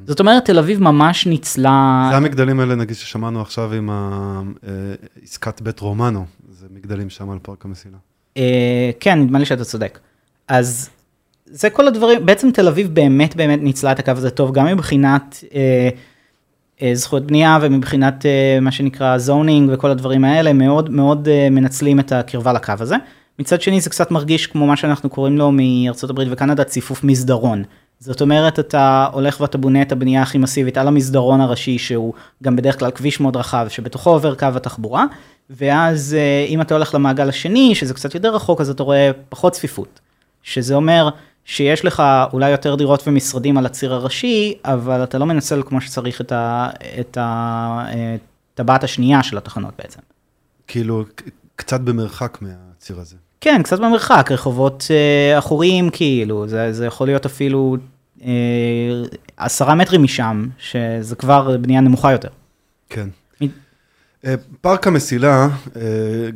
Mm-hmm. 0.01 0.07
זאת 0.07 0.19
אומרת, 0.19 0.45
תל 0.45 0.59
אביב 0.59 0.81
ממש 0.81 1.27
ניצלה... 1.27 2.07
זה 2.11 2.17
המגדלים 2.17 2.59
האלה, 2.59 2.75
נגיד, 2.75 2.95
ששמענו 2.95 3.41
עכשיו 3.41 3.73
עם 3.73 3.89
אה, 3.89 4.41
עסקת 5.23 5.61
בית 5.61 5.79
רומנו, 5.79 6.25
זה 6.49 6.67
מגדלים 6.73 7.09
שם 7.09 7.29
על 7.29 7.37
פארק 7.41 7.65
המסילה. 7.65 7.97
אה, 8.37 8.91
כן, 8.99 9.19
נדמה 9.19 9.39
לי 9.39 9.45
שאתה 9.45 9.63
צודק. 9.63 9.99
אז 10.47 10.89
זה 11.45 11.69
כל 11.69 11.87
הדברים, 11.87 12.25
בעצם 12.25 12.51
תל 12.51 12.67
אביב 12.67 12.93
באמת 12.93 13.35
באמת 13.35 13.59
ניצלה 13.61 13.91
את 13.91 13.99
הקו 13.99 14.11
הזה 14.11 14.29
טוב, 14.29 14.53
גם 14.53 14.65
מבחינת 14.65 15.43
אה, 15.55 15.89
אה, 16.81 16.95
זכויות 16.95 17.25
בנייה 17.25 17.59
ומבחינת 17.61 18.25
אה, 18.25 18.59
מה 18.61 18.71
שנקרא 18.71 19.17
זונינג 19.17 19.69
וכל 19.73 19.89
הדברים 19.89 20.25
האלה, 20.25 20.53
מאוד 20.53 20.89
מאוד 20.89 21.27
אה, 21.27 21.47
מנצלים 21.51 21.99
את 21.99 22.11
הקרבה 22.11 22.53
לקו 22.53 22.73
הזה. 22.79 22.95
מצד 23.39 23.61
שני 23.61 23.81
זה 23.81 23.89
קצת 23.89 24.11
מרגיש 24.11 24.47
כמו 24.47 24.67
מה 24.67 24.75
שאנחנו 24.75 25.09
קוראים 25.09 25.37
לו 25.37 25.51
מארצות 25.51 26.09
הברית 26.09 26.27
וקנדה 26.31 26.63
ציפוף 26.63 27.03
מסדרון. 27.03 27.63
זאת 28.01 28.21
אומרת 28.21 28.59
אתה 28.59 29.07
הולך 29.11 29.41
ואתה 29.41 29.57
בונה 29.57 29.81
את 29.81 29.91
הבנייה 29.91 30.21
הכי 30.21 30.37
מסיבית 30.37 30.77
על 30.77 30.87
המסדרון 30.87 31.41
הראשי 31.41 31.77
שהוא 31.77 32.13
גם 32.43 32.55
בדרך 32.55 32.79
כלל 32.79 32.91
כביש 32.91 33.19
מאוד 33.19 33.35
רחב 33.35 33.67
שבתוכו 33.69 34.09
עובר 34.09 34.35
קו 34.35 34.47
התחבורה 34.55 35.05
ואז 35.49 36.15
אה, 36.19 36.45
אם 36.49 36.61
אתה 36.61 36.73
הולך 36.73 36.95
למעגל 36.95 37.29
השני 37.29 37.75
שזה 37.75 37.93
קצת 37.93 38.15
יותר 38.15 38.35
רחוק 38.35 38.61
אז 38.61 38.69
אתה 38.69 38.83
רואה 38.83 39.11
פחות 39.29 39.53
צפיפות. 39.53 39.99
שזה 40.43 40.75
אומר 40.75 41.09
שיש 41.45 41.85
לך 41.85 42.03
אולי 42.33 42.49
יותר 42.49 42.75
דירות 42.75 43.07
ומשרדים 43.07 43.57
על 43.57 43.65
הציר 43.65 43.93
הראשי 43.93 44.53
אבל 44.65 45.03
אתה 45.03 45.17
לא 45.17 45.25
מנצל 45.25 45.63
כמו 45.65 45.81
שצריך 45.81 46.21
את, 46.99 47.17
הטבעת 47.17 48.83
השנייה 48.83 49.23
של 49.23 49.37
התחנות 49.37 49.73
בעצם. 49.77 49.99
כאילו 50.67 51.03
קצת 51.55 51.81
במרחק 51.81 52.37
מהציר 52.41 52.99
הזה. 52.99 53.15
כן, 53.41 53.63
קצת 53.63 53.79
במרחק, 53.79 54.29
רחובות 54.31 54.87
אה, 54.91 55.39
אחוריים 55.39 55.89
כאילו, 55.89 56.47
זה, 56.47 56.73
זה 56.73 56.85
יכול 56.85 57.07
להיות 57.07 57.25
אפילו 57.25 57.77
עשרה 59.37 59.75
מטרים 59.75 60.03
משם, 60.03 60.47
שזה 60.57 61.15
כבר 61.15 61.57
בנייה 61.57 61.81
נמוכה 61.81 62.11
יותר. 62.11 62.29
כן. 62.89 63.09
אה, 64.25 64.35
פארק 64.61 64.87
המסילה 64.87 65.47
אה, 65.75 65.81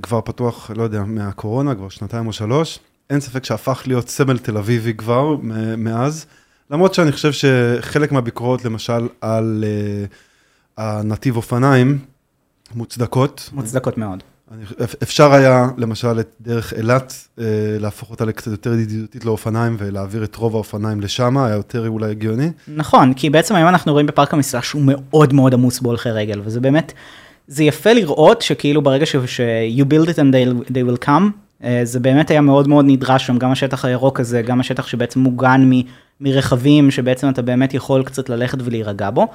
כבר 0.01 0.21
פתוח, 0.21 0.71
לא 0.75 0.83
יודע, 0.83 1.03
מהקורונה, 1.03 1.75
כבר 1.75 1.89
שנתיים 1.89 2.27
או 2.27 2.33
שלוש. 2.33 2.79
אין 3.09 3.19
ספק 3.19 3.43
שהפך 3.43 3.83
להיות 3.85 4.09
סמל 4.09 4.37
תל 4.37 4.57
אביבי 4.57 4.93
כבר 4.93 5.35
מאז, 5.77 6.25
למרות 6.71 6.93
שאני 6.93 7.11
חושב 7.11 7.31
שחלק 7.31 8.11
מהביקורות, 8.11 8.65
למשל, 8.65 9.07
על 9.21 9.63
אה, 9.67 10.05
הנתיב 10.77 11.35
אופניים, 11.35 11.99
מוצדקות. 12.75 13.49
מוצדקות 13.53 13.97
מאוד. 13.97 14.23
אפשר 15.03 15.33
היה, 15.33 15.67
למשל, 15.77 16.19
את 16.19 16.29
דרך 16.41 16.73
אילת, 16.73 17.13
אה, 17.39 17.45
להפוך 17.79 18.09
אותה 18.11 18.25
לקצת 18.25 18.51
יותר 18.51 18.73
ידידותית 18.73 19.25
לאופניים 19.25 19.75
ולהעביר 19.79 20.23
את 20.23 20.35
רוב 20.35 20.55
האופניים 20.55 21.01
לשם, 21.01 21.37
היה 21.37 21.55
יותר 21.55 21.87
אולי 21.89 22.11
הגיוני. 22.11 22.51
נכון, 22.67 23.13
כי 23.13 23.29
בעצם 23.29 23.55
היום 23.55 23.69
אנחנו 23.69 23.91
רואים 23.91 24.05
בפארק 24.05 24.33
המסלה 24.33 24.61
שהוא 24.61 24.81
מאוד 24.85 25.33
מאוד 25.33 25.53
עמוס 25.53 25.79
בהולכי 25.79 26.09
רגל, 26.09 26.41
וזה 26.43 26.59
באמת, 26.59 26.93
זה 27.47 27.63
יפה 27.63 27.93
לראות 27.93 28.41
שכאילו 28.41 28.81
ברגע 28.81 29.05
ש- 29.05 29.15
you 29.77 29.83
build 29.83 30.07
it 30.07 30.15
and 30.15 30.33
they, 30.33 30.69
they 30.71 30.89
will 30.91 31.05
come, 31.05 31.23
אה, 31.63 31.81
זה 31.83 31.99
באמת 31.99 32.31
היה 32.31 32.41
מאוד 32.41 32.67
מאוד 32.67 32.85
נדרש 32.87 33.27
שם, 33.27 33.37
גם 33.37 33.51
השטח 33.51 33.85
הירוק 33.85 34.19
הזה, 34.19 34.41
גם 34.41 34.59
השטח 34.59 34.87
שבעצם 34.87 35.19
מוגן 35.19 35.61
מ- 35.73 35.81
מרכבים, 36.21 36.91
שבעצם 36.91 37.29
אתה 37.29 37.41
באמת 37.41 37.73
יכול 37.73 38.03
קצת 38.03 38.29
ללכת 38.29 38.57
ולהירגע 38.63 39.09
בו. 39.09 39.27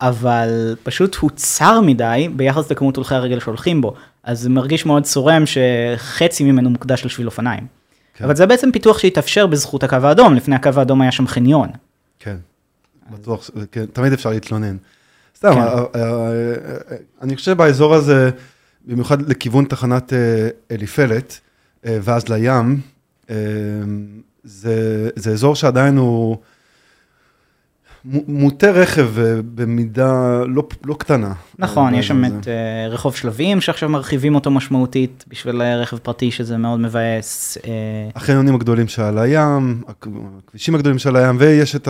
אבל 0.00 0.76
פשוט 0.82 1.14
הוא 1.14 1.30
צר 1.36 1.80
מדי 1.80 2.28
ביחס 2.36 2.70
לכמות 2.70 2.96
הולכי 2.96 3.14
הרגל 3.14 3.40
שהולכים 3.40 3.80
בו, 3.80 3.94
אז 4.24 4.40
זה 4.40 4.50
מרגיש 4.50 4.86
מאוד 4.86 5.02
צורם 5.02 5.42
שחצי 5.46 6.44
ממנו 6.44 6.70
מוקדש 6.70 7.04
לשביל 7.04 7.26
אופניים. 7.26 7.66
כן. 8.14 8.24
אבל 8.24 8.36
זה 8.36 8.46
בעצם 8.46 8.72
פיתוח 8.72 8.98
שהתאפשר 8.98 9.46
בזכות 9.46 9.82
הקו 9.82 9.96
האדום, 10.02 10.34
לפני 10.34 10.54
הקו 10.54 10.70
האדום 10.76 11.00
היה 11.00 11.12
שם 11.12 11.26
חניון. 11.26 11.68
כן, 12.18 12.36
אז... 13.12 13.18
בטוח, 13.18 13.50
כן, 13.72 13.86
תמיד 13.86 14.12
אפשר 14.12 14.30
להתלונן. 14.30 14.76
סתם, 15.36 15.54
כן. 15.54 15.60
אה, 15.60 15.84
אה, 15.94 16.02
אה, 16.90 16.96
אני 17.22 17.36
חושב 17.36 17.52
באזור 17.52 17.94
הזה, 17.94 18.30
במיוחד 18.86 19.30
לכיוון 19.30 19.64
תחנת 19.64 20.12
אליפלט, 20.70 21.34
ואז 21.84 22.28
לים, 22.28 22.80
זה, 24.44 25.10
זה 25.16 25.30
אזור 25.30 25.56
שעדיין 25.56 25.96
הוא... 25.96 26.36
מוטה 28.04 28.70
רכב 28.70 29.18
אה, 29.18 29.34
במידה 29.54 30.42
לא, 30.48 30.68
לא 30.84 30.94
קטנה. 30.94 31.32
נכון, 31.58 31.94
יש 31.94 32.08
שם 32.08 32.24
את 32.24 32.48
אה, 32.48 32.88
רחוב 32.88 33.16
שלבים 33.16 33.60
שעכשיו 33.60 33.88
מרחיבים 33.88 34.34
אותו 34.34 34.50
משמעותית 34.50 35.24
בשביל 35.28 35.62
רכב 35.62 35.98
פרטי 35.98 36.30
שזה 36.30 36.56
מאוד 36.56 36.80
מבאס. 36.80 37.58
אה. 37.66 37.72
החניונים 38.14 38.54
הגדולים 38.54 38.88
שעל 38.88 39.18
הים, 39.18 39.82
הכבישים 39.88 40.74
הגדולים 40.74 40.98
שעל 40.98 41.16
הים, 41.16 41.36
ויש 41.38 41.76
את 41.76 41.88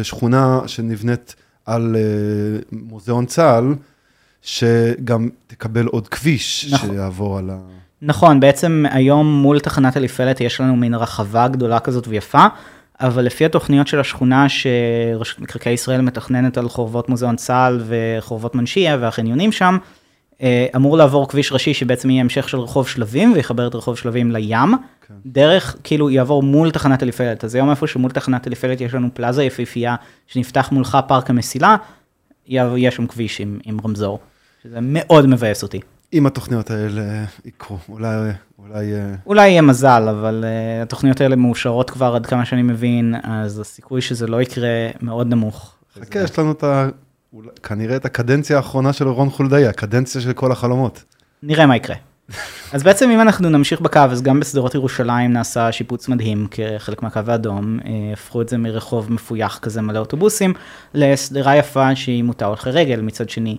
השכונה 0.00 0.60
שנבנית 0.66 1.34
על 1.66 1.96
מוזיאון 2.72 3.26
צה"ל, 3.26 3.74
שגם 4.42 5.28
תקבל 5.46 5.86
עוד 5.86 6.08
כביש 6.08 6.72
נכון. 6.72 6.90
שיעבור 6.90 7.38
על 7.38 7.50
ה... 7.50 7.56
נכון, 8.02 8.40
בעצם 8.40 8.84
היום 8.90 9.42
מול 9.42 9.60
תחנת 9.60 9.96
אליפלט 9.96 10.40
יש 10.40 10.60
לנו 10.60 10.76
מין 10.76 10.94
רחבה 10.94 11.48
גדולה 11.48 11.80
כזאת 11.80 12.08
ויפה. 12.08 12.46
אבל 13.00 13.24
לפי 13.24 13.44
התוכניות 13.44 13.86
של 13.86 14.00
השכונה 14.00 14.46
שרשות 14.48 15.40
מקרקעי 15.40 15.72
ישראל 15.72 16.00
מתכננת 16.00 16.58
על 16.58 16.68
חורבות 16.68 17.08
מוזיאון 17.08 17.36
צה"ל 17.36 17.82
וחורבות 17.86 18.54
מנשיה 18.54 18.96
והחניונים 19.00 19.52
שם, 19.52 19.78
אה, 20.42 20.66
אמור 20.76 20.96
לעבור 20.96 21.28
כביש 21.28 21.52
ראשי 21.52 21.74
שבעצם 21.74 22.10
יהיה 22.10 22.20
המשך 22.20 22.48
של 22.48 22.58
רחוב 22.58 22.88
שלבים 22.88 23.32
ויחבר 23.32 23.68
את 23.68 23.74
רחוב 23.74 23.98
שלבים 23.98 24.32
לים, 24.32 24.74
כן. 25.08 25.14
דרך, 25.26 25.76
כאילו 25.84 26.10
יעבור 26.10 26.42
מול 26.42 26.70
תחנת 26.70 27.02
אליפלת. 27.02 27.44
אז 27.44 27.54
היום 27.54 27.70
איפה 27.70 27.86
שמול 27.86 28.10
תחנת 28.10 28.46
אליפלת 28.46 28.80
יש 28.80 28.94
לנו 28.94 29.08
פלאזה 29.14 29.44
יפהפייה 29.44 29.96
שנפתח 30.26 30.68
מולך 30.72 30.98
פארק 31.08 31.30
המסילה, 31.30 31.76
יש 32.48 32.94
שם 32.94 33.06
כביש 33.06 33.40
עם, 33.40 33.58
עם 33.64 33.78
רמזור, 33.84 34.18
שזה 34.62 34.78
מאוד 34.82 35.26
מבאס 35.26 35.62
אותי. 35.62 35.80
אם 36.12 36.26
התוכניות 36.26 36.70
האלה 36.70 37.24
יקרו, 37.44 37.78
אולי... 37.88 38.30
אולי, 38.68 38.94
אה, 38.94 39.14
אולי 39.26 39.48
יהיה 39.48 39.62
מזל, 39.62 40.08
אבל 40.10 40.44
uh, 40.44 40.82
התוכניות 40.82 41.20
האלה 41.20 41.36
מאושרות 41.36 41.90
כבר 41.90 42.14
עד 42.14 42.26
כמה 42.26 42.44
שאני 42.44 42.62
מבין, 42.62 43.14
אז 43.22 43.60
הסיכוי 43.60 44.00
שזה 44.00 44.26
לא 44.26 44.42
יקרה 44.42 44.68
מאוד 45.02 45.26
נמוך. 45.26 45.74
חכה, 46.00 46.18
יש 46.18 46.38
לנו 46.38 46.52
את 46.52 46.64
ה... 46.64 46.88
כנראה 47.62 47.96
את 47.96 48.04
הקדנציה 48.04 48.56
האחרונה 48.56 48.92
של 48.92 49.08
רון 49.08 49.30
חולדאי, 49.30 49.66
הקדנציה 49.66 50.20
של 50.20 50.32
כל 50.32 50.52
החלומות. 50.52 51.04
נראה 51.42 51.66
מה 51.66 51.76
יקרה. 51.76 51.96
אז 52.72 52.82
בעצם 52.82 53.10
אם 53.10 53.20
אנחנו 53.20 53.50
נמשיך 53.50 53.80
בקו, 53.80 53.98
אז 53.98 54.22
גם 54.22 54.40
בשדרות 54.40 54.74
ירושלים 54.74 55.32
נעשה 55.32 55.72
שיפוץ 55.72 56.08
מדהים 56.08 56.46
כחלק 56.50 57.02
מהקו 57.02 57.20
האדום, 57.26 57.78
אה, 57.84 57.90
הפכו 58.12 58.42
את 58.42 58.48
זה 58.48 58.58
מרחוב 58.58 59.12
מפויח 59.12 59.58
כזה 59.58 59.82
מלא 59.82 59.98
אוטובוסים, 59.98 60.52
לסדרה 60.94 61.56
יפה 61.56 61.96
שהיא 61.96 62.22
מוטה 62.22 62.46
הולכי 62.46 62.70
רגל, 62.70 63.00
מצד 63.00 63.30
שני. 63.30 63.56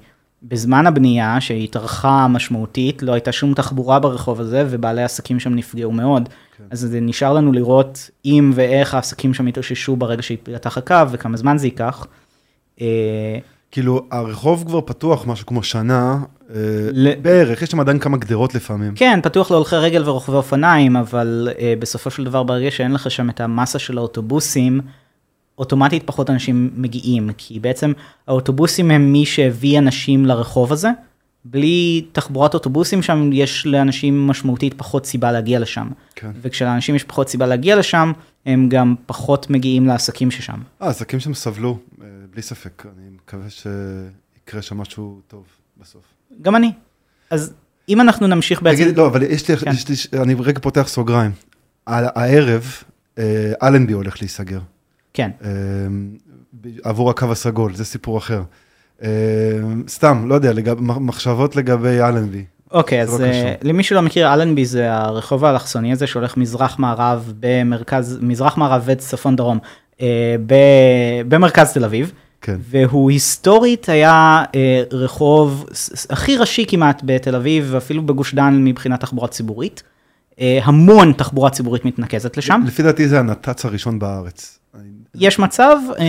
בזמן 0.48 0.88
הבנייה, 0.88 1.42
שהתארכה 1.42 2.28
משמעותית, 2.28 3.04
לא 3.04 3.14
הייתה 3.14 3.32
שום 3.32 3.54
תחבורה 3.54 4.00
ברחוב 4.00 4.42
הזה, 4.42 4.64
ובעלי 4.70 5.04
עסקים 5.04 5.40
שם 5.40 5.56
נפגעו 5.56 5.92
מאוד. 5.92 6.30
כן. 6.58 6.64
אז 6.72 6.80
זה 6.80 7.00
נשאר 7.02 7.34
לנו 7.34 7.52
לראות 7.52 8.10
אם 8.26 8.52
ואיך 8.56 8.94
העסקים 8.94 9.34
שם 9.34 9.48
התאוששו 9.48 9.96
ברגע 9.96 10.22
שהתפתח 10.22 10.78
הקו, 10.78 10.96
וכמה 11.12 11.38
זמן 11.38 11.58
זה 11.58 11.68
ייקח. 11.68 12.08
אה, 12.82 13.38
כאילו, 13.72 14.06
הרחוב 14.12 14.64
כבר 14.68 14.82
פתוח 14.82 15.28
משהו 15.28 15.46
כמו 15.46 15.64
שנה, 15.64 16.18
אה, 16.50 16.56
ל... 16.92 17.16
בערך, 17.16 17.62
יש 17.62 17.70
שם 17.70 17.80
עדיין 17.80 18.00
כמה 18.00 18.18
גדרות 18.18 18.56
לפעמים. 18.56 18.94
כן, 18.96 19.20
פתוח 19.24 19.52
להולכי 19.52 19.76
רגל 19.76 20.10
ורוכבי 20.10 20.36
אופניים, 20.36 20.96
אבל 20.96 21.50
uh, 21.52 21.58
בסופו 21.80 22.12
של 22.12 22.24
דבר, 22.24 22.44
ברגע 22.44 22.72
שאין 22.72 22.92
לך 22.92 23.12
שם 23.12 23.30
את 23.30 23.42
המסה 23.42 23.80
של 23.80 23.98
האוטובוסים, 23.98 24.82
אוטומטית 25.58 26.04
פחות 26.06 26.30
אנשים 26.30 26.70
מגיעים, 26.76 27.30
כי 27.38 27.60
בעצם 27.60 27.92
האוטובוסים 28.28 28.92
הם 28.92 29.12
מי 29.12 29.26
שהביא 29.26 29.80
אנשים 29.80 30.26
לרחוב 30.26 30.74
הזה. 30.74 30.90
בלי 31.46 32.06
תחבורת 32.12 32.54
אוטובוסים 32.54 33.02
שם, 33.02 33.30
יש 33.34 33.66
לאנשים 33.66 34.28
משמעותית 34.28 34.74
פחות 34.78 35.06
סיבה 35.06 35.32
להגיע 35.32 35.60
לשם. 35.60 35.90
כן. 36.16 36.32
וכשלאנשים 36.42 36.96
יש 36.96 37.04
פחות 37.04 37.30
סיבה 37.30 37.46
להגיע 37.46 37.76
לשם, 37.76 38.12
הם 38.46 38.70
גם 38.70 38.96
פחות 39.06 39.50
מגיעים 39.50 39.86
לעסקים 39.88 40.32
ששם. 40.32 40.60
אה, 40.82 40.88
עסקים 40.88 41.20
שם 41.20 41.34
סבלו, 41.34 41.78
אה, 42.02 42.08
בלי 42.34 42.42
ספק. 42.42 42.86
אני 42.86 43.10
מקווה 43.16 43.50
שיקרה 43.50 44.62
שם 44.62 44.78
משהו 44.78 45.22
טוב 45.28 45.44
בסוף. 45.78 46.04
גם 46.42 46.56
אני. 46.56 46.72
אז 47.30 47.54
אם 47.90 48.02
אנחנו 48.02 48.28
נמשיך 48.28 48.62
בעצם... 48.62 48.84
תגיד, 48.84 48.98
לא, 48.98 49.08
אבל 49.08 49.24
יש 49.24 49.50
לי, 49.50 49.58
כן. 49.58 49.72
יש 49.72 50.14
לי, 50.14 50.22
אני 50.22 50.36
רגע 50.40 50.60
פותח 50.60 50.88
סוגריים. 50.88 51.32
הערב, 51.88 52.74
אה, 53.18 53.54
אלנבי 53.64 53.94
הולך 53.94 54.22
להיסגר. 54.22 54.60
כן. 55.16 55.32
אה, 55.44 55.50
עבור 56.84 57.10
הקו 57.10 57.32
הסגול, 57.32 57.76
זה 57.76 57.86
סיפור 57.86 58.18
אחר. 58.18 58.42
אה, 59.04 59.10
סתם, 59.88 60.26
לא 60.28 60.36
יודע, 60.36 60.54
לגב, 60.54 60.82
מחשבות 60.82 61.56
לגבי 61.56 62.02
אלנבי. 62.02 62.46
אוקיי, 62.72 63.02
אז 63.02 63.22
לא 63.22 63.26
uh, 63.26 63.30
למי 63.62 63.84
שלא 63.84 64.02
מכיר, 64.02 64.34
אלנבי 64.34 64.66
זה 64.66 64.94
הרחוב 64.94 65.46
האלכסוני 65.46 65.92
הזה 65.92 66.08
שהולך 66.08 66.38
מזרח-מערב 66.38 67.34
במרכז, 67.40 68.20
מזרח-מערב 68.22 68.84
וצפון 68.86 69.36
דרום, 69.36 69.60
uh, 69.94 70.02
ב, 70.46 70.56
במרכז 71.28 71.74
תל 71.74 71.86
אביב. 71.86 72.12
כן. 72.42 72.58
והוא 72.60 73.12
היסטורית 73.12 73.90
היה 73.90 74.44
uh, 74.48 74.56
רחוב 74.92 75.66
הכי 76.10 76.38
ראשי 76.38 76.66
כמעט 76.68 77.02
בתל 77.06 77.36
אביב, 77.36 77.68
ואפילו 77.72 78.06
בגוש 78.06 78.36
דן 78.36 78.64
מבחינת 78.64 79.00
תחבורה 79.00 79.28
ציבורית. 79.28 79.84
Uh, 80.32 80.38
המון 80.64 81.14
תחבורה 81.14 81.50
ציבורית 81.50 81.86
מתנקזת 81.86 82.38
לשם. 82.38 82.62
לפי 82.68 82.84
דעתי 82.84 83.08
זה 83.08 83.20
הנת"צ 83.20 83.66
הראשון 83.66 84.00
בארץ. 84.00 84.60
יש 85.20 85.40
מצב, 85.40 85.78
uh, 85.92 86.00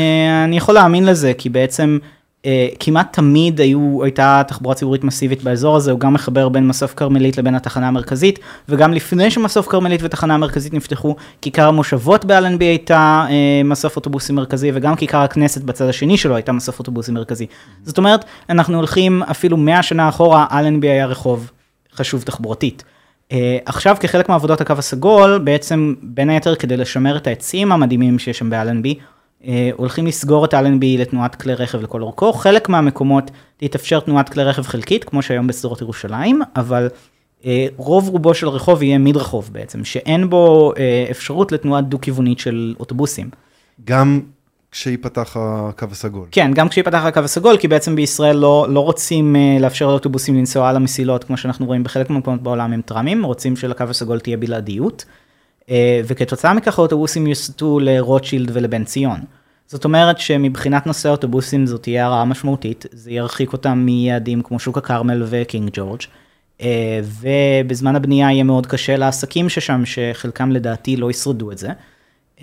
אני 0.44 0.56
יכול 0.56 0.74
להאמין 0.74 1.06
לזה, 1.06 1.32
כי 1.38 1.48
בעצם 1.48 1.98
Uh, 2.42 2.48
כמעט 2.80 3.12
תמיד 3.12 3.60
היו, 3.60 4.04
הייתה 4.04 4.42
תחבורה 4.48 4.74
ציבורית 4.74 5.04
מסיבית 5.04 5.42
באזור 5.42 5.76
הזה, 5.76 5.90
הוא 5.90 6.00
גם 6.00 6.12
מחבר 6.14 6.48
בין 6.48 6.68
מסוף 6.68 6.94
כרמלית 6.94 7.38
לבין 7.38 7.54
התחנה 7.54 7.88
המרכזית, 7.88 8.38
וגם 8.68 8.92
לפני 8.92 9.30
שמסוף 9.30 9.68
כרמלית 9.68 10.00
ותחנה 10.04 10.34
המרכזית 10.34 10.74
נפתחו, 10.74 11.16
כיכר 11.42 11.68
המושבות 11.68 12.24
באלנבי 12.24 12.64
הייתה 12.64 13.26
uh, 13.28 13.30
מסוף 13.66 13.96
אוטובוסים 13.96 14.34
מרכזי, 14.36 14.70
וגם 14.74 14.96
כיכר 14.96 15.18
הכנסת 15.18 15.62
בצד 15.62 15.88
השני 15.88 16.16
שלו 16.16 16.34
הייתה 16.34 16.52
מסוף 16.52 16.78
אוטובוסים 16.78 17.14
מרכזי. 17.14 17.46
זאת 17.82 17.98
אומרת, 17.98 18.24
אנחנו 18.50 18.76
הולכים 18.76 19.22
אפילו 19.22 19.56
100 19.56 19.82
שנה 19.82 20.08
אחורה, 20.08 20.46
אלנבי 20.52 20.88
היה 20.88 21.06
רחוב 21.06 21.50
חשוב 21.94 22.22
תחבורתית. 22.22 22.84
Uh, 23.30 23.34
עכשיו 23.66 23.96
כחלק 24.00 24.28
מעבודות 24.28 24.60
הקו 24.60 24.74
הסגול, 24.78 25.38
בעצם 25.38 25.94
בין 26.02 26.30
היתר 26.30 26.54
כדי 26.54 26.76
לשמר 26.76 27.16
את 27.16 27.26
העצים 27.26 27.72
המדהימים 27.72 28.18
שיש 28.18 28.38
שם 28.38 28.50
באלנבי, 28.50 28.98
אה, 29.44 29.70
הולכים 29.76 30.06
לסגור 30.06 30.44
את 30.44 30.54
אלנבי 30.54 30.98
לתנועת 30.98 31.34
כלי 31.34 31.54
רכב 31.54 31.82
לכל 31.82 32.02
אורכו, 32.02 32.32
חלק 32.32 32.68
מהמקומות 32.68 33.30
תתאפשר 33.56 34.00
תנועת 34.00 34.28
כלי 34.28 34.44
רכב 34.44 34.62
חלקית, 34.62 35.04
כמו 35.04 35.22
שהיום 35.22 35.46
בשדרות 35.46 35.80
ירושלים, 35.80 36.42
אבל 36.56 36.88
אה, 37.44 37.66
רוב 37.76 38.08
רובו 38.08 38.34
של 38.34 38.48
רחוב 38.48 38.82
יהיה 38.82 38.98
מדרחוב 38.98 39.50
בעצם, 39.52 39.84
שאין 39.84 40.30
בו 40.30 40.72
אה, 40.78 41.06
אפשרות 41.10 41.52
לתנועה 41.52 41.80
דו-כיוונית 41.80 42.38
של 42.38 42.74
אוטובוסים. 42.80 43.30
גם 43.84 44.20
כשייפתח 44.76 45.36
הקו 45.40 45.86
הסגול. 45.90 46.26
כן, 46.30 46.50
גם 46.54 46.68
כשייפתח 46.68 47.02
הקו 47.04 47.20
הסגול, 47.20 47.56
כי 47.56 47.68
בעצם 47.68 47.96
בישראל 47.96 48.36
לא, 48.36 48.66
לא 48.68 48.80
רוצים 48.80 49.36
לאפשר 49.60 49.86
לאוטובוסים 49.88 50.36
לנסוע 50.36 50.68
על 50.68 50.76
המסילות, 50.76 51.24
כמו 51.24 51.36
שאנחנו 51.36 51.66
רואים 51.66 51.84
בחלק 51.84 52.10
מהמקומות 52.10 52.42
בעולם 52.42 52.72
עם 52.72 52.82
טראמים, 52.82 53.24
רוצים 53.24 53.56
שלקו 53.56 53.84
הסגול 53.84 54.20
תהיה 54.20 54.36
בלעדיות. 54.36 55.04
אה, 55.70 56.00
וכתוצאה 56.04 56.54
מכך 56.54 56.78
האוטובוסים 56.78 57.26
יוסטו 57.26 57.80
לרוטשילד 57.80 58.50
ולבן 58.52 58.84
ציון. 58.84 59.20
זאת 59.66 59.84
אומרת 59.84 60.18
שמבחינת 60.18 60.86
נושא 60.86 61.08
האוטובוסים 61.08 61.66
זאת 61.66 61.82
תהיה 61.82 62.06
הרעה 62.06 62.24
משמעותית, 62.24 62.86
זה 62.92 63.10
ירחיק 63.10 63.52
אותם 63.52 63.78
מיעדים 63.78 64.42
כמו 64.42 64.58
שוק 64.58 64.78
הכרמל 64.78 65.22
וקינג 65.26 65.70
ג'ורג', 65.72 66.00
אה, 66.60 67.00
ובזמן 67.02 67.96
הבנייה 67.96 68.32
יהיה 68.32 68.44
מאוד 68.44 68.66
קשה 68.66 68.96
לעסקים 68.96 69.48
ששם, 69.48 69.82
שחלקם 69.84 70.50
לדעתי 70.50 70.96
לא 70.96 71.10
ישרדו 71.10 71.52
את 71.52 71.58
זה. 71.58 71.68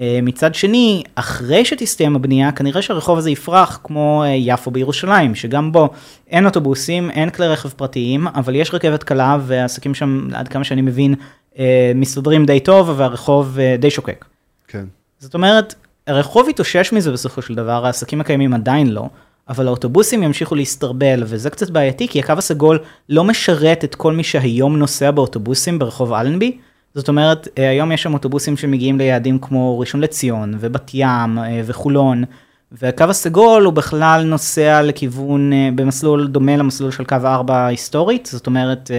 אה, 0.01 0.19
מצד 0.23 0.55
שני, 0.55 1.03
אחרי 1.15 1.65
שתסתיים 1.65 2.15
הבנייה, 2.15 2.51
כנראה 2.51 2.81
שהרחוב 2.81 3.17
הזה 3.17 3.31
יפרח 3.31 3.79
כמו 3.83 4.23
יפו 4.37 4.71
בירושלים, 4.71 5.35
שגם 5.35 5.71
בו 5.71 5.89
אין 6.29 6.45
אוטובוסים, 6.45 7.09
אין 7.09 7.29
כלי 7.29 7.47
רכב 7.47 7.69
פרטיים, 7.69 8.27
אבל 8.27 8.55
יש 8.55 8.73
רכבת 8.73 9.03
קלה, 9.03 9.37
והעסקים 9.41 9.93
שם, 9.93 10.27
עד 10.33 10.47
כמה 10.47 10.63
שאני 10.63 10.81
מבין, 10.81 11.15
אה, 11.59 11.91
מסתדרים 11.95 12.45
די 12.45 12.59
טוב 12.59 12.93
והרחוב 12.97 13.59
אה, 13.59 13.75
די 13.79 13.91
שוקק. 13.91 14.25
כן. 14.67 14.85
זאת 15.19 15.33
אומרת, 15.33 15.75
הרחוב 16.07 16.49
יתאושש 16.49 16.93
מזה 16.93 17.11
בסופו 17.11 17.41
של 17.41 17.55
דבר, 17.55 17.85
העסקים 17.85 18.21
הקיימים 18.21 18.53
עדיין 18.53 18.91
לא, 18.91 19.09
אבל 19.49 19.67
האוטובוסים 19.67 20.23
ימשיכו 20.23 20.55
להסתרבל, 20.55 21.23
וזה 21.25 21.49
קצת 21.49 21.69
בעייתי, 21.69 22.07
כי 22.07 22.19
הקו 22.19 22.33
הסגול 22.37 22.79
לא 23.09 23.23
משרת 23.23 23.83
את 23.83 23.95
כל 23.95 24.13
מי 24.13 24.23
שהיום 24.23 24.77
נוסע 24.77 25.11
באוטובוסים 25.11 25.79
ברחוב 25.79 26.13
אלנבי. 26.13 26.57
זאת 26.95 27.07
אומרת, 27.07 27.47
אה, 27.57 27.69
היום 27.69 27.91
יש 27.91 28.03
שם 28.03 28.13
אוטובוסים 28.13 28.57
שמגיעים 28.57 28.97
ליעדים 28.97 29.39
כמו 29.39 29.79
ראשון 29.79 30.01
לציון, 30.01 30.53
ובת 30.59 30.91
ים, 30.93 31.37
וחולון, 31.65 32.23
והקו 32.71 33.03
הסגול 33.03 33.63
הוא 33.65 33.73
בכלל 33.73 34.23
נוסע 34.23 34.81
לכיוון, 34.81 35.51
במסלול 35.75 36.27
דומה 36.27 36.57
למסלול 36.57 36.91
של 36.91 37.03
קו 37.03 37.15
4 37.25 37.65
היסטורית, 37.65 38.29
זאת 38.31 38.47
אומרת, 38.47 38.91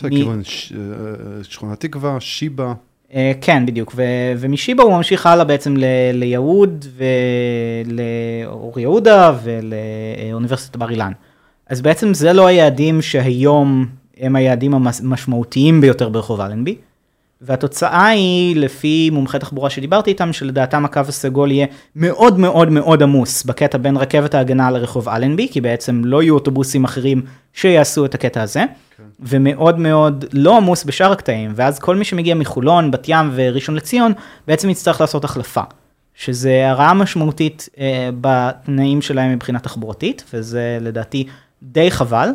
זה 0.00 0.08
כיוון 0.10 0.42
אה, 0.74 1.42
שכונת 1.42 1.80
תקווה, 1.80 2.20
שיבא. 2.20 2.72
אה, 3.14 3.32
כן, 3.40 3.66
בדיוק, 3.66 3.94
ומשיבא 4.38 4.82
הוא 4.82 4.96
ממשיך 4.96 5.26
הלאה 5.26 5.44
בעצם 5.44 5.74
ליהוד 6.12 6.86
ולאור 7.86 8.80
יהודה 8.80 9.34
ולאוניברסיטת 9.42 10.76
בר 10.76 10.90
אילן. 10.90 11.12
אז 11.66 11.80
בעצם 11.80 12.14
זה 12.14 12.32
לא 12.32 12.46
היעדים 12.46 13.02
שהיום 13.02 13.86
הם 14.20 14.36
היעדים 14.36 14.74
המשמעותיים 14.74 15.80
ביותר 15.80 16.08
ברחוב 16.08 16.40
אלנבי. 16.40 16.76
והתוצאה 17.40 18.06
היא, 18.06 18.56
לפי 18.56 19.10
מומחי 19.10 19.38
תחבורה 19.38 19.70
שדיברתי 19.70 20.10
איתם, 20.10 20.32
שלדעתם 20.32 20.84
הקו 20.84 21.00
הסגול 21.08 21.50
יהיה 21.50 21.66
מאוד 21.96 22.38
מאוד 22.38 22.70
מאוד 22.70 23.02
עמוס 23.02 23.44
בקטע 23.44 23.78
בין 23.78 23.96
רכבת 23.96 24.34
ההגנה 24.34 24.70
לרחוב 24.70 25.08
אלנבי, 25.08 25.48
כי 25.50 25.60
בעצם 25.60 26.02
לא 26.04 26.22
יהיו 26.22 26.34
אוטובוסים 26.34 26.84
אחרים 26.84 27.22
שיעשו 27.52 28.04
את 28.04 28.14
הקטע 28.14 28.42
הזה, 28.42 28.64
כן. 28.96 29.02
ומאוד 29.20 29.78
מאוד 29.78 30.24
לא 30.32 30.56
עמוס 30.56 30.84
בשאר 30.84 31.12
הקטעים, 31.12 31.52
ואז 31.54 31.78
כל 31.78 31.96
מי 31.96 32.04
שמגיע 32.04 32.34
מחולון, 32.34 32.90
בת 32.90 33.04
ים 33.08 33.30
וראשון 33.34 33.74
לציון, 33.74 34.12
בעצם 34.46 34.70
יצטרך 34.70 35.00
לעשות 35.00 35.24
החלפה, 35.24 35.62
שזה 36.14 36.70
הרעה 36.70 36.94
משמעותית 36.94 37.68
אה, 37.78 38.10
בתנאים 38.20 39.02
שלהם 39.02 39.32
מבחינה 39.32 39.58
תחבורתית, 39.58 40.24
וזה 40.32 40.78
לדעתי 40.80 41.26
די 41.62 41.90
חבל. 41.90 42.28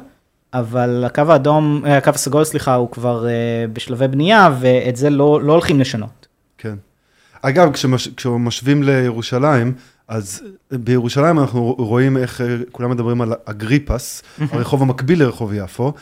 אבל 0.54 1.04
הקו 1.06 1.22
האדום, 1.30 1.84
אה, 1.86 1.98
הקו 1.98 2.10
הסגול, 2.10 2.44
סליחה, 2.44 2.76
הוא 2.76 2.92
כבר 2.92 3.26
uh, 3.26 3.72
בשלבי 3.74 4.08
בנייה, 4.08 4.50
ואת 4.60 4.96
זה 4.96 5.10
לא, 5.10 5.42
לא 5.44 5.52
הולכים 5.52 5.80
לשנות. 5.80 6.28
כן. 6.58 6.76
אגב, 7.42 7.74
כשמש, 7.74 8.08
כשמשווים 8.08 8.84
לירושלים, 8.84 9.74
אז 10.08 10.44
בירושלים 10.72 11.40
אנחנו 11.40 11.76
רואים 11.78 12.18
איך 12.18 12.42
אה, 12.42 12.58
כולם 12.72 12.92
מדברים 12.92 13.22
על 13.22 13.34
אגריפס, 13.46 14.24
הרחוב 14.40 14.82
המקביל 14.82 15.20
לרחוב 15.20 15.54
יפו, 15.54 15.94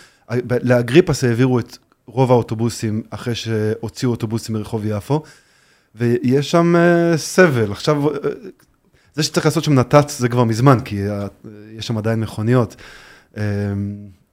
לאגריפס 0.63 1.23
העבירו 1.23 1.59
את 1.59 1.77
רוב 2.05 2.31
האוטובוסים 2.31 3.01
אחרי 3.09 3.35
שהוציאו 3.35 4.11
אוטובוסים 4.11 4.55
מרחוב 4.55 4.85
יפו, 4.85 5.23
ויש 5.95 6.51
שם 6.51 6.75
סבל. 7.15 7.71
עכשיו, 7.71 8.03
זה 9.13 9.23
שצריך 9.23 9.45
לעשות 9.45 9.63
שם 9.63 9.73
נת"צ 9.73 10.17
זה 10.17 10.29
כבר 10.29 10.43
מזמן, 10.43 10.79
כי 10.79 10.99
יש 11.77 11.87
שם 11.87 11.97
עדיין 11.97 12.19
מכוניות. 12.19 12.75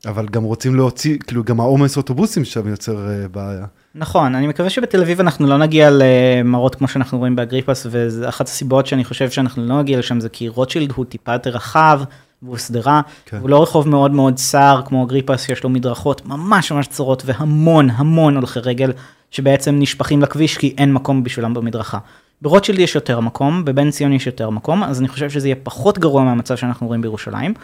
אבל 0.06 0.26
גם 0.26 0.42
רוצים 0.42 0.74
להוציא, 0.74 1.18
כאילו 1.26 1.44
גם 1.44 1.60
העומס 1.60 1.96
אוטובוסים 1.96 2.44
שם 2.44 2.68
יוצר 2.68 2.96
uh, 2.96 3.28
בעיה. 3.28 3.66
נכון, 3.94 4.34
אני 4.34 4.46
מקווה 4.46 4.70
שבתל 4.70 5.00
אביב 5.02 5.20
אנחנו 5.20 5.46
לא 5.46 5.58
נגיע 5.58 5.90
למראות 5.92 6.74
כמו 6.74 6.88
שאנחנו 6.88 7.18
רואים 7.18 7.36
באגריפס, 7.36 7.86
ואחת 7.90 8.46
הסיבות 8.46 8.86
שאני 8.86 9.04
חושב 9.04 9.30
שאנחנו 9.30 9.66
לא 9.66 9.78
נגיע 9.78 9.98
לשם 9.98 10.20
זה 10.20 10.28
כי 10.28 10.48
רוטשילד 10.48 10.92
הוא 10.92 11.04
טיפה 11.04 11.32
יותר 11.32 11.50
רחב, 11.50 12.00
והוא 12.42 12.56
שדרה, 12.56 13.00
כן. 13.26 13.36
הוא 13.36 13.50
לא 13.50 13.62
רחוב 13.62 13.88
מאוד 13.88 14.10
מאוד 14.10 14.34
צר 14.34 14.82
כמו 14.84 15.04
אגריפס, 15.04 15.48
יש 15.48 15.64
לו 15.64 15.70
מדרכות 15.70 16.26
ממש 16.26 16.72
ממש 16.72 16.86
צרות 16.86 17.22
והמון 17.26 17.90
המון 17.90 18.36
הולכי 18.36 18.60
רגל 18.60 18.92
שבעצם 19.30 19.78
נשפכים 19.78 20.22
לכביש 20.22 20.58
כי 20.58 20.74
אין 20.78 20.92
מקום 20.92 21.24
בשבילם 21.24 21.54
במדרכה. 21.54 21.98
ברוטשילד 22.42 22.78
יש 22.78 22.94
יותר 22.94 23.20
מקום, 23.20 23.64
בבן 23.64 23.90
ציון 23.90 24.12
יש 24.12 24.26
יותר 24.26 24.50
מקום, 24.50 24.84
אז 24.84 25.00
אני 25.00 25.08
חושב 25.08 25.30
שזה 25.30 25.48
יהיה 25.48 25.56
פחות 25.62 25.98
גרוע 25.98 26.24
מהמצב 26.24 26.56
שאנחנו 26.56 26.86
רואים 26.86 27.02
בירושלים. 27.02 27.54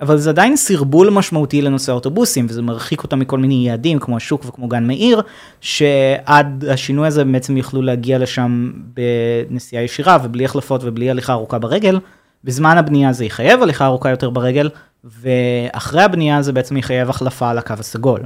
אבל 0.00 0.18
זה 0.18 0.30
עדיין 0.30 0.56
סרבול 0.56 1.10
משמעותי 1.10 1.62
לנושא 1.62 1.92
האוטובוסים, 1.92 2.46
וזה 2.48 2.62
מרחיק 2.62 3.02
אותם 3.02 3.18
מכל 3.18 3.38
מיני 3.38 3.66
יעדים, 3.66 3.98
כמו 3.98 4.16
השוק 4.16 4.44
וכמו 4.46 4.68
גן 4.68 4.86
מאיר, 4.86 5.22
שעד 5.60 6.64
השינוי 6.64 7.06
הזה 7.06 7.24
בעצם 7.24 7.56
יוכלו 7.56 7.82
להגיע 7.82 8.18
לשם 8.18 8.72
בנסיעה 9.50 9.82
ישירה 9.82 10.18
ובלי 10.22 10.44
החלפות 10.44 10.80
ובלי 10.84 11.10
הליכה 11.10 11.32
ארוכה 11.32 11.58
ברגל. 11.58 11.98
בזמן 12.44 12.78
הבנייה 12.78 13.12
זה 13.12 13.24
יחייב 13.24 13.62
הליכה 13.62 13.86
ארוכה 13.86 14.10
יותר 14.10 14.30
ברגל, 14.30 14.70
ואחרי 15.04 16.02
הבנייה 16.02 16.42
זה 16.42 16.52
בעצם 16.52 16.76
יחייב 16.76 17.10
החלפה 17.10 17.50
על 17.50 17.58
הקו 17.58 17.74
הסגול. 17.78 18.20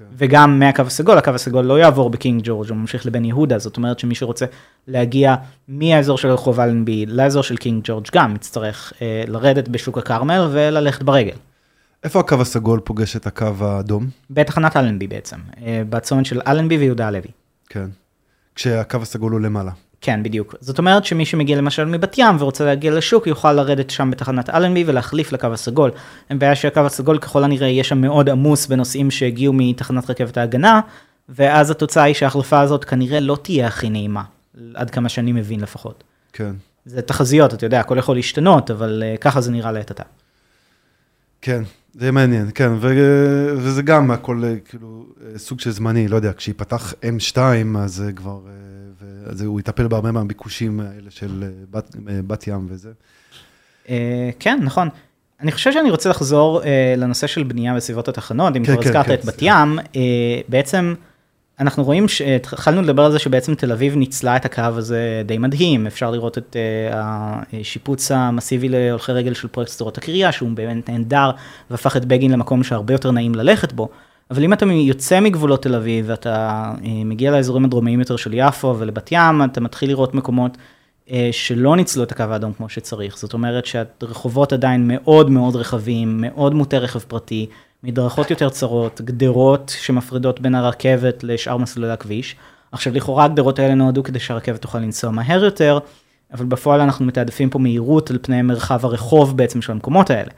כן. 0.00 0.04
וגם 0.18 0.58
מהקו 0.58 0.82
הסגול, 0.82 1.18
הקו 1.18 1.30
הסגול 1.30 1.64
לא 1.64 1.78
יעבור 1.78 2.10
בקינג 2.10 2.42
ג'ורג', 2.44 2.68
הוא 2.68 2.76
ממשיך 2.76 3.06
לבן 3.06 3.24
יהודה, 3.24 3.58
זאת 3.58 3.76
אומרת 3.76 3.98
שמי 3.98 4.14
שרוצה 4.14 4.46
להגיע 4.86 5.34
מהאזור 5.68 6.18
של 6.18 6.28
רחוב 6.28 6.60
אלנבי 6.60 7.06
לאזור 7.06 7.42
של 7.42 7.56
קינג 7.56 7.80
ג'ורג' 7.84 8.06
גם 8.14 8.34
יצטרך 8.34 8.92
אה, 9.02 9.24
לרדת 9.26 9.68
בשוק 9.68 9.98
הכרמל 9.98 10.48
וללכת 10.52 11.02
ברגל. 11.02 11.36
איפה 12.04 12.20
הקו 12.20 12.40
הסגול 12.40 12.80
פוגש 12.84 13.16
את 13.16 13.26
הקו 13.26 13.46
האדום? 13.60 14.06
בתחנת 14.30 14.76
אלנבי 14.76 15.06
בעצם, 15.06 15.36
אה, 15.62 15.82
בצומת 15.88 16.26
של 16.26 16.40
אלנבי 16.46 16.76
ויהודה 16.76 17.08
הלוי. 17.08 17.30
כן, 17.68 17.88
כשהקו 18.54 18.98
הסגול 19.02 19.32
הוא 19.32 19.40
למעלה. 19.40 19.70
כן, 20.00 20.22
בדיוק. 20.22 20.54
זאת 20.60 20.78
אומרת 20.78 21.04
שמי 21.04 21.26
שמגיע 21.26 21.56
למשל 21.56 21.84
מבת 21.84 22.18
ים 22.18 22.36
ורוצה 22.38 22.64
להגיע 22.64 22.92
לשוק, 22.92 23.26
יוכל 23.26 23.52
לרדת 23.52 23.90
שם 23.90 24.10
בתחנת 24.10 24.50
אלנבי 24.50 24.84
ולהחליף 24.86 25.32
לקו 25.32 25.46
הסגול. 25.46 25.90
אין 26.30 26.38
בעיה 26.38 26.54
שהקו 26.54 26.80
הסגול 26.80 27.18
ככל 27.18 27.44
הנראה 27.44 27.68
יהיה 27.68 27.84
שם 27.84 28.00
מאוד 28.00 28.28
עמוס 28.28 28.66
בנוסעים 28.66 29.10
שהגיעו 29.10 29.52
מתחנת 29.52 30.10
רכבת 30.10 30.36
ההגנה, 30.36 30.80
ואז 31.28 31.70
התוצאה 31.70 32.02
היא 32.02 32.14
שההחלפה 32.14 32.60
הזאת 32.60 32.84
כנראה 32.84 33.20
לא 33.20 33.38
תהיה 33.42 33.66
הכי 33.66 33.90
נעימה, 33.90 34.22
עד 34.74 34.90
כמה 34.90 35.08
שאני 35.08 35.32
מבין 35.32 35.60
לפחות. 35.60 36.04
כן. 36.32 36.52
זה 36.84 37.02
תחזיות, 37.02 37.54
אתה 37.54 37.66
יודע, 37.66 37.80
הכל 37.80 37.98
יכול 37.98 38.16
להשתנות, 38.16 38.70
אבל 38.70 39.02
uh, 39.02 39.18
ככה 39.18 39.40
זה 39.40 39.52
נראה 39.52 39.72
לעת 39.72 39.90
עתה. 39.90 40.02
כן, 41.42 41.62
זה 41.94 42.12
מעניין, 42.12 42.50
כן, 42.54 42.72
ו... 42.80 42.88
וזה 43.56 43.82
גם 43.82 44.10
הכל 44.10 44.42
אה, 44.44 44.54
כאילו 44.64 45.06
אה, 45.24 45.38
סוג 45.38 45.60
של 45.60 45.70
זמני, 45.70 46.08
לא 46.08 46.16
יודע, 46.16 46.32
כשיפתח 46.32 46.94
M2 47.02 47.38
אז 47.78 47.94
זה 47.94 48.12
כבר... 48.12 48.40
אז 49.26 49.42
הוא 49.42 49.60
יטפל 49.60 49.88
בהרבה 49.88 50.12
מהביקושים 50.12 50.80
האלה 50.80 51.10
של 51.10 51.42
אה, 51.42 51.48
בת, 51.70 51.96
אה, 52.08 52.20
בת 52.26 52.46
ים 52.46 52.66
וזה. 52.68 52.90
אה, 53.88 54.30
כן, 54.38 54.58
נכון. 54.62 54.88
אני 55.40 55.52
חושב 55.52 55.72
שאני 55.72 55.90
רוצה 55.90 56.08
לחזור 56.08 56.60
לנושא 56.96 57.26
של 57.26 57.42
בנייה 57.42 57.74
בסביבות 57.74 58.08
התחנות, 58.08 58.56
אם 58.56 58.64
כן, 58.64 58.72
כבר 58.72 58.82
כן, 58.82 58.88
הזכרת 58.88 59.06
כן, 59.06 59.14
את 59.14 59.24
בת 59.24 59.38
ים, 59.42 59.78
בעצם 60.48 60.94
אנחנו 61.60 61.84
רואים 61.84 62.08
שהתחלנו 62.08 62.82
לדבר 62.82 63.04
על 63.04 63.12
זה 63.12 63.18
שבעצם 63.18 63.54
תל 63.54 63.72
אביב 63.72 63.96
ניצלה 63.96 64.36
את 64.36 64.44
הקו 64.44 64.62
הזה 64.62 65.22
די 65.26 65.38
מדהים, 65.38 65.86
אפשר 65.86 66.10
לראות 66.10 66.38
את 66.38 66.56
השיפוץ 66.92 68.10
המסיבי 68.10 68.68
להולכי 68.68 69.12
רגל 69.12 69.34
של 69.34 69.48
פרויקט 69.48 69.72
סדרות 69.72 69.98
הקריה, 69.98 70.32
שהוא 70.32 70.50
באמת 70.50 70.90
נהדר, 70.90 71.30
והפך 71.70 71.96
את 71.96 72.04
בגין 72.04 72.30
למקום 72.30 72.64
שהרבה 72.64 72.94
יותר 72.94 73.10
נעים 73.10 73.34
ללכת 73.34 73.72
בו. 73.72 73.88
אבל 74.30 74.44
אם 74.44 74.52
אתה 74.52 74.66
יוצא 74.66 75.20
מגבולות 75.20 75.62
תל 75.62 75.74
אביב 75.74 76.04
ואתה 76.08 76.72
אה, 76.84 77.04
מגיע 77.04 77.30
לאזורים 77.30 77.64
הדרומיים 77.64 78.00
יותר 78.00 78.16
של 78.16 78.30
יפו 78.34 78.76
ולבת 78.78 79.08
ים, 79.12 79.42
אתה 79.44 79.60
מתחיל 79.60 79.88
לראות 79.88 80.14
מקומות 80.14 80.56
אה, 81.10 81.28
שלא 81.32 81.76
ניצלו 81.76 82.02
את 82.02 82.12
הקו 82.12 82.22
האדום 82.22 82.52
כמו 82.52 82.68
שצריך. 82.68 83.18
זאת 83.18 83.32
אומרת 83.32 83.66
שהרחובות 83.66 84.52
עדיין 84.52 84.88
מאוד 84.88 85.30
מאוד 85.30 85.56
רחבים, 85.56 86.20
מאוד 86.20 86.54
מוטי 86.54 86.78
רכב 86.78 86.98
פרטי, 86.98 87.46
מדרכות 87.82 88.30
יותר 88.30 88.48
צרות, 88.48 89.00
גדרות 89.00 89.74
שמפרידות 89.80 90.40
בין 90.40 90.54
הרכבת 90.54 91.24
לשאר 91.24 91.56
מסלולי 91.56 91.92
הכביש. 91.92 92.36
עכשיו 92.72 92.94
לכאורה 92.94 93.24
הגדרות 93.24 93.58
האלה 93.58 93.74
נועדו 93.74 94.02
כדי 94.02 94.18
שהרכבת 94.18 94.62
תוכל 94.62 94.78
לנסוע 94.78 95.10
מהר 95.10 95.44
יותר, 95.44 95.78
אבל 96.32 96.44
בפועל 96.44 96.80
אנחנו 96.80 97.04
מתעדפים 97.04 97.50
פה 97.50 97.58
מהירות 97.58 98.10
על 98.10 98.18
פני 98.22 98.42
מרחב 98.42 98.84
הרחוב 98.84 99.36
בעצם 99.36 99.62
של 99.62 99.72
המקומות 99.72 100.10
האלה. 100.10 100.30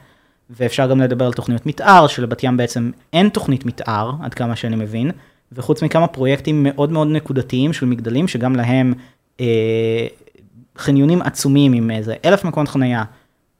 ואפשר 0.50 0.90
גם 0.90 1.00
לדבר 1.00 1.26
על 1.26 1.32
תוכניות 1.32 1.66
מתאר, 1.66 2.06
שלבת 2.06 2.44
ים 2.44 2.56
בעצם 2.56 2.90
אין 3.12 3.28
תוכנית 3.28 3.66
מתאר, 3.66 4.12
עד 4.22 4.34
כמה 4.34 4.56
שאני 4.56 4.76
מבין, 4.76 5.10
וחוץ 5.52 5.82
מכמה 5.82 6.06
פרויקטים 6.06 6.62
מאוד 6.62 6.92
מאוד 6.92 7.08
נקודתיים 7.08 7.72
של 7.72 7.86
מגדלים, 7.86 8.28
שגם 8.28 8.56
להם 8.56 8.94
אה, 9.40 10.06
חניונים 10.78 11.22
עצומים 11.22 11.72
עם 11.72 11.90
איזה 11.90 12.14
אלף 12.24 12.44
מקומות 12.44 12.68
חנייה, 12.68 13.04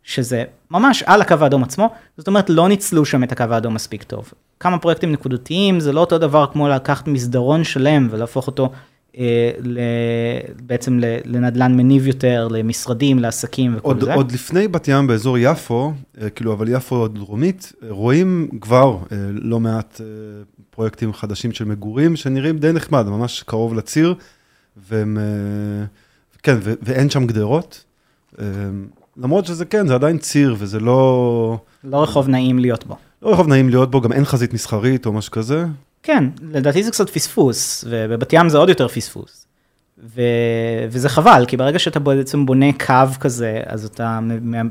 שזה 0.03 0.45
ממש 0.71 1.03
על 1.07 1.21
הקו 1.21 1.35
האדום 1.41 1.63
עצמו, 1.63 1.91
זאת 2.19 2.29
אומרת 2.29 2.51
לא 2.51 2.69
ניצלו 2.69 3.05
שם 3.05 3.25
את 3.25 3.33
הקו 3.33 3.45
האדום 3.51 3.75
מספיק 3.75 4.03
טוב. 4.03 4.33
כמה 4.61 4.79
פרויקטים 4.79 5.13
נקודתיים, 5.13 5.81
זה 5.81 5.93
לא 5.93 6.01
אותו 6.01 6.19
דבר 6.19 6.47
כמו 6.53 6.69
לקחת 6.69 7.09
מסדרון 7.09 7.65
שלם 7.65 8.09
ולהפוך 8.11 8.47
אותו 8.47 8.73
בעצם 10.63 11.01
לנדלן 11.25 11.77
מניב 11.77 12.07
יותר, 12.07 12.49
למשרדים, 12.51 13.19
לעסקים 13.19 13.75
וכל 13.77 13.89
עוד, 13.89 14.05
זה. 14.05 14.15
עוד 14.15 14.33
לפני 14.33 14.69
בת 14.69 14.89
ים 14.89 15.07
באזור 15.07 15.39
יפו, 15.39 15.93
אה, 16.21 16.31
כאילו, 16.31 16.53
אבל 16.53 16.69
יפו 16.69 17.09
דרומית, 17.09 17.73
רואים 17.89 18.49
כבר 18.61 18.99
אה, 19.13 19.17
לא 19.31 19.61
מעט 19.61 20.01
פרויקטים 20.71 21.13
חדשים 21.13 21.53
של 21.53 21.65
מגורים, 21.65 22.17
שנראים 22.17 22.59
די 22.59 22.73
נחמד, 22.73 23.07
ממש 23.07 23.43
קרוב 23.43 23.75
לציר, 23.75 24.15
והם, 24.89 25.19
כן, 26.43 26.57
ו, 26.63 26.73
ואין 26.83 27.11
שם 27.11 27.27
גדרות. 27.27 27.85
למרות 29.17 29.47
שזה 29.47 29.65
כן, 29.65 29.87
זה 29.87 29.95
עדיין 29.95 30.19
ציר, 30.19 30.57
וזה 30.59 30.81
לא... 30.81 31.59
לא 31.85 32.03
רחוב 32.03 32.29
נעים 32.29 32.59
להיות 32.59 32.87
בו. 32.87 32.97
לא 33.23 33.33
רחוב 33.33 33.49
נעים 33.49 33.69
להיות 33.69 33.91
בו, 33.91 34.01
גם 34.01 34.13
אין 34.13 34.25
חזית 34.25 34.55
מסחרית 34.55 35.07
או 35.07 35.13
משהו 35.13 35.33
כזה. 35.33 35.65
כן, 36.03 36.25
לדעתי 36.53 36.83
זה 36.83 36.91
קצת 36.91 37.11
פספוס, 37.11 37.85
ובבת 37.89 38.33
ים 38.33 38.49
זה 38.49 38.59
עוד 38.59 38.69
יותר 38.69 38.89
פספוס. 38.89 39.47
ו... 40.15 40.23
וזה 40.91 41.09
חבל, 41.09 41.45
כי 41.49 41.57
ברגע 41.57 41.79
שאתה 41.79 42.01
בעצם 42.01 42.47
בונה 42.47 42.73
קו 42.73 42.95
כזה, 43.21 43.61
אז 43.67 43.85
אתה 43.85 44.21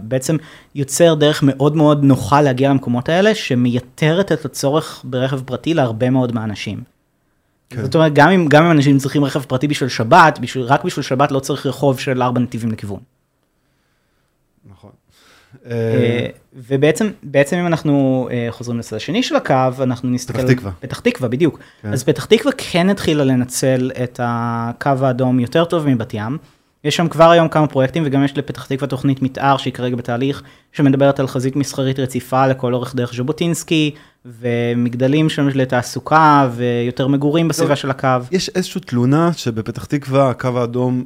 בעצם 0.01 0.37
יוצר 0.75 1.13
דרך 1.13 1.43
מאוד 1.43 1.75
מאוד 1.75 2.03
נוחה 2.03 2.41
להגיע 2.41 2.69
למקומות 2.69 3.09
האלה, 3.09 3.35
שמייתרת 3.35 4.31
את 4.31 4.45
הצורך 4.45 5.01
ברכב 5.03 5.41
פרטי 5.41 5.73
להרבה 5.73 6.09
מאוד 6.09 6.31
מהאנשים. 6.31 6.83
כן. 7.69 7.81
זאת 7.81 7.95
אומרת, 7.95 8.13
גם 8.13 8.29
אם, 8.29 8.47
גם 8.47 8.65
אם 8.65 8.71
אנשים 8.71 8.97
צריכים 8.97 9.23
רכב 9.23 9.41
פרטי 9.41 9.67
בשביל 9.67 9.89
שבת, 9.89 10.39
בשביל, 10.39 10.63
רק 10.63 10.83
בשביל 10.83 11.03
שבת 11.03 11.31
לא 11.31 11.39
צריך 11.39 11.65
רחוב 11.65 11.99
של 11.99 12.21
ארבע 12.21 12.39
נתיבים 12.39 12.71
לכיוון. 12.71 12.99
נכון. 15.65 15.71
אה, 15.71 16.27
ובעצם, 16.53 17.09
בעצם 17.23 17.57
אם 17.57 17.67
אנחנו 17.67 18.27
אה, 18.31 18.47
חוזרים 18.49 18.79
לצד 18.79 18.95
השני 18.95 19.23
של 19.23 19.35
הקו, 19.35 19.53
אנחנו 19.79 20.09
נסתכל... 20.09 20.41
פתח 20.41 20.53
תקווה. 20.53 20.71
פתח 20.79 20.99
תקווה, 20.99 21.29
בדיוק. 21.29 21.59
כן. 21.81 21.93
אז 21.93 22.03
פתח 22.03 22.25
תקווה 22.25 22.53
כן 22.57 22.89
התחילה 22.89 23.23
לנצל 23.23 23.91
את 24.03 24.19
הקו 24.23 24.91
האדום 25.01 25.39
יותר 25.39 25.65
טוב 25.65 25.87
מבת 25.87 26.13
ים. 26.13 26.37
יש 26.83 26.95
שם 26.95 27.07
כבר 27.07 27.29
היום 27.29 27.47
כמה 27.47 27.67
פרויקטים, 27.67 28.03
וגם 28.05 28.23
יש 28.23 28.37
לפתח 28.37 28.65
תקווה 28.65 28.87
תוכנית 28.87 29.21
מתאר 29.21 29.57
שהיא 29.57 29.73
כרגע 29.73 29.95
בתהליך, 29.95 30.43
שמדברת 30.73 31.19
על 31.19 31.27
חזית 31.27 31.55
מסחרית 31.55 31.99
רציפה 31.99 32.47
לכל 32.47 32.73
אורך 32.73 32.95
דרך 32.95 33.13
ז'בוטינסקי, 33.13 33.91
ומגדלים 34.25 35.29
שם 35.29 35.47
לתעסוקה, 35.47 36.49
ויותר 36.51 37.07
מגורים 37.07 37.47
בסביבה 37.47 37.75
של 37.75 37.89
הקו. 37.89 38.07
יש 38.31 38.49
איזושהי 38.49 38.81
תלונה 38.81 39.33
שבפתח 39.33 39.85
תקווה 39.85 40.29
הקו 40.29 40.59
האדום 40.59 41.03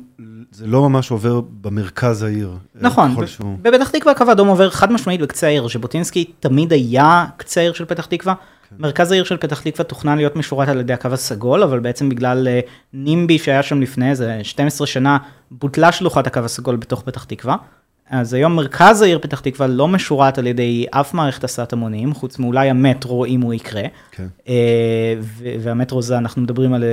זה 0.51 0.67
לא 0.67 0.89
ממש 0.89 1.11
עובר 1.11 1.41
במרכז 1.61 2.23
העיר. 2.23 2.51
נכון, 2.75 3.15
בפתח 3.61 3.89
תקווה 3.89 4.11
הקו 4.11 4.23
האדום 4.29 4.47
עובר 4.47 4.69
חד 4.69 4.91
משמעית 4.91 5.21
בקצה 5.21 5.47
העיר, 5.47 5.67
ז'בוטינסקי 5.67 6.25
תמיד 6.39 6.73
היה 6.73 7.25
קצה 7.37 7.61
העיר 7.61 7.73
של 7.73 7.85
פתח 7.85 8.05
תקווה. 8.05 8.33
מרכז 8.79 9.11
העיר 9.11 9.23
של 9.23 9.37
פתח 9.37 9.61
תקווה 9.61 9.85
תוכנן 9.85 10.17
להיות 10.17 10.35
משורת 10.35 10.67
על 10.67 10.79
ידי 10.79 10.93
הקו 10.93 11.07
הסגול, 11.11 11.63
אבל 11.63 11.79
בעצם 11.79 12.09
בגלל 12.09 12.47
אה, 12.47 12.59
נימבי 12.93 13.37
שהיה 13.37 13.63
שם 13.63 13.81
לפני 13.81 14.09
איזה 14.09 14.39
12 14.43 14.87
שנה, 14.87 15.17
בוטלה 15.51 15.91
שלוחת 15.91 16.27
הקו 16.27 16.39
הסגול 16.39 16.75
בתוך 16.75 17.01
פתח 17.01 17.23
תקווה. 17.23 17.55
אז 18.09 18.33
היום 18.33 18.55
מרכז 18.55 19.01
העיר 19.01 19.19
פתח 19.19 19.39
תקווה 19.39 19.67
לא 19.67 19.87
משורת 19.87 20.37
על 20.37 20.47
ידי 20.47 20.85
אף 20.91 21.13
מערכת 21.13 21.43
הסעת 21.43 21.73
המונים, 21.73 22.13
חוץ 22.13 22.39
מאולי 22.39 22.69
המטרו 22.69 23.25
אם 23.25 23.41
הוא 23.41 23.53
יקרה. 23.53 23.83
כן. 24.11 24.27
אה, 24.47 25.13
והמטרו 25.59 26.01
זה, 26.01 26.17
אנחנו 26.17 26.41
מדברים 26.41 26.73
על 26.73 26.83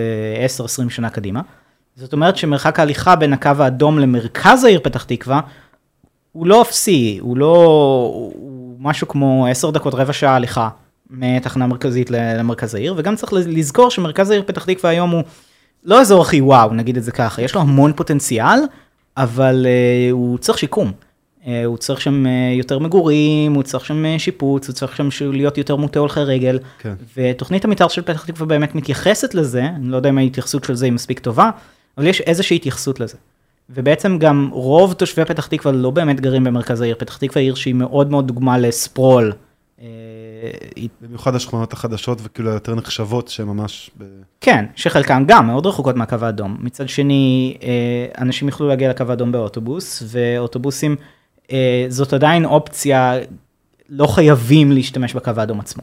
10-20 0.58 0.82
אה, 0.84 0.90
שנה 0.90 1.10
קדימה. 1.10 1.40
זאת 1.96 2.12
אומרת 2.12 2.36
שמרחק 2.36 2.78
ההליכה 2.78 3.16
בין 3.16 3.32
הקו 3.32 3.50
האדום 3.58 3.98
למרכז 3.98 4.64
העיר 4.64 4.80
פתח 4.82 5.02
תקווה, 5.02 5.40
הוא 6.32 6.46
לא 6.46 6.62
אפסי, 6.62 7.18
הוא 7.20 7.36
לא, 7.36 7.54
הוא 8.34 8.76
משהו 8.80 9.08
כמו 9.08 9.46
10 9.50 9.70
דקות, 9.70 9.94
רבע 9.94 10.12
שעה 10.12 10.36
הליכה 10.36 10.68
מתחנה 11.12 11.66
מרכזית 11.66 12.10
למרכז 12.10 12.74
העיר, 12.74 12.94
וגם 12.96 13.16
צריך 13.16 13.32
לזכור 13.32 13.90
שמרכז 13.90 14.30
העיר 14.30 14.42
פתח 14.46 14.64
תקווה 14.64 14.90
היום 14.90 15.10
הוא 15.10 15.22
לא 15.84 16.00
אזור 16.00 16.22
הכי 16.22 16.40
וואו, 16.40 16.74
נגיד 16.74 16.96
את 16.96 17.04
זה 17.04 17.12
ככה, 17.12 17.42
יש 17.42 17.54
לו 17.54 17.60
המון 17.60 17.92
פוטנציאל, 17.92 18.58
אבל 19.16 19.66
uh, 19.66 20.12
הוא 20.12 20.38
צריך 20.38 20.58
שיקום. 20.58 20.92
Uh, 21.42 21.46
הוא 21.64 21.76
צריך 21.76 22.00
שם 22.00 22.24
uh, 22.26 22.58
יותר 22.58 22.78
מגורים, 22.78 23.54
הוא 23.54 23.62
צריך 23.62 23.84
שם 23.84 24.04
uh, 24.04 24.18
שיפוץ, 24.18 24.68
הוא 24.68 24.74
צריך 24.74 24.96
שם 24.96 25.08
להיות 25.32 25.58
יותר 25.58 25.76
מוטה 25.76 25.98
הולכי 25.98 26.20
רגל. 26.20 26.58
כן. 26.78 26.94
ותוכנית 27.16 27.64
המתאר 27.64 27.88
של 27.88 28.02
פתח 28.02 28.24
תקווה 28.24 28.46
באמת 28.46 28.74
מתייחסת 28.74 29.34
לזה, 29.34 29.64
אני 29.64 29.88
לא 29.88 29.96
יודע 29.96 30.08
אם 30.08 30.18
ההתייחסות 30.18 30.64
של 30.64 30.74
זה 30.74 30.84
היא 30.84 30.92
מספיק 30.92 31.18
טובה, 31.18 31.50
אבל 31.98 32.06
יש 32.06 32.20
איזושהי 32.20 32.56
התייחסות 32.56 33.00
לזה. 33.00 33.16
ובעצם 33.70 34.18
גם 34.18 34.48
רוב 34.52 34.92
תושבי 34.92 35.24
פתח 35.24 35.46
תקווה 35.46 35.72
לא 35.72 35.90
באמת 35.90 36.20
גרים 36.20 36.44
במרכז 36.44 36.80
העיר, 36.80 36.94
פתח 36.98 37.16
תקווה 37.16 37.42
עיר 37.42 37.54
שהיא 37.54 37.74
מאוד 37.74 38.10
מאוד 38.10 38.26
דוגמה 38.26 38.58
לספרול. 38.58 39.32
במיוחד 41.00 41.34
השכונות 41.34 41.72
החדשות 41.72 42.18
וכאילו 42.22 42.50
היותר 42.50 42.74
נחשבות 42.74 43.28
שממש... 43.28 43.90
ב... 43.98 44.04
כן, 44.40 44.64
שחלקן 44.76 45.24
גם 45.26 45.46
מאוד 45.46 45.66
רחוקות 45.66 45.96
מהקו 45.96 46.16
האדום. 46.20 46.56
מצד 46.60 46.88
שני, 46.88 47.56
אה, 47.62 48.06
אנשים 48.18 48.48
יוכלו 48.48 48.68
להגיע 48.68 48.90
לקו 48.90 49.04
האדום 49.08 49.32
באוטובוס, 49.32 50.02
ואוטובוסים, 50.06 50.96
אה, 51.52 51.86
זאת 51.88 52.12
עדיין 52.12 52.44
אופציה, 52.44 53.14
לא 53.88 54.06
חייבים 54.06 54.72
להשתמש 54.72 55.14
בקו 55.14 55.30
האדום 55.36 55.60
עצמו. 55.60 55.82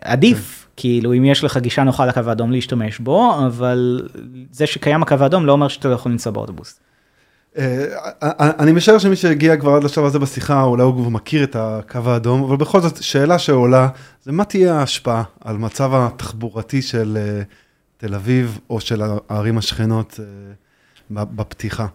עדיף, 0.00 0.60
כן. 0.64 0.70
כאילו, 0.76 1.14
אם 1.14 1.24
יש 1.24 1.44
לך 1.44 1.56
גישה 1.56 1.82
נוחה 1.84 2.06
לקו 2.06 2.20
האדום 2.26 2.52
להשתמש 2.52 2.98
בו, 2.98 3.46
אבל 3.46 4.08
זה 4.50 4.66
שקיים 4.66 5.02
הקו 5.02 5.14
האדום 5.20 5.46
לא 5.46 5.52
אומר 5.52 5.68
שאתה 5.68 5.88
לא 5.88 5.94
יכול 5.94 6.12
לנסוע 6.12 6.32
באוטובוס. 6.32 6.80
אה, 7.58 7.84
אני 8.58 8.72
משער 8.72 8.98
שמי 8.98 9.16
שהגיע 9.16 9.56
כבר 9.56 9.74
עד 9.74 9.84
לשלב 9.84 10.04
הזה 10.04 10.18
בשיחה, 10.18 10.62
אולי 10.62 10.82
הוא 10.82 10.94
כבר 10.94 11.08
מכיר 11.08 11.44
את 11.44 11.56
הקו 11.58 11.98
האדום, 12.06 12.42
אבל 12.42 12.56
בכל 12.56 12.80
זאת, 12.80 13.02
שאלה 13.02 13.38
שעולה, 13.38 13.88
זה 14.22 14.32
מה 14.32 14.44
תהיה 14.44 14.74
ההשפעה 14.74 15.22
על 15.40 15.56
מצב 15.56 15.90
התחבורתי 15.94 16.82
של 16.82 17.18
אה, 17.20 17.42
תל 17.96 18.14
אביב, 18.14 18.58
או 18.70 18.80
של 18.80 19.02
הערים 19.02 19.58
השכנות 19.58 20.20
אה, 20.20 21.24
בפתיחה? 21.24 21.86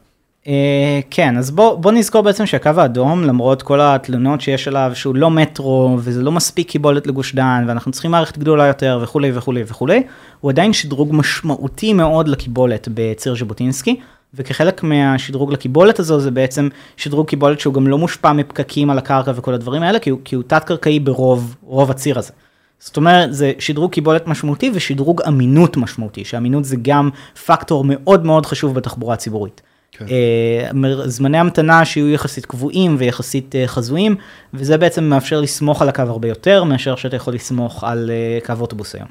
כן, 1.10 1.38
אז 1.38 1.52
בוא, 1.52 1.76
בוא 1.76 1.92
נזכור 1.92 2.22
בעצם 2.22 2.46
שהקו 2.46 2.70
האדום, 2.78 3.24
למרות 3.24 3.62
כל 3.62 3.82
התלונות 3.82 4.42
שיש 4.42 4.68
עליו, 4.68 4.92
שהוא 4.94 5.16
לא 5.16 5.30
מטרו, 5.30 5.98
וזה 6.00 6.22
לא 6.22 6.32
מספיק 6.32 6.70
קיבולת 6.70 7.08
לגוש 7.08 7.36
דן, 7.36 7.66
ואנחנו 7.68 7.92
צריכים 7.92 8.12
מערכת 8.12 8.38
גדולה 8.38 8.68
יותר, 8.68 9.00
וכולי 9.04 9.32
וכולי 9.38 9.64
וכולי, 9.68 10.04
הוא 10.42 10.52
עדיין 10.52 10.74
שדרוג 10.74 11.10
משמעותי 11.12 11.94
מאוד 11.94 12.28
לקיבולת 12.28 12.88
בציר 12.94 13.36
ז'בוטינסקי. 13.36 14.00
וכחלק 14.36 14.84
מהשדרוג 14.84 15.54
לקיבולת 15.54 16.00
הזו 16.00 16.20
זה 16.20 16.32
בעצם 16.32 16.70
שדרוג 16.98 17.28
קיבולת 17.28 17.60
שהוא 17.60 17.74
גם 17.74 17.88
לא 17.88 17.98
מושפע 17.98 18.34
מפקקים 18.34 18.90
על 18.90 18.98
הקרקע 18.98 19.32
וכל 19.36 19.54
הדברים 19.54 19.84
האלה, 19.84 20.00
כי 20.00 20.10
הוא, 20.10 20.20
כי 20.24 20.36
הוא 20.36 20.44
תת-קרקעי 20.48 21.00
ברוב 21.00 21.56
רוב 21.64 21.92
הציר 21.92 22.20
הזה. 22.20 22.32
זאת 22.80 22.98
אומרת, 22.98 23.34
זה 23.34 23.52
שדרוג 23.60 23.92
קיבולת 23.92 24.28
משמעותי 24.28 24.72
ושדרוג 24.74 25.22
אמינות 25.22 25.78
משמעותי, 25.78 26.26
שאמינות 26.26 26.66
זה 26.66 26.76
גם 26.82 27.10
פקטור 27.46 27.84
מאוד 27.88 28.26
מאוד 28.26 28.46
חשוב 28.46 28.76
בתחבורה 28.76 29.14
הציבורית. 29.14 29.62
כן. 29.92 30.06
Uh, 30.06 30.86
זמני 31.06 31.38
המתנה 31.38 31.86
שיהיו 31.86 32.10
יחסית 32.10 32.46
קבועים 32.46 32.96
ויחסית 33.00 33.56
uh, 33.56 33.68
חזויים, 33.68 34.16
וזה 34.54 34.78
בעצם 34.78 35.04
מאפשר 35.04 35.42
לסמוך 35.42 35.82
על 35.82 35.90
הקו 35.90 36.02
הרבה 36.02 36.28
יותר 36.28 36.64
מאשר 36.64 36.96
שאתה 36.96 37.16
יכול 37.16 37.34
לסמוך 37.34 37.84
על 37.84 38.12
uh, 38.44 38.46
קו 38.46 38.54
אוטובוס 38.60 38.96
היום. 38.96 39.08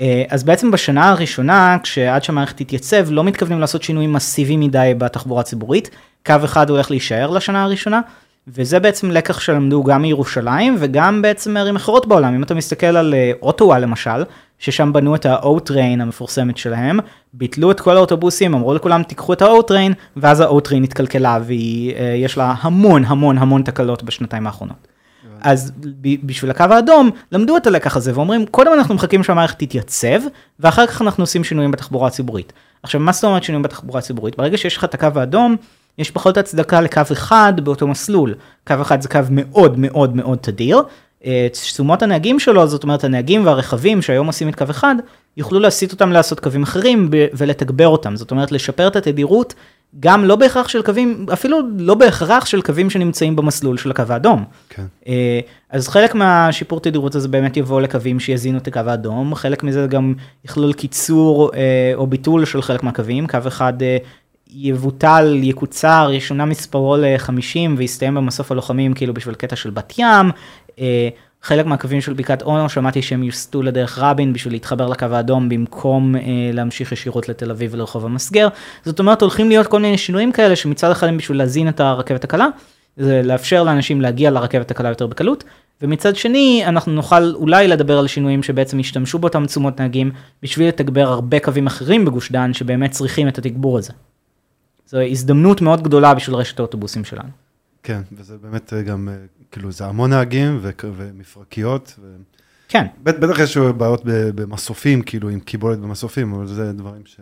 אה, 0.00 0.22
אז 0.30 0.44
בעצם 0.44 0.70
בשנה 0.70 1.10
הראשונה, 1.10 1.76
כשעד 1.82 2.24
שהמערכת 2.24 2.56
תתייצב, 2.56 3.10
לא 3.10 3.24
מתכוונים 3.24 3.60
לעשות 3.60 3.82
שינויים 3.82 4.12
מסיביים 4.12 4.60
מדי 4.60 4.92
בתחבורה 4.98 5.40
הציבורית. 5.40 5.90
קו 6.26 6.34
אחד 6.44 6.70
הולך 6.70 6.90
להישאר 6.90 7.30
לשנה 7.30 7.64
הראשונה, 7.64 8.00
וזה 8.48 8.80
בעצם 8.80 9.10
לקח 9.10 9.40
שלמדו 9.40 9.84
גם 9.84 10.02
מירושלים 10.02 10.76
וגם 10.78 11.22
בעצם 11.22 11.54
מערים 11.54 11.76
אחרות 11.76 12.06
בעולם. 12.06 12.34
אם 12.34 12.42
אתה 12.42 12.54
מסתכל 12.54 12.86
על 12.86 13.14
אה, 13.14 13.32
אוטווה 13.42 13.78
למשל, 13.78 14.24
ששם 14.58 14.92
בנו 14.92 15.14
את 15.14 15.26
ה-O-Train 15.26 16.02
המפורסמת 16.02 16.56
שלהם, 16.56 16.98
ביטלו 17.32 17.70
את 17.70 17.80
כל 17.80 17.96
האוטובוסים, 17.96 18.54
אמרו 18.54 18.74
לכולם 18.74 19.02
תיקחו 19.02 19.32
את 19.32 19.42
ה-O-Train, 19.42 19.94
ואז 20.16 20.40
ה-O-Train 20.40 20.84
התקלקלה 20.84 21.38
ויש 21.46 22.36
לה 22.36 22.54
המון 22.60 23.04
המון 23.04 23.38
המון 23.38 23.62
תקלות 23.62 24.02
בשנתיים 24.02 24.46
האחרונות. 24.46 24.93
אז 25.44 25.72
בשביל 26.22 26.50
הקו 26.50 26.64
האדום, 26.70 27.10
למדו 27.32 27.56
את 27.56 27.66
הלקח 27.66 27.96
הזה 27.96 28.12
ואומרים, 28.14 28.46
קודם 28.46 28.72
אנחנו 28.72 28.94
מחכים 28.94 29.22
שהמערכת 29.22 29.58
תתייצב, 29.58 30.20
ואחר 30.60 30.86
כך 30.86 31.02
אנחנו 31.02 31.22
עושים 31.22 31.44
שינויים 31.44 31.70
בתחבורה 31.70 32.06
הציבורית. 32.06 32.52
עכשיו, 32.82 33.00
מה 33.00 33.12
זאת 33.12 33.24
אומרת 33.24 33.44
שינויים 33.44 33.62
בתחבורה 33.62 33.98
הציבורית? 33.98 34.36
ברגע 34.36 34.58
שיש 34.58 34.76
לך 34.76 34.84
את 34.84 34.94
הקו 34.94 35.08
האדום, 35.14 35.56
יש 35.98 36.10
פחות 36.10 36.36
הצדקה 36.36 36.80
לקו 36.80 37.00
אחד 37.12 37.52
באותו 37.64 37.86
מסלול. 37.86 38.34
קו 38.66 38.74
אחד 38.82 39.00
זה 39.00 39.08
קו 39.08 39.20
מאוד 39.30 39.78
מאוד 39.78 40.16
מאוד 40.16 40.38
תדיר. 40.38 40.82
אה, 41.26 41.46
תשומות 41.52 42.02
הנהגים 42.02 42.40
שלו, 42.40 42.66
זאת 42.66 42.82
אומרת 42.82 43.04
הנהגים 43.04 43.46
והרכבים 43.46 44.02
שהיום 44.02 44.26
עושים 44.26 44.48
את 44.48 44.54
קו 44.54 44.64
אחד, 44.70 44.94
יוכלו 45.36 45.60
להסיט 45.60 45.92
אותם 45.92 46.12
לעשות 46.12 46.40
קווים 46.40 46.62
אחרים 46.62 47.08
ולתגבר 47.12 47.88
אותם. 47.88 48.16
זאת 48.16 48.30
אומרת, 48.30 48.52
לשפר 48.52 48.86
את 48.86 48.96
התדירות 48.96 49.54
גם 50.00 50.24
לא 50.24 50.36
בהכרח 50.36 50.68
של 50.68 50.82
קווים, 50.82 51.26
אפילו 51.32 51.58
לא 51.76 51.94
בהכרח 51.94 52.46
של 52.46 52.62
קווים 52.62 52.90
שנמצאים 52.90 53.36
במסלול 53.36 53.78
של 53.78 53.90
הקו 53.90 54.02
האדום. 54.08 54.44
כן. 54.68 54.84
אה, 55.08 55.40
אז 55.70 55.88
חלק 55.88 56.14
מהשיפור 56.14 56.80
תדירות 56.80 57.14
הזה 57.14 57.28
באמת 57.28 57.56
יבוא 57.56 57.80
לקווים 57.80 58.20
שיזינו 58.20 58.58
את 58.58 58.66
הקו 58.66 58.80
האדום, 58.86 59.34
חלק 59.34 59.62
מזה 59.62 59.86
גם 59.86 60.14
יכלול 60.44 60.72
קיצור 60.72 61.50
אה, 61.54 61.92
או 61.94 62.06
ביטול 62.06 62.44
של 62.44 62.62
חלק 62.62 62.82
מהקווים, 62.82 63.26
קו 63.26 63.38
אחד 63.46 63.72
יבוטל, 64.56 65.40
יקוצר, 65.42 66.10
ישונה 66.12 66.44
מספרו 66.44 66.96
ל-50 66.96 67.70
ויסתיים 67.76 68.14
במסוף 68.14 68.52
הלוחמים 68.52 68.94
כאילו 68.94 69.14
בשביל 69.14 69.34
קטע 69.34 69.56
של 69.56 69.70
בת 69.70 69.92
ים. 69.98 70.30
חלק 71.44 71.66
מהקווים 71.66 72.00
של 72.00 72.12
בקעת 72.12 72.42
אונו, 72.42 72.68
שמעתי 72.68 73.02
שהם 73.02 73.22
יוסטו 73.22 73.62
לדרך 73.62 73.98
רבין 73.98 74.32
בשביל 74.32 74.54
להתחבר 74.54 74.88
לקו 74.88 75.06
האדום 75.12 75.48
במקום 75.48 76.16
אה, 76.16 76.20
להמשיך 76.52 76.92
ישירות 76.92 77.28
לתל 77.28 77.50
אביב 77.50 77.74
ולרחוב 77.74 78.04
המסגר. 78.04 78.48
זאת 78.84 78.98
אומרת, 78.98 79.22
הולכים 79.22 79.48
להיות 79.48 79.66
כל 79.66 79.80
מיני 79.80 79.98
שינויים 79.98 80.32
כאלה 80.32 80.56
שמצד 80.56 80.90
אחד 80.90 81.06
הם 81.06 81.16
בשביל 81.16 81.38
להזין 81.38 81.68
את 81.68 81.80
הרכבת 81.80 82.24
הקלה, 82.24 82.46
זה 82.96 83.22
לאפשר 83.24 83.62
לאנשים 83.62 84.00
להגיע 84.00 84.30
לרכבת 84.30 84.70
הקלה 84.70 84.88
יותר 84.88 85.06
בקלות, 85.06 85.44
ומצד 85.82 86.16
שני, 86.16 86.62
אנחנו 86.66 86.92
נוכל 86.92 87.34
אולי 87.34 87.68
לדבר 87.68 87.98
על 87.98 88.06
שינויים 88.06 88.42
שבעצם 88.42 88.80
ישתמשו 88.80 89.18
באותם 89.18 89.46
תשומות 89.46 89.80
נהגים 89.80 90.10
בשביל 90.42 90.68
לתגבר 90.68 91.08
הרבה 91.08 91.40
קווים 91.40 91.66
אחרים 91.66 92.04
בגוש 92.04 92.32
דן 92.32 92.52
שבאמת 92.52 92.90
צריכים 92.90 93.28
את 93.28 93.38
התגבור 93.38 93.78
הזה. 93.78 93.92
זו 94.86 95.00
הזדמנות 95.00 95.60
מאוד 95.60 95.82
גדולה 95.82 96.14
בשביל 96.14 96.36
רשת 96.36 96.58
האוטובוסים 96.58 97.04
שלנו. 97.04 97.43
כן, 97.84 98.02
וזה 98.12 98.36
באמת 98.42 98.72
אה, 98.72 98.82
גם, 98.82 99.08
אה, 99.08 99.14
כאילו, 99.50 99.72
זה 99.72 99.86
המון 99.86 100.10
נהגים 100.10 100.60
ומפרקיות. 100.82 101.94
ו... 102.02 102.16
כן. 102.68 102.86
בטח 103.02 103.38
יש 103.38 103.56
בעיות 103.56 104.02
במסופים, 104.04 105.02
כאילו, 105.02 105.28
עם 105.28 105.40
קיבולת 105.40 105.78
במסופים, 105.78 106.32
אבל 106.32 106.46
זה 106.46 106.72
דברים 106.72 107.02
ש... 107.06 107.16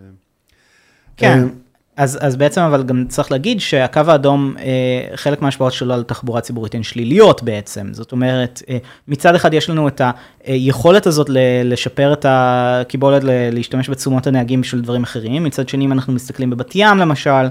כן, 1.17 1.39
אה, 1.39 1.49
אז, 1.97 2.19
אז 2.21 2.37
בעצם 2.37 2.61
אבל 2.61 2.83
גם 2.83 3.05
צריך 3.09 3.33
להגיד 3.33 3.61
שהקו 3.61 4.01
האדום, 4.09 4.55
אה, 4.59 5.17
חלק 5.17 5.43
מההשפעות 5.43 5.73
שלו 5.73 5.95
על 5.95 6.03
תחבורה 6.03 6.41
ציבורית 6.41 6.75
הן 6.75 6.83
שליליות 6.83 7.43
בעצם. 7.43 7.95
זאת 7.95 8.13
אומרת, 8.13 8.63
אה, 8.69 8.79
מצד 9.09 9.35
אחד 9.35 9.55
יש 9.55 9.71
לנו 9.71 9.89
את 9.89 10.01
היכולת 10.45 11.07
הזאת 11.07 11.27
לשפר 11.65 12.13
את 12.13 12.27
הקיבולת, 12.29 13.23
להשתמש 13.25 13.91
בתשומות 13.91 14.27
הנהגים 14.27 14.61
בשביל 14.61 14.81
דברים 14.81 15.03
אחרים. 15.03 15.45
מצד 15.45 15.69
שני, 15.69 15.85
אם 15.85 15.93
אנחנו 15.93 16.13
מסתכלים 16.13 16.51
בבת 16.51 16.73
ים 16.75 16.99
למשל, 16.99 17.47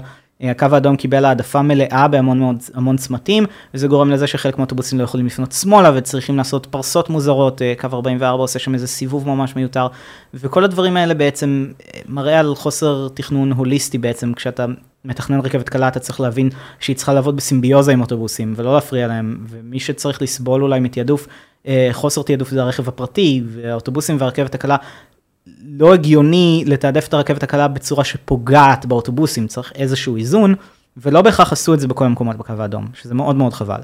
הקו 0.50 0.66
האדום 0.72 0.96
קיבל 0.96 1.24
העדפה 1.24 1.62
מלאה 1.62 2.08
בהמון 2.08 2.38
מאוד, 2.38 2.56
המון 2.74 2.96
צמתים, 2.96 3.44
וזה 3.74 3.88
גורם 3.88 4.10
לזה 4.10 4.26
שחלק 4.26 4.58
מהאוטובוסים 4.58 4.98
לא 4.98 5.04
יכולים 5.04 5.26
לפנות 5.26 5.52
שמאלה 5.52 5.90
וצריכים 5.94 6.36
לעשות 6.36 6.66
פרסות 6.66 7.10
מוזרות, 7.10 7.62
אה, 7.62 7.74
קו 7.80 7.88
44 7.92 8.42
עושה 8.42 8.58
שם 8.58 8.74
איזה 8.74 8.86
סיבוב 8.86 9.28
ממש 9.28 9.56
מיותר, 9.56 9.86
וכל 10.34 10.64
הדברים 10.64 10.96
האלה 10.96 11.14
בעצם 11.14 11.66
אה, 11.94 12.00
מראה 12.08 12.40
על 12.40 12.54
חוסר 12.54 13.08
תכנון 13.14 13.52
הוליסטי 13.52 13.98
בעצם, 13.98 14.34
כשאתה 14.34 14.66
מתכנן 15.04 15.40
רכבת 15.40 15.68
קלה 15.68 15.88
אתה 15.88 16.00
צריך 16.00 16.20
להבין 16.20 16.50
שהיא 16.80 16.96
צריכה 16.96 17.12
לעבוד 17.12 17.36
בסימביוזה 17.36 17.92
עם 17.92 18.00
אוטובוסים 18.00 18.54
ולא 18.56 18.74
להפריע 18.74 19.06
להם, 19.06 19.46
ומי 19.48 19.80
שצריך 19.80 20.22
לסבול 20.22 20.62
אולי 20.62 20.80
מתעדוף, 20.80 21.26
אה, 21.66 21.88
חוסר 21.92 22.22
תעדוף 22.22 22.50
זה 22.50 22.62
הרכב 22.62 22.88
הפרטי, 22.88 23.42
והאוטובוסים 23.46 24.16
והרכבת 24.18 24.54
הקלה 24.54 24.76
לא 25.64 25.94
הגיוני 25.94 26.64
לתעדף 26.66 27.08
את 27.08 27.14
הרכבת 27.14 27.42
הקלה 27.42 27.68
בצורה 27.68 28.04
שפוגעת 28.04 28.86
באוטובוסים, 28.86 29.46
צריך 29.46 29.72
איזשהו 29.74 30.16
איזון, 30.16 30.54
ולא 30.96 31.22
בהכרח 31.22 31.52
עשו 31.52 31.74
את 31.74 31.80
זה 31.80 31.88
בכל 31.88 32.04
המקומות 32.04 32.36
בקו 32.36 32.52
האדום, 32.58 32.86
שזה 32.94 33.14
מאוד 33.14 33.36
מאוד 33.36 33.52
חבל. 33.52 33.80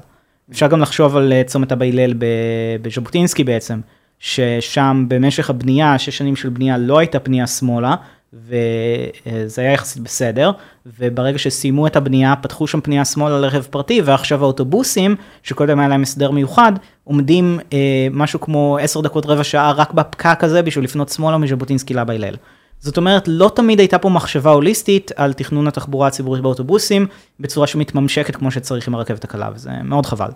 אפשר 0.51 0.67
גם 0.67 0.79
לחשוב 0.79 1.17
על 1.17 1.33
אה, 1.33 1.43
צומת 1.43 1.71
אבא 1.71 1.85
הלל 1.85 2.13
בז'בוטינסקי 2.81 3.43
בעצם, 3.43 3.79
ששם 4.19 5.05
במשך 5.07 5.49
הבנייה, 5.49 5.99
שש 5.99 6.17
שנים 6.17 6.35
של 6.35 6.49
בנייה, 6.49 6.77
לא 6.77 6.99
הייתה 6.99 7.19
פנייה 7.19 7.47
שמאלה, 7.47 7.95
וזה 8.33 9.61
היה 9.61 9.73
יחסית 9.73 10.03
בסדר, 10.03 10.51
וברגע 10.99 11.37
שסיימו 11.37 11.87
את 11.87 11.95
הבנייה, 11.95 12.35
פתחו 12.35 12.67
שם 12.67 12.81
פנייה 12.81 13.05
שמאלה 13.05 13.39
לרכב 13.39 13.61
פרטי, 13.61 14.01
ועכשיו 14.01 14.43
האוטובוסים, 14.43 15.15
שקודם 15.43 15.79
היה 15.79 15.87
להם 15.87 16.01
הסדר 16.01 16.31
מיוחד, 16.31 16.71
עומדים 17.03 17.59
אה, 17.73 18.07
משהו 18.11 18.39
כמו 18.39 18.77
10 18.81 19.01
דקות 19.01 19.25
רבע 19.25 19.43
שעה 19.43 19.71
רק 19.71 19.93
בפקק 19.93 20.43
הזה 20.43 20.61
בשביל 20.61 20.83
לפנות 20.83 21.09
שמאלה 21.09 21.37
מז'בוטינסקי 21.37 21.93
לאבא 21.93 22.13
הלל. 22.13 22.35
זאת 22.79 22.97
אומרת, 22.97 23.23
לא 23.27 23.51
תמיד 23.55 23.79
הייתה 23.79 23.97
פה 23.97 24.09
מחשבה 24.09 24.51
הוליסטית 24.51 25.11
על 25.15 25.33
תכנון 25.33 25.67
התחבורה 25.67 26.07
הציבורית 26.07 26.41
באוטובוסים, 26.41 27.07
בצורה 27.39 27.67
שמתממשקת 27.67 28.35
כמו 28.35 28.51
שצריך 28.51 28.87
עם 28.87 28.95
הרכבת 28.95 29.23
הקלה, 29.23 29.49
וזה 29.55 29.69
מאוד 29.83 30.05
חבל. 30.05 30.29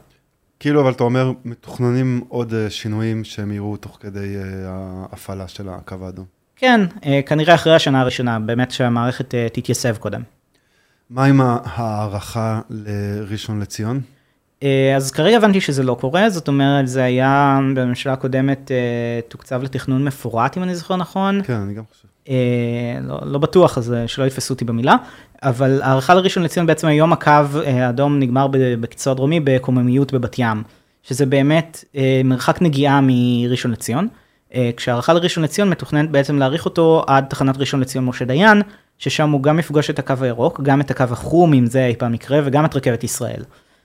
כאילו, 0.59 0.81
אבל 0.81 0.91
אתה 0.91 1.03
אומר, 1.03 1.31
מתוכננים 1.45 2.21
עוד 2.29 2.53
אה, 2.53 2.69
שינויים 2.69 3.23
שהם 3.23 3.51
יראו 3.51 3.77
תוך 3.77 3.97
כדי 4.01 4.35
אה, 4.35 4.41
ההפעלה 5.11 5.47
של 5.47 5.69
הקו 5.69 5.95
האדום. 6.01 6.25
כן, 6.55 6.81
אה, 7.05 7.21
כנראה 7.25 7.55
אחרי 7.55 7.75
השנה 7.75 8.01
הראשונה, 8.01 8.39
באמת 8.39 8.71
שהמערכת 8.71 9.35
אה, 9.35 9.47
תתייסב 9.53 9.97
קודם. 9.97 10.21
מה 11.09 11.25
עם 11.25 11.41
ההערכה 11.41 12.61
לראשון 12.69 13.59
לציון? 13.59 14.01
אה, 14.63 14.93
אז 14.95 15.11
כרגע 15.11 15.37
הבנתי 15.37 15.61
שזה 15.61 15.83
לא 15.83 15.97
קורה, 15.99 16.29
זאת 16.29 16.47
אומרת, 16.47 16.87
זה 16.87 17.03
היה 17.03 17.59
בממשלה 17.75 18.13
הקודמת 18.13 18.71
תוקצב 19.27 19.63
לתכנון 19.63 20.03
מפורט, 20.03 20.57
אם 20.57 20.63
אני 20.63 20.75
זוכר 20.75 20.95
נכון. 20.95 21.43
כן, 21.43 21.53
אני 21.53 21.73
גם 21.73 21.83
חושב. 21.91 22.07
לא, 23.01 23.19
לא 23.25 23.39
בטוח, 23.39 23.77
אז 23.77 23.95
שלא 24.07 24.25
יתפסו 24.25 24.53
אותי 24.53 24.65
במילה, 24.65 24.95
אבל 25.43 25.81
הערכה 25.81 26.13
לראשון 26.13 26.43
לציון 26.43 26.65
בעצם 26.65 26.87
היום 26.87 27.13
הקו 27.13 27.31
האדום 27.65 28.19
נגמר 28.19 28.47
ב- 28.47 28.57
בקיצור 28.81 29.11
הדרומי 29.11 29.39
בקוממיות 29.39 30.13
בבת 30.13 30.39
ים, 30.39 30.63
שזה 31.03 31.25
באמת 31.25 31.83
מרחק 32.23 32.61
נגיעה 32.61 32.99
מראשון 33.03 33.71
לציון, 33.71 34.07
אה, 34.55 34.69
כשהערכה 34.77 35.13
לראשון 35.13 35.43
לציון 35.43 35.69
מתוכננת 35.69 36.09
בעצם 36.09 36.37
להאריך 36.37 36.65
אותו 36.65 37.03
עד 37.07 37.25
תחנת 37.29 37.57
ראשון 37.57 37.79
לציון 37.79 38.05
משה 38.05 38.25
דיין, 38.25 38.61
ששם 38.99 39.29
הוא 39.29 39.43
גם 39.43 39.59
יפגוש 39.59 39.89
את 39.89 39.99
הקו 39.99 40.13
הירוק, 40.21 40.61
גם 40.61 40.81
את 40.81 40.91
הקו 40.91 41.03
החום, 41.11 41.53
אם 41.53 41.65
זה 41.65 41.85
אי 41.85 41.95
פעם 41.95 42.13
יקרה, 42.13 42.39
וגם 42.43 42.65
את 42.65 42.75
רכבת 42.75 43.03
ישראל. 43.03 43.43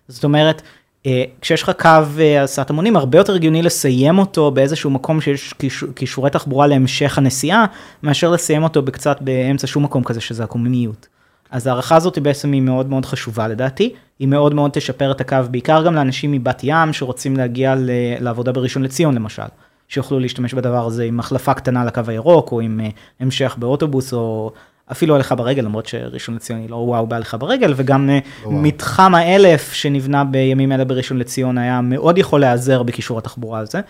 זאת 0.09 0.25
אומרת, 0.25 0.63
אה, 1.07 1.25
כשיש 1.41 1.63
לך 1.63 1.73
קו 1.79 1.89
אה, 2.19 2.43
הסעת 2.43 2.71
המונים, 2.71 2.97
הרבה 2.97 3.19
יותר 3.19 3.35
הגיוני 3.35 3.63
לסיים 3.63 4.19
אותו 4.19 4.51
באיזשהו 4.51 4.91
מקום 4.91 5.21
שיש 5.21 5.55
קישורי 5.95 6.31
תחבורה 6.31 6.67
להמשך 6.67 7.19
הנסיעה, 7.19 7.65
מאשר 8.03 8.31
לסיים 8.31 8.63
אותו 8.63 8.83
בקצת 8.83 9.17
באמצע 9.21 9.67
שום 9.67 9.85
מקום 9.85 10.05
כזה, 10.05 10.21
שזה 10.21 10.45
הקוממיות. 10.45 11.09
אז 11.51 11.67
ההערכה 11.67 11.97
הזאת 11.97 12.15
היא 12.15 12.23
בעצם 12.23 12.53
היא 12.53 12.63
מאוד 12.63 12.89
מאוד 12.89 13.07
חשובה 13.07 13.49
לדעתי, 13.49 13.95
היא 14.19 14.29
מאוד 14.29 14.55
מאוד 14.55 14.71
תשפר 14.71 15.11
את 15.11 15.21
הקו, 15.21 15.37
בעיקר 15.51 15.85
גם 15.85 15.95
לאנשים 15.95 16.33
מבת 16.33 16.61
ים 16.63 16.93
שרוצים 16.93 17.37
להגיע 17.37 17.75
לעבודה 18.21 18.53
בראשון 18.53 18.83
לציון 18.83 19.15
למשל, 19.15 19.43
שיוכלו 19.89 20.19
להשתמש 20.19 20.55
בדבר 20.55 20.87
הזה 20.87 21.05
עם 21.05 21.21
החלפה 21.21 21.55
קטנה 21.55 21.85
לקו 21.85 22.03
הירוק, 22.07 22.53
או 22.53 22.61
עם 22.61 22.81
אה, 22.81 22.89
המשך 23.21 23.57
באוטובוס, 23.59 24.13
או 24.13 24.53
אפילו 24.93 25.15
הליכה 25.15 25.35
ברגל, 25.35 25.65
למרות 25.65 25.87
שראשון 25.87 26.35
לציון 26.35 26.61
היא 26.61 26.71
לא 26.71 26.77
וואו 26.77 27.07
בהליכה 27.07 27.37
ברגל, 27.37 27.73
וגם 27.77 28.11
אה, 28.11 28.19
לא 28.43 28.49
וואו. 28.49 28.63
מתחם 28.63 29.15
האלף 29.15 29.73
שנבנה 29.73 30.25
בימים 30.25 30.73
אלה 30.73 30.85
בראשון 30.85 31.19
לציון 31.19 31.59
היה 31.59 31.81
מאוד 31.81 32.19
יכול 32.19 32.41
להיעזר 32.41 32.83
בקישור 32.83 33.19
התחבורה 33.19 33.59
הזה. 33.61 33.81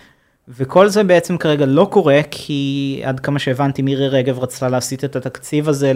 וכל 0.47 0.87
זה 0.87 1.03
בעצם 1.03 1.37
כרגע 1.37 1.65
לא 1.65 1.87
קורה, 1.91 2.19
כי 2.31 3.01
עד 3.05 3.19
כמה 3.19 3.39
שהבנתי 3.39 3.81
מירי 3.81 4.07
רגב 4.07 4.39
רצתה 4.39 4.69
להסיט 4.69 5.03
את 5.03 5.15
התקציב 5.15 5.69
הזה 5.69 5.91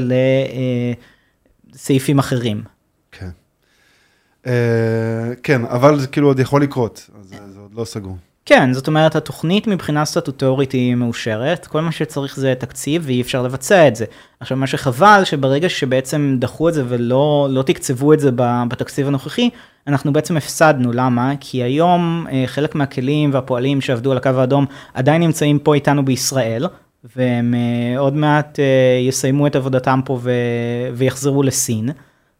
לסעיפים 1.73 2.19
אחרים. 2.19 2.63
כן. 3.11 3.29
אה, 4.47 5.31
כן, 5.43 5.65
אבל 5.65 5.99
זה 5.99 6.07
כאילו 6.07 6.27
עוד 6.27 6.39
יכול 6.39 6.61
לקרות, 6.61 7.09
אז 7.19 7.33
זה 7.53 7.59
עוד 7.59 7.73
לא 7.73 7.85
סגור. 7.85 8.17
כן, 8.45 8.73
זאת 8.73 8.87
אומרת, 8.87 9.15
התוכנית 9.15 9.67
מבחינה 9.67 10.05
סטטוטורית 10.05 10.71
היא 10.71 10.95
מאושרת, 10.95 11.67
כל 11.67 11.81
מה 11.81 11.91
שצריך 11.91 12.35
זה 12.35 12.53
תקציב 12.59 13.03
ואי 13.05 13.21
אפשר 13.21 13.41
לבצע 13.41 13.87
את 13.87 13.95
זה. 13.95 14.05
עכשיו, 14.39 14.57
מה 14.57 14.67
שחבל, 14.67 15.21
שברגע 15.23 15.69
שבעצם 15.69 16.35
דחו 16.39 16.69
את 16.69 16.73
זה 16.73 16.83
ולא 16.87 17.47
לא 17.49 17.63
תקצבו 17.63 18.13
את 18.13 18.19
זה 18.19 18.29
בתקציב 18.69 19.07
הנוכחי, 19.07 19.49
אנחנו 19.87 20.13
בעצם 20.13 20.37
הפסדנו, 20.37 20.91
למה? 20.93 21.33
כי 21.39 21.63
היום 21.63 22.27
אה, 22.31 22.43
חלק 22.45 22.75
מהכלים 22.75 23.33
והפועלים 23.33 23.81
שעבדו 23.81 24.11
על 24.11 24.17
הקו 24.17 24.29
האדום 24.29 24.65
עדיין 24.93 25.21
נמצאים 25.21 25.59
פה 25.59 25.73
איתנו 25.73 26.05
בישראל, 26.05 26.67
והם 27.15 27.53
אה, 27.53 27.99
עוד 27.99 28.15
מעט 28.15 28.59
אה, 28.59 28.99
יסיימו 29.07 29.47
את 29.47 29.55
עבודתם 29.55 29.99
פה 30.05 30.19
ו- 30.21 30.31
ויחזרו 30.93 31.43
לסין, 31.43 31.89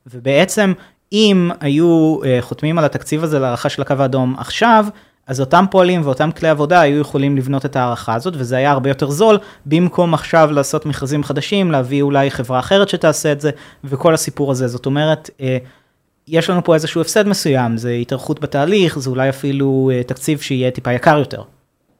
ובעצם 0.08 0.74
אם 1.14 1.51
היו 1.60 2.18
חותמים 2.41 2.78
על 2.78 2.86
התקציב 2.86 3.24
הזה 3.24 3.39
להערכה 3.39 3.70
של 3.70 3.82
הקו 3.82 3.95
האדום 3.99 4.36
עכשיו, 4.38 4.86
אז 5.28 5.40
אותם 5.40 5.66
פועלים 5.72 6.02
ואותם 6.04 6.30
כלי 6.32 6.50
עבודה 6.50 6.82
היו 6.82 7.02
יכולים 7.02 7.38
לבנות 7.38 7.66
את 7.66 7.76
ההערכה 7.76 8.16
הזאת, 8.16 8.34
וזה 8.38 8.56
היה 8.58 8.72
הרבה 8.72 8.90
יותר 8.90 9.10
זול, 9.10 9.38
במקום 9.66 10.14
עכשיו 10.14 10.50
לעשות 10.52 10.86
מכרזים 10.86 11.24
חדשים, 11.24 11.72
להביא 11.72 12.02
אולי 12.02 12.32
חברה 12.32 12.60
אחרת 12.60 12.90
שתעשה 12.90 13.32
את 13.32 13.42
זה, 13.42 13.52
וכל 13.84 14.14
הסיפור 14.14 14.52
הזה. 14.52 14.68
זאת 14.68 14.86
אומרת, 14.86 15.30
אה, 15.42 15.58
יש 16.28 16.50
לנו 16.50 16.64
פה 16.64 16.74
איזשהו 16.74 17.02
הפסד 17.02 17.28
מסוים, 17.28 17.78
זה 17.78 17.92
התארכות 17.92 18.40
בתהליך, 18.40 19.00
זה 19.00 19.10
אולי 19.10 19.30
אפילו 19.30 19.92
אה, 19.94 20.04
תקציב 20.04 20.42
שיהיה 20.42 20.72
טיפה 20.72 20.94
יקר 20.94 21.18
יותר, 21.18 21.44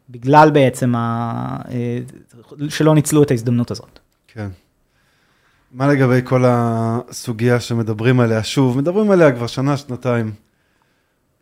בגלל 0.10 0.50
בעצם 0.52 0.96
ה... 0.96 1.58
אה, 1.72 2.00
שלא 2.70 2.96
ניצלו 2.96 3.24
את 3.24 3.32
ההזדמנות 3.32 3.72
הזאת. 3.72 4.00
כן. 4.28 4.48
מה 5.72 5.88
לגבי 5.88 6.20
כל 6.24 6.44
הסוגיה 6.48 7.60
שמדברים 7.60 8.20
עליה 8.20 8.44
שוב? 8.44 8.78
מדברים 8.78 9.12
עליה 9.12 9.32
כבר 9.32 9.48
שנה, 9.48 9.78
שנתיים, 9.78 10.32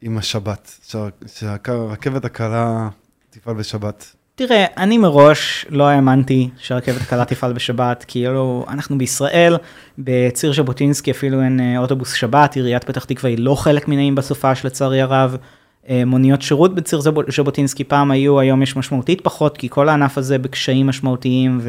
עם 0.02 0.18
השבת, 0.18 0.72
שה- 0.88 1.08
שהרכבת 1.36 2.26
הקלה 2.26 2.89
תפעל 3.30 3.56
בשבת. 3.56 4.16
תראה, 4.36 4.66
אני 4.78 4.97
מראש 4.97 5.66
לא 5.70 5.88
האמנתי 5.88 6.49
שהרכבת 6.58 7.02
הקלה 7.02 7.26
תפעל 7.26 7.54
בשבת, 7.54 8.06
כאילו, 8.08 8.66
אנחנו 8.70 8.97
בישראל, 8.97 9.58
בציר 9.99 10.54
ז'בוטינסקי 10.54 11.12
אפילו 11.12 11.41
אין 11.41 11.60
אה, 11.60 11.78
אוטובוס 11.80 12.14
שבת, 12.14 12.56
עיריית 12.56 12.84
פתח 12.84 13.04
תקווה 13.06 13.30
היא 13.30 13.39
לא 13.39 13.56
חלק 13.56 13.88
מנעים 13.88 14.16
בסופש 14.16 14.66
לצערי 14.66 15.02
הרב. 15.02 15.38
אה, 15.89 16.04
מוניות 16.06 16.41
שירות 16.41 16.76
בציר 16.76 16.99
ז'ב- 17.02 17.32
ז'בוטינסקי 17.32 17.84
פעם 17.84 18.12
היו, 18.12 18.39
היום 18.39 18.62
יש 18.64 18.76
משמעותית 18.76 19.22
פחות, 19.22 19.58
כי 19.58 19.70
כל 19.70 19.89
הענף 19.89 20.18
הזה 20.18 20.38
בקשיים 20.38 20.88
משמעותיים, 20.88 21.60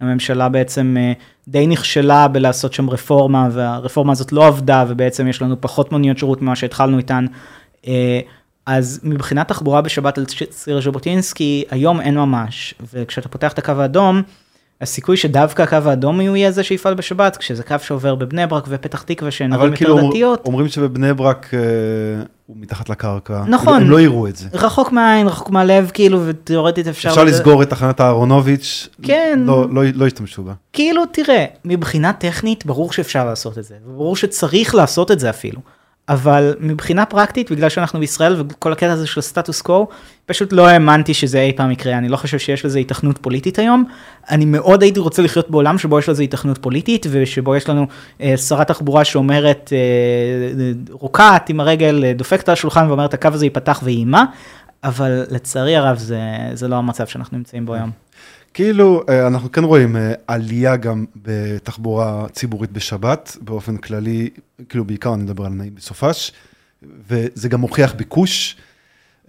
והממשלה 0.00 0.48
בעצם 0.48 0.96
אה, 0.98 1.12
די 1.48 1.66
נכשלה 1.66 2.28
בלעשות 2.28 2.72
שם 2.72 2.90
רפורמה, 2.90 3.48
והרפורמה 3.52 4.12
הזאת 4.12 4.32
לא 4.32 4.46
עבדה, 4.46 4.84
ובעצם 4.88 5.28
יש 5.28 5.42
לנו 5.42 5.60
פחות 5.60 5.92
מוניות 5.92 6.18
שירות 6.18 6.42
ממה 6.42 6.56
שהתחלנו 6.56 6.98
איתן. 6.98 7.26
אה, 7.88 8.20
אז 8.66 9.00
מבחינת 9.02 9.48
תחבורה 9.48 9.80
בשבת 9.80 10.18
על 10.18 10.24
ציר 10.50 10.80
ז'בוטינסקי, 10.80 11.64
היום 11.70 12.00
אין 12.00 12.14
ממש, 12.14 12.74
וכשאתה 12.94 13.28
פותח 13.28 13.52
את 13.52 13.58
הקו 13.58 13.72
האדום, 13.72 14.22
הסיכוי 14.80 15.16
שדווקא 15.16 15.62
הקו 15.62 15.76
האדום 15.84 16.20
יהיה 16.20 16.50
זה 16.50 16.62
שיפעל 16.62 16.94
בשבת, 16.94 17.36
כשזה 17.36 17.62
קו 17.62 17.74
שעובר 17.82 18.14
בבני 18.14 18.46
ברק 18.46 18.64
ופתח 18.68 19.02
תקווה 19.02 19.30
שהן 19.30 19.52
ערים 19.52 19.76
כאילו 19.76 19.90
יותר 19.90 20.02
אומר- 20.02 20.10
דתיות, 20.14 20.42
אומרים 20.46 20.68
שבבני 20.68 21.14
ברק 21.14 21.50
אה, 21.54 21.58
הוא 22.46 22.56
מתחת 22.60 22.88
לקרקע. 22.88 23.44
נכון. 23.48 23.82
הם 23.82 23.90
לא 23.90 24.00
יראו 24.00 24.26
את 24.28 24.36
זה. 24.36 24.48
רחוק 24.54 24.92
מהעין, 24.92 25.26
רחוק 25.26 25.50
מהלב, 25.50 25.90
כאילו, 25.94 26.20
ותיאורטית 26.26 26.88
אפשר... 26.88 27.08
אפשר 27.08 27.24
לסגור 27.24 27.62
את 27.62 27.70
תחנת 27.70 28.00
אהרונוביץ', 28.00 28.88
כן. 29.02 29.40
לא- 29.46 29.66
לא 29.70 29.82
לא 29.94 30.06
ישתמשו 30.06 30.42
בה. 30.44 30.52
כאילו, 30.72 31.02
תראה, 31.12 31.44
מבחינה 31.64 32.12
טכנית, 32.12 32.66
ברור 32.66 32.92
שאפשר 32.92 33.24
לעשות 33.24 33.58
את 33.58 33.64
זה, 33.64 33.74
וברור 33.86 34.16
שצריך 34.16 34.74
לעשות 34.74 35.10
את 35.10 35.20
זה 35.20 35.30
אפילו. 35.30 35.60
אבל 36.08 36.54
מבחינה 36.60 37.04
פרקטית, 37.04 37.52
בגלל 37.52 37.68
שאנחנו 37.68 38.00
בישראל 38.00 38.36
וכל 38.38 38.72
הקטע 38.72 38.92
הזה 38.92 39.06
של 39.06 39.20
סטטוס 39.20 39.62
קוו, 39.62 39.88
פשוט 40.26 40.52
לא 40.52 40.68
האמנתי 40.68 41.14
שזה 41.14 41.40
אי 41.40 41.52
פעם 41.56 41.70
יקרה, 41.70 41.98
אני 41.98 42.08
לא 42.08 42.16
חושב 42.16 42.38
שיש 42.38 42.64
לזה 42.64 42.78
התכנות 42.78 43.18
פוליטית 43.18 43.58
היום. 43.58 43.84
אני 44.30 44.44
מאוד 44.44 44.82
הייתי 44.82 45.00
רוצה 45.00 45.22
לחיות 45.22 45.50
בעולם 45.50 45.78
שבו 45.78 45.98
יש 45.98 46.08
לזה 46.08 46.22
התכנות 46.22 46.58
פוליטית, 46.58 47.06
ושבו 47.10 47.56
יש 47.56 47.68
לנו 47.68 47.86
אה, 48.20 48.36
שרת 48.36 48.68
תחבורה 48.68 49.04
שאומרת, 49.04 49.72
אה, 49.72 49.78
אה, 50.60 50.72
רוקעת 50.90 51.48
עם 51.48 51.60
הרגל, 51.60 52.04
אה, 52.04 52.12
דופקת 52.12 52.48
על 52.48 52.52
השולחן 52.52 52.88
ואומרת, 52.88 53.14
הקו 53.14 53.28
הזה 53.32 53.46
ייפתח 53.46 53.80
ויהימה, 53.84 54.24
אבל 54.84 55.24
לצערי 55.30 55.76
הרב 55.76 55.98
זה, 55.98 56.20
זה 56.52 56.68
לא 56.68 56.76
המצב 56.76 57.06
שאנחנו 57.06 57.38
נמצאים 57.38 57.66
בו 57.66 57.74
היום. 57.74 58.03
כאילו, 58.54 59.02
אה, 59.08 59.26
אנחנו 59.26 59.52
כן 59.52 59.64
רואים 59.64 59.96
אה, 59.96 60.12
עלייה 60.26 60.76
גם 60.76 61.04
בתחבורה 61.16 62.28
ציבורית 62.28 62.72
בשבת, 62.72 63.36
באופן 63.40 63.76
כללי, 63.76 64.30
כאילו 64.68 64.84
בעיקר 64.84 65.14
אני 65.14 65.22
מדבר 65.22 65.44
על 65.44 65.52
נעים 65.52 65.74
בסופש, 65.74 66.32
וזה 67.08 67.48
גם 67.48 67.60
מוכיח 67.60 67.94
ביקוש. 67.94 68.56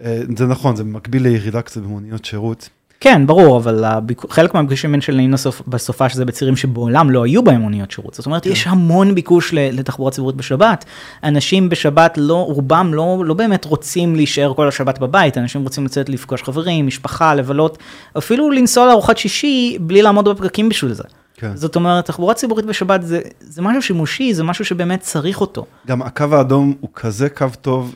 אה, 0.00 0.20
זה 0.36 0.46
נכון, 0.46 0.76
זה 0.76 0.84
מקביל 0.84 1.22
לירידה 1.22 1.62
קצת 1.62 1.80
במוניות 1.80 2.24
שירות. 2.24 2.68
כן, 3.00 3.26
ברור, 3.26 3.56
אבל 3.56 3.84
הביק... 3.84 4.22
חלק 4.30 4.54
מהביקושים 4.54 4.92
בין 4.92 5.00
של 5.00 5.14
נעים 5.14 5.32
לסוף, 5.32 5.62
בסופה 5.68 6.08
שזה 6.08 6.24
בצירים 6.24 6.56
שבעולם 6.56 7.10
לא 7.10 7.24
היו 7.24 7.42
בהם 7.42 7.60
מוניות 7.60 7.90
שירות. 7.90 8.14
זאת 8.14 8.26
אומרת, 8.26 8.46
יש 8.46 8.66
המון 8.66 9.14
ביקוש 9.14 9.54
לתחבורה 9.54 10.10
ציבורית 10.10 10.36
בשבת. 10.36 10.84
אנשים 11.24 11.68
בשבת, 11.68 12.18
לא, 12.18 12.34
רובם 12.34 12.94
לא, 12.94 13.22
לא 13.26 13.34
באמת 13.34 13.64
רוצים 13.64 14.16
להישאר 14.16 14.54
כל 14.54 14.68
השבת 14.68 14.98
בבית, 14.98 15.38
אנשים 15.38 15.62
רוצים 15.62 15.84
לצאת 15.84 16.08
לפגוש 16.08 16.42
חברים, 16.42 16.86
משפחה, 16.86 17.34
לבלות, 17.34 17.78
אפילו 18.18 18.50
לנסוע 18.50 18.86
לארוחת 18.86 19.18
שישי 19.18 19.78
בלי 19.80 20.02
לעמוד 20.02 20.28
בפקקים 20.28 20.68
בשביל 20.68 20.92
זה. 20.92 21.02
כן. 21.36 21.56
זאת 21.56 21.76
אומרת, 21.76 22.06
תחבורה 22.06 22.34
ציבורית 22.34 22.66
בשבת 22.66 23.02
זה, 23.02 23.20
זה 23.40 23.62
משהו 23.62 23.82
שימושי, 23.82 24.34
זה 24.34 24.44
משהו 24.44 24.64
שבאמת 24.64 25.00
צריך 25.00 25.40
אותו. 25.40 25.66
גם 25.86 26.02
הקו 26.02 26.24
האדום 26.32 26.74
הוא 26.80 26.90
כזה 26.94 27.28
קו 27.28 27.46
טוב 27.60 27.94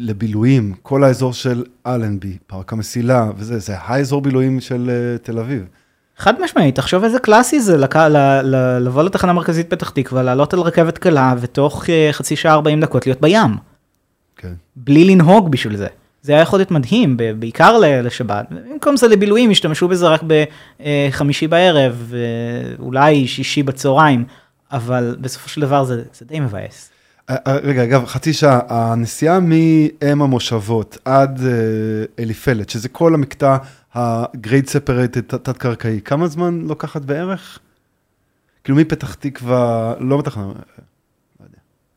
לבילויים, 0.00 0.74
כל 0.82 1.04
האזור 1.04 1.32
של 1.32 1.64
אלנבי, 1.86 2.36
פארק 2.46 2.72
המסילה, 2.72 3.30
וזה, 3.36 3.58
זה 3.58 3.74
האזור 3.78 4.20
בילויים 4.20 4.60
של 4.60 4.90
אה, 4.90 5.18
תל 5.18 5.38
אביב. 5.38 5.64
חד 6.16 6.40
משמעית, 6.42 6.74
תחשוב 6.74 7.04
איזה 7.04 7.18
קלאסי 7.18 7.60
זה 7.60 7.76
לק... 7.76 7.96
ל... 7.96 8.16
ל... 8.42 8.78
לבוא 8.78 9.02
לתחנה 9.02 9.32
מרכזית 9.32 9.70
פתח 9.70 9.90
תקווה, 9.90 10.22
לעלות 10.22 10.54
על 10.54 10.60
רכבת 10.60 10.98
קלה 10.98 11.34
ותוך 11.40 11.90
אה, 11.90 12.08
חצי 12.12 12.36
שעה 12.36 12.54
40 12.54 12.80
דקות 12.80 13.06
להיות 13.06 13.20
בים, 13.20 13.56
כן. 14.36 14.52
בלי 14.76 15.04
לנהוג 15.04 15.50
בשביל 15.50 15.76
זה. 15.76 15.86
זה 16.22 16.32
היה 16.32 16.42
יכול 16.42 16.58
להיות 16.58 16.70
מדהים, 16.70 17.16
ב- 17.16 17.30
בעיקר 17.40 17.78
ל- 17.78 18.06
לשבת. 18.06 18.46
במקום 18.50 18.96
זה 18.96 19.08
לבילויים, 19.08 19.50
השתמשו 19.50 19.88
בזה 19.88 20.08
רק 20.08 20.20
בחמישי 20.80 21.48
בערב, 21.48 22.12
אולי 22.78 23.26
שישי 23.26 23.62
בצהריים, 23.62 24.24
אבל 24.72 25.16
בסופו 25.20 25.48
של 25.48 25.60
דבר 25.60 25.84
זה, 25.84 26.02
זה 26.18 26.24
די 26.26 26.40
מבאס. 26.40 26.90
אה, 27.30 27.36
אה, 27.46 27.56
רגע, 27.56 27.84
אגב, 27.84 28.06
חצי 28.06 28.32
שעה, 28.32 28.60
הנסיעה 28.68 29.40
מאם 29.40 30.22
המושבות 30.22 30.98
עד 31.04 31.40
אה, 31.40 31.52
אליפלת, 32.18 32.70
שזה 32.70 32.88
כל 32.88 33.14
המקטע 33.14 33.56
ה-grade 33.94 34.68
separated 34.68 35.36
תת-קרקעי, 35.36 36.00
כמה 36.04 36.26
זמן 36.26 36.60
לוקחת 36.68 37.02
בערך? 37.02 37.58
כאילו 38.64 38.78
מפתח 38.78 39.14
תקווה, 39.14 39.94
לא 40.00 40.18
מתכנן, 40.18 40.50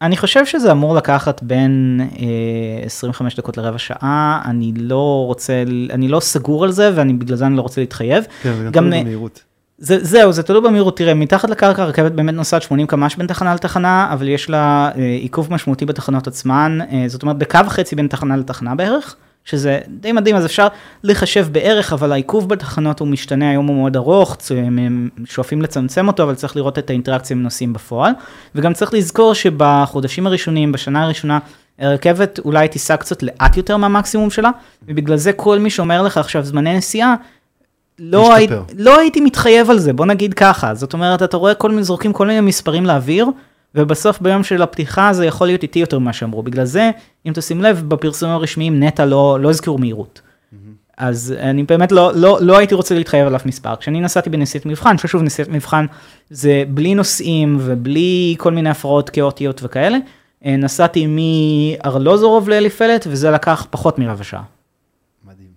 אני 0.03 0.17
חושב 0.17 0.45
שזה 0.45 0.71
אמור 0.71 0.95
לקחת 0.95 1.43
בין 1.43 2.01
אה, 2.19 2.85
25 2.85 3.35
דקות 3.35 3.57
לרבע 3.57 3.77
שעה, 3.77 4.41
אני 4.45 4.73
לא 4.75 5.23
רוצה, 5.27 5.63
אני 5.89 6.07
לא 6.07 6.19
סגור 6.19 6.63
על 6.63 6.71
זה, 6.71 6.91
ואני 6.95 7.13
בגלל 7.13 7.37
זה 7.37 7.45
אני 7.45 7.55
לא 7.55 7.61
רוצה 7.61 7.81
להתחייב. 7.81 8.23
כן, 8.41 8.53
זה 8.57 8.69
גם 8.71 8.87
תלוי 8.89 9.01
במהירות. 9.01 9.43
זה, 9.83 9.97
זהו, 10.01 10.31
זה 10.31 10.43
תלוי 10.43 10.61
במהירות. 10.61 10.97
תראה, 10.97 11.13
מתחת 11.13 11.49
לקרקע 11.49 11.83
הרכבת 11.83 12.11
באמת 12.11 12.33
נוסעת 12.33 12.61
80 12.61 12.87
קמ"ש 12.87 13.15
בין 13.15 13.27
תחנה 13.27 13.53
לתחנה, 13.53 14.09
אבל 14.13 14.27
יש 14.27 14.49
לה 14.49 14.91
אה, 14.97 15.03
עיכוב 15.03 15.53
משמעותי 15.53 15.85
בתחנות 15.85 16.27
עצמן, 16.27 16.79
אה, 16.91 17.03
זאת 17.07 17.21
אומרת 17.21 17.37
בקו 17.37 17.59
וחצי 17.65 17.95
בין 17.95 18.07
תחנה 18.07 18.37
לתחנה 18.37 18.75
בערך, 18.75 19.15
שזה 19.45 19.79
די 19.87 20.11
מדהים, 20.11 20.35
אז 20.35 20.45
אפשר 20.45 20.67
לחשב 21.03 21.47
בערך, 21.51 21.93
אבל 21.93 22.11
העיכוב 22.11 22.49
בתחנות 22.49 22.99
הוא 22.99 23.07
משתנה, 23.07 23.49
היום 23.49 23.67
הוא 23.67 23.75
מאוד 23.75 23.95
ארוך, 23.95 24.37
הם 24.57 25.09
שואפים 25.25 25.61
לצמצם 25.61 26.07
אותו, 26.07 26.23
אבל 26.23 26.35
צריך 26.35 26.55
לראות 26.55 26.79
את 26.79 26.89
האינטראקציה 26.89 27.35
עם 27.35 27.43
נוסעים 27.43 27.73
בפועל. 27.73 28.11
וגם 28.55 28.73
צריך 28.73 28.93
לזכור 28.93 29.33
שבחודשים 29.33 30.27
הראשונים, 30.27 30.71
בשנה 30.71 31.03
הראשונה, 31.03 31.39
הרכבת 31.79 32.39
אולי 32.45 32.67
תיסע 32.67 32.97
קצת 32.97 33.23
לאט 33.23 33.57
יותר 33.57 33.77
מהמקסימום 33.77 34.29
שלה, 34.29 34.49
ובגלל 34.87 35.17
זה 35.17 35.33
כל 35.33 35.59
מי 35.59 35.69
שאומר 35.69 36.01
לך 36.01 36.17
עכשיו 36.17 36.43
זמני 36.43 36.77
נסיעה, 36.77 37.15
לא, 37.99 38.35
הי. 38.35 38.47
לא 38.77 38.99
הייתי 38.99 39.21
מתחייב 39.21 39.69
על 39.69 39.79
זה, 39.79 39.93
בוא 39.93 40.05
נגיד 40.05 40.33
ככה. 40.33 40.75
זאת 40.75 40.93
אומרת, 40.93 41.23
אתה 41.23 41.37
רואה 41.37 41.53
כל 41.53 41.69
מיני, 41.69 41.83
זורקים 41.83 42.13
כל 42.13 42.27
מיני 42.27 42.41
מספרים 42.41 42.85
לאוויר, 42.85 43.27
ובסוף 43.75 44.21
ביום 44.21 44.43
של 44.43 44.61
הפתיחה 44.61 45.13
זה 45.13 45.25
יכול 45.25 45.47
להיות 45.47 45.63
איטי 45.63 45.79
יותר 45.79 45.99
ממה 45.99 46.13
שאמרו. 46.13 46.43
בגלל 46.43 46.65
זה, 46.65 46.91
אם 47.25 47.31
תשים 47.35 47.61
לב, 47.61 47.83
בפרסומים 47.87 48.35
הרשמיים 48.35 48.83
נטע 48.83 49.05
לא, 49.05 49.37
לא 49.39 49.49
הזכירו 49.49 49.77
מהירות. 49.77 50.21
אז 50.97 51.35
אני 51.39 51.63
באמת 51.63 51.91
לא, 51.91 52.11
לא, 52.15 52.37
לא 52.41 52.57
הייתי 52.57 52.75
רוצה 52.75 52.95
להתחייב 52.95 53.27
על 53.27 53.35
אף 53.35 53.45
מספר. 53.45 53.75
כשאני 53.75 54.01
נסעתי 54.01 54.29
בנסיעת 54.29 54.65
מבחן, 54.65 54.97
ששוב 54.97 55.21
נסיעת 55.21 55.47
מבחן 55.49 55.85
זה 56.29 56.63
בלי 56.67 56.95
נוסעים 56.95 57.57
ובלי 57.61 58.35
כל 58.37 58.51
מיני 58.51 58.69
הפרעות 58.69 59.09
כאוטיות 59.09 59.63
וכאלה, 59.63 59.97
אה, 60.45 60.57
נסעתי 60.57 61.07
מארלוזורוב 61.07 62.49
לאליפלת 62.49 63.07
וזה 63.09 63.31
לקח 63.31 63.67
פחות 63.69 63.99
מרבע 63.99 64.23
שעה. 64.23 64.43
מדהים. 65.25 65.47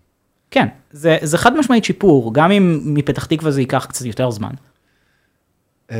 כן, 0.50 0.66
זה, 0.96 1.18
זה 1.22 1.38
חד 1.38 1.56
משמעית 1.56 1.84
שיפור, 1.84 2.34
גם 2.34 2.50
אם 2.50 2.80
מפתח 2.84 3.24
תקווה 3.24 3.50
זה 3.50 3.60
ייקח 3.60 3.86
קצת 3.88 4.04
יותר 4.04 4.30
זמן. 4.30 4.50
אמ, 5.90 5.96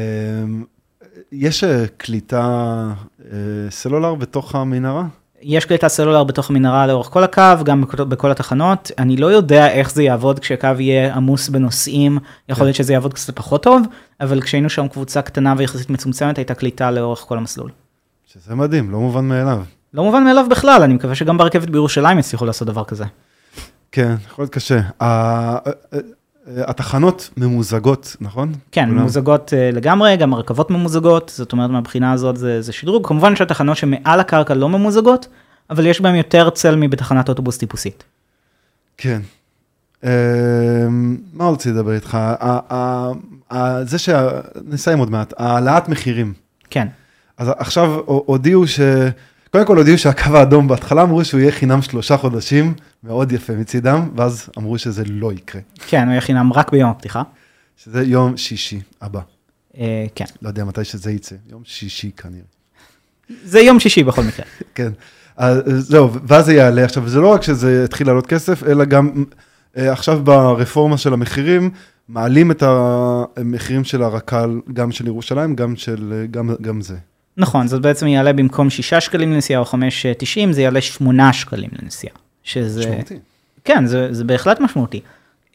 יש 1.33 1.65
אה, 1.65 1.85
קליטה 1.97 2.87
אה, 3.25 3.37
סלולר 3.71 4.15
בתוך 4.15 4.55
המנהרה? 4.55 5.05
יש 5.43 5.65
קליטה 5.65 5.89
סלולר 5.89 6.25
בתוך 6.25 6.51
המנהרה 6.51 6.87
לאורך 6.87 7.07
כל 7.07 7.25
הקו, 7.25 7.65
גם 7.65 7.81
בכל, 7.81 8.05
בכל 8.05 8.31
התחנות. 8.31 8.91
אני 8.99 9.17
לא 9.17 9.27
יודע 9.27 9.71
איך 9.71 9.91
זה 9.91 10.03
יעבוד 10.03 10.39
כשהקו 10.39 10.69
יהיה 10.79 11.15
עמוס 11.15 11.49
בנוסעים, 11.49 12.19
יכול 12.49 12.67
להיות 12.67 12.77
שזה 12.77 12.93
יעבוד 12.93 13.15
קצת 13.15 13.37
פחות 13.37 13.63
טוב, 13.63 13.83
אבל 14.21 14.41
כשהיינו 14.41 14.71
שם 14.71 14.89
קבוצה 14.89 15.23
קטנה 15.23 15.55
ויחסית 15.57 15.91
מצומצמת, 15.91 16.39
הייתה 16.39 16.55
קליטה 16.55 16.91
לאורך 16.91 17.19
כל 17.19 17.39
המסלול. 17.39 17.71
שזה 18.27 18.55
מדהים, 18.55 18.91
לא 18.91 18.99
מובן 18.99 19.25
מאליו. 19.25 19.63
לא 19.95 20.05
מובן 20.05 20.25
מאליו 20.25 20.47
בכלל, 20.51 20.83
אני 20.83 20.95
מקווה 20.95 21.15
שגם 21.15 21.39
ברכבת 21.39 21.71
בירושלים 21.71 22.19
יצליחו 22.19 22.45
לעשות 22.45 22.69
דבר 22.69 22.85
כזה. 22.85 23.05
כן, 23.97 24.15
יכול 24.27 24.43
להיות 24.43 24.53
קשה. 24.53 24.81
התחנות 26.47 27.31
ממוזגות, 27.37 28.17
נכון? 28.21 28.53
כן, 28.73 28.85
כולם? 28.89 28.99
ממוזגות 28.99 29.55
אה, 29.55 29.71
לגמרי, 29.73 30.17
גם 30.17 30.35
הרכבות 30.35 30.71
ממוזגות, 30.71 31.33
זאת 31.35 31.53
אומרת 31.53 31.71
מהבחינה 31.71 32.13
הזאת 32.13 32.37
זה, 32.37 32.63
זה 32.63 32.73
שדרוג. 32.73 33.07
כמובן 33.07 33.37
שהתחנות 33.37 33.77
שמעל 33.77 34.21
הקרקע 34.21 34.55
לא 34.55 34.69
ממוזגות, 34.69 35.29
אבל 35.71 35.87
יש 35.87 36.01
בהן 36.01 36.15
יותר 36.15 36.51
צל 36.51 36.77
מבתחנת 36.77 37.29
אוטובוס 37.29 37.59
טיפוסית. 37.59 38.05
כן. 38.97 39.21
אמ, 40.05 40.09
מה 41.33 41.49
רציתי 41.49 41.71
לדבר 41.71 41.93
איתך? 41.93 42.19
זה 43.83 43.99
ש... 43.99 44.09
נסיים 44.65 44.99
עוד 44.99 45.11
מעט. 45.11 45.33
העלאת 45.37 45.89
מחירים. 45.89 46.33
כן, 46.71 46.89
אז 47.39 47.49
עכשיו 47.59 48.01
הודיעו 48.07 48.67
ש... 48.67 48.81
קודם 49.57 49.67
כל 49.67 49.77
הודיעו 49.77 49.99
שהקו 49.99 50.37
האדום 50.37 50.69
בהתחלה 50.69 51.03
אמרו 51.03 51.25
שהוא 51.25 51.41
יהיה 51.41 51.53
חינם 51.53 51.83
שלושה 51.83 52.17
חודשים, 52.17 52.75
מאוד 53.05 53.33
יפה 53.33 53.53
מצידם, 53.53 54.11
ואז 54.17 54.49
אמרו 54.59 54.79
שזה 54.79 55.03
לא 55.07 55.33
יקרה, 55.33 55.61
כן, 55.87 56.03
הוא 56.03 56.11
יהיה 56.11 56.21
חינם 56.21 56.53
רק 56.53 56.73
ביום 56.73 56.91
הפתיחה. 56.91 57.23
שזה 57.77 58.03
יום 58.03 58.37
שישי 58.37 58.81
הבא. 59.01 59.21
אה, 59.79 60.07
כן, 60.15 60.25
לא 60.43 60.49
יודע 60.49 60.65
מתי 60.65 60.85
שזה 60.85 61.13
יצא, 61.13 61.35
יום 61.51 61.63
שישי 61.65 62.11
כנראה. 62.17 62.45
זה 63.45 63.61
יום 63.61 63.81
שישי 63.81 64.05
בכל 64.05 64.23
מקרה. 64.23 64.47
כן, 64.75 64.93
אז 65.37 65.63
זהו, 65.67 66.11
ואז 66.27 66.45
זה 66.45 66.55
יעלה. 66.55 66.85
עכשיו, 66.85 67.09
זה 67.09 67.21
לא 67.21 67.33
רק 67.33 67.43
שזה 67.43 67.85
התחיל 67.85 68.07
לעלות 68.07 68.27
כסף, 68.27 68.65
אלא 68.65 68.85
גם 68.85 69.25
אה, 69.77 69.93
עכשיו 69.93 70.25
ברפורמה 70.25 70.99
של 70.99 71.13
המחירים, 71.13 71.71
מעלים 72.09 72.51
את 72.51 72.63
המחירים 72.63 73.85
של 73.85 74.03
הרק"ל, 74.03 74.61
גם 74.73 74.93
של 74.93 75.07
ירושלים, 75.07 75.57
גם 75.57 75.77
של, 75.77 76.13
אה, 76.17 76.27
גם, 76.27 76.51
גם 76.61 76.81
זה. 76.81 76.97
נכון, 77.37 77.69
זאת 77.69 77.83
בעצם 77.83 78.07
יעלה 78.07 78.33
במקום 78.33 78.71
6 78.71 78.95
שקלים 78.95 79.33
לנסיעה 79.33 79.61
או 79.61 79.65
5.90, 79.65 79.77
זה 80.51 80.63
יעלה 80.63 80.81
8 80.81 81.33
שקלים 81.33 81.71
לנסיעה. 81.83 82.15
שזה... 82.45 82.81
משמעותי. 82.81 83.19
כן, 83.65 83.87
זה, 83.87 84.09
זה 84.11 84.25
בהחלט 84.25 84.61
משמעותי. 84.61 85.01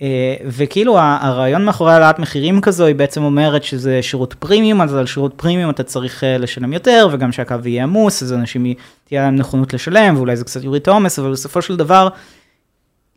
אה, 0.02 0.36
וכאילו 0.46 1.00
הרעיון 1.00 1.66
מאחורי 1.66 1.94
העלאת 1.94 2.20
מחירים 2.20 2.62
כזו 2.62 2.86
היא 2.86 2.96
בעצם 2.96 3.24
אומרת 3.24 3.64
שזה 3.64 4.02
שירות 4.02 4.34
פרימיום, 4.34 4.82
אז 4.82 4.96
על 4.96 5.06
שירות 5.06 5.34
פרימיום 5.36 5.70
אתה 5.70 5.84
צריך 5.84 6.24
אה, 6.24 6.38
לשלם 6.38 6.74
יותר, 6.74 7.08
וגם 7.12 7.32
שהקו 7.32 7.56
יהיה 7.66 7.84
עמוס, 7.84 8.24
אז 8.24 8.34
אנשים 8.34 8.74
תהיה 9.08 9.22
להם 9.22 9.36
נכונות 9.36 9.74
לשלם, 9.74 10.16
ואולי 10.18 10.36
זה 10.36 10.44
קצת 10.46 10.64
יוריד 10.64 10.82
את 10.82 10.88
העומס, 10.88 11.20
אבל 11.20 11.32
בסופו 11.32 11.62
של 11.62 11.76
דבר, 11.76 12.10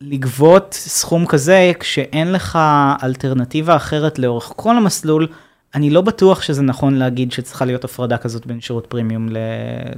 לגבות 0.01 0.75
סכום 0.75 1.27
כזה 1.27 1.73
כשאין 1.81 2.33
לך 2.33 2.59
אלטרנטיבה 3.03 3.77
אחרת 3.77 4.19
לאורך 4.19 4.53
כל 4.57 4.77
המסלול, 4.77 5.27
אני 5.75 5.91
לא 5.91 6.01
בטוח 6.01 6.43
שזה 6.43 6.63
נכון 6.63 6.95
להגיד 6.95 7.33
שצריכה 7.33 7.65
להיות 7.65 7.85
הפרדה 7.85 8.17
כזאת 8.19 8.47
בין 8.47 8.61
שירות 8.61 8.87
פרימיום 8.87 9.29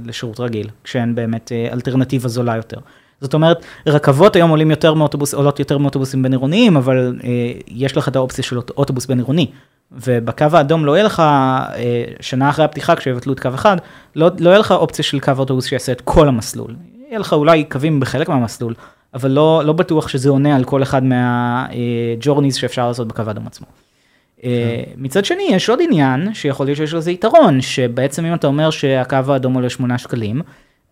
לשירות 0.05 0.39
רגיל, 0.39 0.69
כשאין 0.83 1.15
באמת 1.15 1.51
אה, 1.51 1.69
אלטרנטיבה 1.73 2.27
זולה 2.29 2.55
יותר. 2.55 2.77
זאת 3.21 3.33
אומרת, 3.33 3.57
רכבות 3.87 4.35
היום 4.35 4.49
עולים 4.49 4.71
יותר 4.71 4.93
מאוטובוס, 4.93 5.33
עולות 5.33 5.59
יותר 5.59 5.77
מאוטובוסים 5.77 6.23
בין 6.23 6.31
עירוניים, 6.31 6.77
אבל 6.77 7.15
אה, 7.23 7.29
יש 7.67 7.97
לך 7.97 8.07
את 8.07 8.15
האופציה 8.15 8.43
של 8.43 8.57
אוט- 8.57 8.71
אוטובוס 8.77 9.05
בין 9.05 9.17
עירוני. 9.17 9.47
ובקו 9.91 10.45
האדום 10.53 10.85
לא 10.85 10.95
יהיה 10.95 11.05
לך, 11.05 11.19
אה, 11.19 12.03
שנה 12.19 12.49
אחרי 12.49 12.65
הפתיחה 12.65 12.95
כשיבטלו 12.95 13.33
את 13.33 13.39
קו 13.39 13.49
אחד, 13.53 13.77
לא, 14.15 14.29
לא 14.39 14.49
יהיה 14.49 14.59
לך 14.59 14.71
אופציה 14.71 15.05
של 15.05 15.19
קו 15.19 15.31
אוטובוס 15.37 15.65
שיעשה 15.65 15.91
את 15.91 16.01
כל 16.01 16.27
המסלול. 16.27 16.75
יהיה 17.09 17.19
לך 17.19 17.33
אולי 17.33 17.63
קווים 17.63 17.99
בחלק 17.99 18.29
מהמסלול, 18.29 18.73
אבל 19.13 19.31
לא, 19.31 19.61
לא 19.65 19.73
בטוח 19.73 20.07
שזה 20.07 20.29
עונה 20.29 20.55
על 20.55 20.63
כל 20.63 20.83
אחד 20.83 21.01
מהג'ורניז 21.03 22.55
שאפשר 22.55 22.87
לעשות 22.87 23.07
בקו 23.07 23.23
האדום 23.27 23.47
עצמו. 23.47 23.67
אה, 24.43 24.83
מצד 24.97 25.25
שני, 25.25 25.47
יש 25.51 25.69
עוד 25.69 25.79
עניין 25.81 26.33
שיכול 26.33 26.65
להיות 26.65 26.77
שיש 26.77 26.93
לזה 26.93 27.11
יתרון, 27.11 27.61
שבעצם 27.61 28.25
אם 28.25 28.33
אתה 28.33 28.47
אומר 28.47 28.69
שהקו 28.69 29.17
האדום 29.27 29.53
עולה 29.53 29.69
8 29.69 29.97
שקלים, 29.97 30.41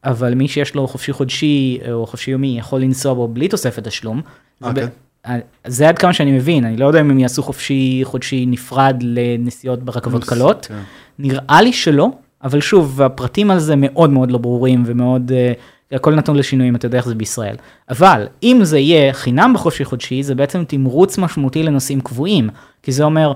אבל 0.04 0.34
מי 0.34 0.48
שיש 0.48 0.76
לו 0.76 0.88
חופשי 0.88 1.14
חודשי 1.14 1.80
או 1.92 2.06
חופשי 2.06 2.32
יומי 2.32 2.56
יכול 2.60 2.82
לנסוע 2.82 3.14
בו 3.14 3.28
בלי 3.28 3.48
תוספת 3.48 3.84
תשלום. 3.84 4.22
זה 4.60 4.68
אה, 4.68 4.74
ב- 4.74 4.80
כן? 4.80 4.88
אה, 5.26 5.38
זה 5.68 5.90
עד 5.90 5.98
כמה 5.98 6.14
שאני 6.14 6.32
מבין, 6.32 6.66
אני 6.66 6.78
לא 6.78 6.86
יודע 6.86 7.02
אם 7.02 7.12
הם 7.12 7.20
יעשו 7.20 7.44
חופשי 7.44 8.02
חודשי 8.04 8.46
נפרד 8.46 8.98
לנסיעות 9.02 9.84
ברכבות 9.84 10.24
פלוס, 10.24 10.40
קלות. 10.40 10.66
כן. 10.66 10.80
נראה 11.20 11.62
לי 11.62 11.74
שלא, 11.74 12.10
אבל 12.44 12.62
שוב, 12.62 13.02
הפרטים 13.02 13.52
על 13.52 13.60
זה 13.60 13.74
מאוד 13.78 14.10
מאוד 14.10 14.32
לא 14.32 14.38
ברורים 14.38 14.84
ומאוד, 14.86 15.32
uh, 15.32 15.60
הכל 15.92 16.16
נתון 16.16 16.36
לשינויים, 16.36 16.76
אתה 16.76 16.86
יודע 16.86 16.98
איך 16.98 17.08
זה 17.08 17.16
בישראל. 17.16 17.56
אבל 17.90 18.28
אם 18.44 18.60
זה 18.64 18.80
יהיה 18.80 19.14
חינם 19.14 19.54
בחופשי 19.54 19.86
חודשי, 19.86 20.24
זה 20.24 20.36
בעצם 20.36 20.64
תמרוץ 20.64 21.18
משמעותי 21.18 21.64
לנוסעים 21.64 22.02
קבועים, 22.02 22.50
כי 22.84 22.92
זה 22.92 23.04
אומר, 23.04 23.34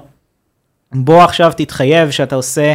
בוא 0.92 1.22
עכשיו 1.22 1.52
תתחייב 1.58 2.12
שאתה 2.12 2.36
עושה 2.36 2.74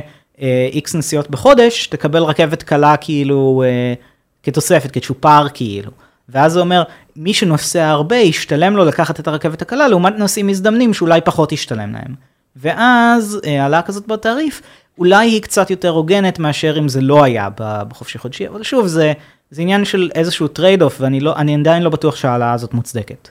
איקס 0.73 0.95
נסיעות 0.95 1.31
בחודש, 1.31 1.87
תקבל 1.87 2.23
רכבת 2.23 2.63
קלה 2.63 2.97
כאילו 2.97 3.63
אה, 3.65 4.03
כתוספת, 4.43 4.91
כצ'ופר 4.91 5.47
כאילו. 5.55 5.91
ואז 6.29 6.53
זה 6.53 6.61
אומר, 6.61 6.83
מי 7.17 7.35
שנוסע 7.35 7.89
הרבה, 7.89 8.17
ישתלם 8.17 8.77
לו 8.77 8.85
לקחת 8.85 9.21
את 9.21 9.29
הרכבת 9.29 9.63
הקלה, 9.63 9.89
לעומת 9.89 10.19
נוסעים 10.19 10.47
מזדמנים 10.47 10.95
שאולי 10.95 11.21
פחות 11.21 11.53
ישתלם 11.53 11.93
להם. 11.93 12.15
ואז 12.57 13.41
אה, 13.47 13.63
העלאה 13.63 13.83
כזאת 13.83 14.07
בתעריף, 14.07 14.63
אולי 14.99 15.27
היא 15.27 15.43
קצת 15.43 15.71
יותר 15.71 15.89
הוגנת 15.89 16.39
מאשר 16.39 16.79
אם 16.79 16.89
זה 16.89 17.01
לא 17.01 17.25
היה 17.25 17.49
בחופשי 17.57 18.19
חודשי, 18.19 18.49
אבל 18.49 18.63
שוב, 18.63 18.87
זה, 18.87 19.13
זה 19.55 19.63
עניין 19.63 19.85
של 19.85 20.11
איזשהו 20.15 20.49
trade-off, 20.49 21.01
ואני 21.01 21.21
לא, 21.21 21.37
אני 21.37 21.55
עדיין 21.55 21.83
לא 21.83 21.91
בטוח 21.91 22.17
שההעלאה 22.17 22.53
הזאת 22.53 22.75
מוצדקת. 22.75 23.29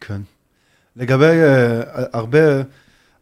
כן. 0.00 0.20
לגבי 0.96 1.24
אה, 1.24 2.00
הרבה, 2.12 2.38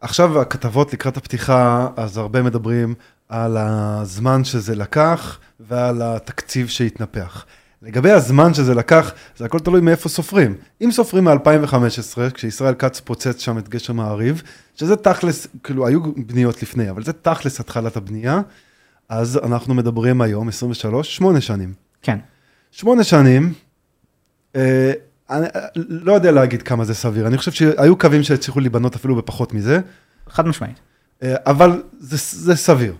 עכשיו 0.01 0.41
הכתבות 0.41 0.93
לקראת 0.93 1.17
הפתיחה, 1.17 1.87
אז 1.97 2.17
הרבה 2.17 2.41
מדברים 2.41 2.95
על 3.29 3.57
הזמן 3.57 4.43
שזה 4.43 4.75
לקח 4.75 5.39
ועל 5.59 6.01
התקציב 6.01 6.67
שהתנפח. 6.67 7.45
לגבי 7.81 8.11
הזמן 8.11 8.53
שזה 8.53 8.75
לקח, 8.75 9.13
זה 9.37 9.45
הכל 9.45 9.59
תלוי 9.59 9.81
מאיפה 9.81 10.09
סופרים. 10.09 10.55
אם 10.81 10.91
סופרים 10.91 11.23
מ-2015, 11.23 12.31
כשישראל 12.33 12.73
כץ 12.73 12.99
פוצץ 12.99 13.41
שם 13.41 13.57
את 13.57 13.69
גשר 13.69 13.93
מעריב, 13.93 14.41
שזה 14.75 14.95
תכלס, 14.95 15.47
כאילו 15.63 15.87
היו 15.87 15.99
בניות 16.17 16.63
לפני, 16.63 16.89
אבל 16.89 17.03
זה 17.03 17.13
תכלס 17.13 17.59
התחלת 17.59 17.97
הבנייה, 17.97 18.41
אז 19.09 19.39
אנחנו 19.43 19.73
מדברים 19.73 20.21
היום, 20.21 20.47
23, 20.47 21.15
שמונה 21.15 21.41
שנים. 21.41 21.73
כן. 22.01 22.17
שמונה 22.71 23.03
שנים, 23.03 23.53
אה, 24.55 24.91
אני 25.29 25.45
אה, 25.55 25.61
לא 25.75 26.13
יודע 26.13 26.31
להגיד 26.31 26.61
כמה 26.61 26.85
זה 26.85 26.93
סביר, 26.93 27.27
אני 27.27 27.37
חושב 27.37 27.51
שהיו 27.51 27.97
קווים 27.97 28.23
שהצליחו 28.23 28.59
להיבנות 28.59 28.95
אפילו 28.95 29.15
בפחות 29.15 29.53
מזה, 29.53 29.79
חד 30.29 30.47
משמעית. 30.47 30.79
אה, 31.23 31.35
אבל 31.45 31.81
זה, 31.99 32.17
זה 32.17 32.55
סביר. 32.55 32.93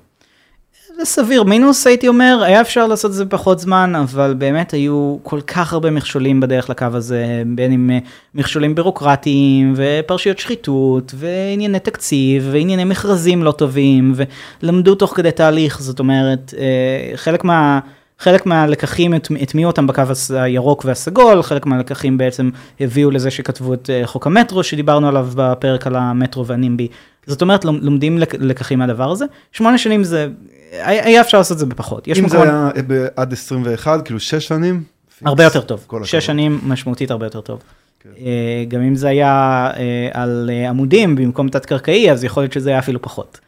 זה 0.98 1.06
סביר, 1.06 1.44
מינוס 1.44 1.88
הייתי 1.88 2.08
אומר, 2.08 2.42
היה 2.46 2.62
אפשר 2.62 2.88
לעשות 2.88 3.12
את 3.12 3.16
זה 3.16 3.26
בפחות 3.26 3.60
זמן, 3.60 3.94
אבל 3.96 4.36
באמת 4.38 4.72
היו 4.72 5.18
כל 5.24 5.42
כך 5.42 5.74
הרבה 5.74 5.92
מכשולים 5.92 6.40
בדרך 6.40 6.70
לקו 6.70 6.86
הזה, 6.94 7.44
בין 7.56 7.72
אם 7.72 7.90
אה, 7.92 8.00
מכשולים 8.36 8.76
בירוקרטיים, 8.76 9.74
ופרשיות 9.76 10.40
שחיתות, 10.40 11.14
וענייני 11.18 11.80
תקציב, 11.80 12.50
וענייני 12.52 12.84
מכרזים 12.84 13.44
לא 13.44 13.52
טובים, 13.52 14.14
ולמדו 14.62 14.96
תוך 14.96 15.16
כדי 15.16 15.32
תהליך, 15.32 15.82
זאת 15.82 16.00
אומרת, 16.00 16.54
אה, 16.58 17.18
חלק 17.18 17.44
מה... 17.44 17.80
חלק 18.20 18.46
מהלקחים 18.46 19.14
הטמיעו 19.14 19.72
אותם 19.72 19.88
בקו 19.88 20.04
הירוק 20.30 20.86
והסגול, 20.86 21.44
חלק 21.44 21.66
מהלקחים 21.66 22.18
בעצם 22.18 22.50
הביאו 22.80 23.12
לזה 23.12 23.32
שכתבו 23.32 23.74
את 23.74 23.90
אה, 23.90 24.08
חוק 24.08 24.28
המטרו 24.28 24.64
שדיברנו 24.64 25.08
עליו 25.08 25.30
בפרק 25.36 25.88
על 25.88 25.96
המטרו 25.96 26.46
והנימבי. 26.48 26.88
זאת 27.26 27.42
אומרת, 27.42 27.66
לומדים 27.66 28.18
לקחים 28.40 28.80
מהדבר 28.80 29.12
הזה. 29.12 29.26
שמונה 29.52 29.78
שנים 29.78 30.04
זה, 30.04 30.28
היה 30.72 31.22
אפשר 31.22 31.38
לעשות 31.38 31.56
את 31.56 31.60
זה 31.60 31.66
בפחות. 31.66 32.08
אם 32.08 32.30
זה 32.30 32.42
היה 32.42 32.70
עד 33.16 33.34
21, 33.34 34.06
כאילו 34.06 34.20
שש 34.20 34.48
שנים? 34.48 34.84
הרבה 35.26 35.44
יותר 35.44 35.62
טוב. 35.62 35.88
שש 36.04 36.26
שנים 36.26 36.60
משמעותית 36.64 37.12
הרבה 37.12 37.26
יותר 37.26 37.42
טוב. 37.42 37.60
כן. 38.00 38.10
אה, 38.20 38.64
גם 38.68 38.82
אם 38.82 38.96
זה 38.96 39.08
היה 39.08 39.70
אה, 39.78 40.10
על 40.14 40.50
עמודים 40.70 41.16
במקום 41.16 41.50
תת-קרקעי, 41.50 42.12
אז 42.12 42.24
יכול 42.24 42.44
להיות 42.44 42.54
שזה 42.54 42.70
היה 42.70 42.80
אפילו 42.80 43.02
פחות. 43.02 43.40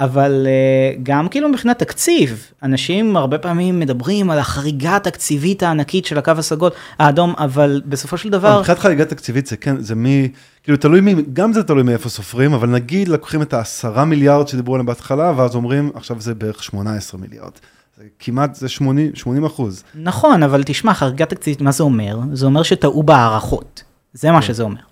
אבל 0.00 0.46
uh, 0.46 1.00
גם 1.02 1.28
כאילו 1.28 1.48
מבחינת 1.48 1.78
תקציב, 1.78 2.46
אנשים 2.62 3.16
הרבה 3.16 3.38
פעמים 3.38 3.80
מדברים 3.80 4.30
על 4.30 4.38
החריגה 4.38 4.96
התקציבית 4.96 5.62
הענקית 5.62 6.06
של 6.06 6.18
הקו 6.18 6.32
הסגול, 6.38 6.70
האדום, 6.98 7.34
אבל 7.38 7.82
בסופו 7.86 8.16
של 8.16 8.30
דבר... 8.30 8.58
מבחינת 8.58 8.78
חריגה 8.78 9.04
תקציבית 9.04 9.46
זה 9.46 9.56
כן, 9.56 9.80
זה 9.80 9.94
מי, 9.94 10.28
כאילו 10.62 10.78
תלוי 10.78 11.00
מי, 11.00 11.14
גם 11.32 11.52
זה 11.52 11.62
תלוי 11.62 11.82
מאיפה 11.82 12.08
סופרים, 12.08 12.52
אבל 12.52 12.68
נגיד 12.68 13.08
לקוחים 13.08 13.42
את 13.42 13.54
העשרה 13.54 14.04
מיליארד 14.04 14.48
שדיברו 14.48 14.74
עליהם 14.74 14.86
בהתחלה, 14.86 15.32
ואז 15.36 15.54
אומרים, 15.54 15.90
עכשיו 15.94 16.20
זה 16.20 16.34
בערך 16.34 16.62
18 16.62 17.20
מיליארד. 17.20 17.52
זה 17.98 18.04
כמעט, 18.18 18.54
זה 18.54 18.68
80, 18.68 19.10
80 19.14 19.44
אחוז. 19.44 19.82
נכון, 19.94 20.42
אבל 20.42 20.62
תשמע, 20.66 20.94
חריגה 20.94 21.26
תקציבית, 21.26 21.60
מה 21.60 21.72
זה 21.72 21.82
אומר? 21.82 22.18
זה 22.32 22.46
אומר 22.46 22.62
שטעו 22.62 23.02
בהערכות. 23.02 23.82
זה 24.12 24.30
מה 24.30 24.40
כן. 24.40 24.46
שזה 24.46 24.62
אומר. 24.62 24.89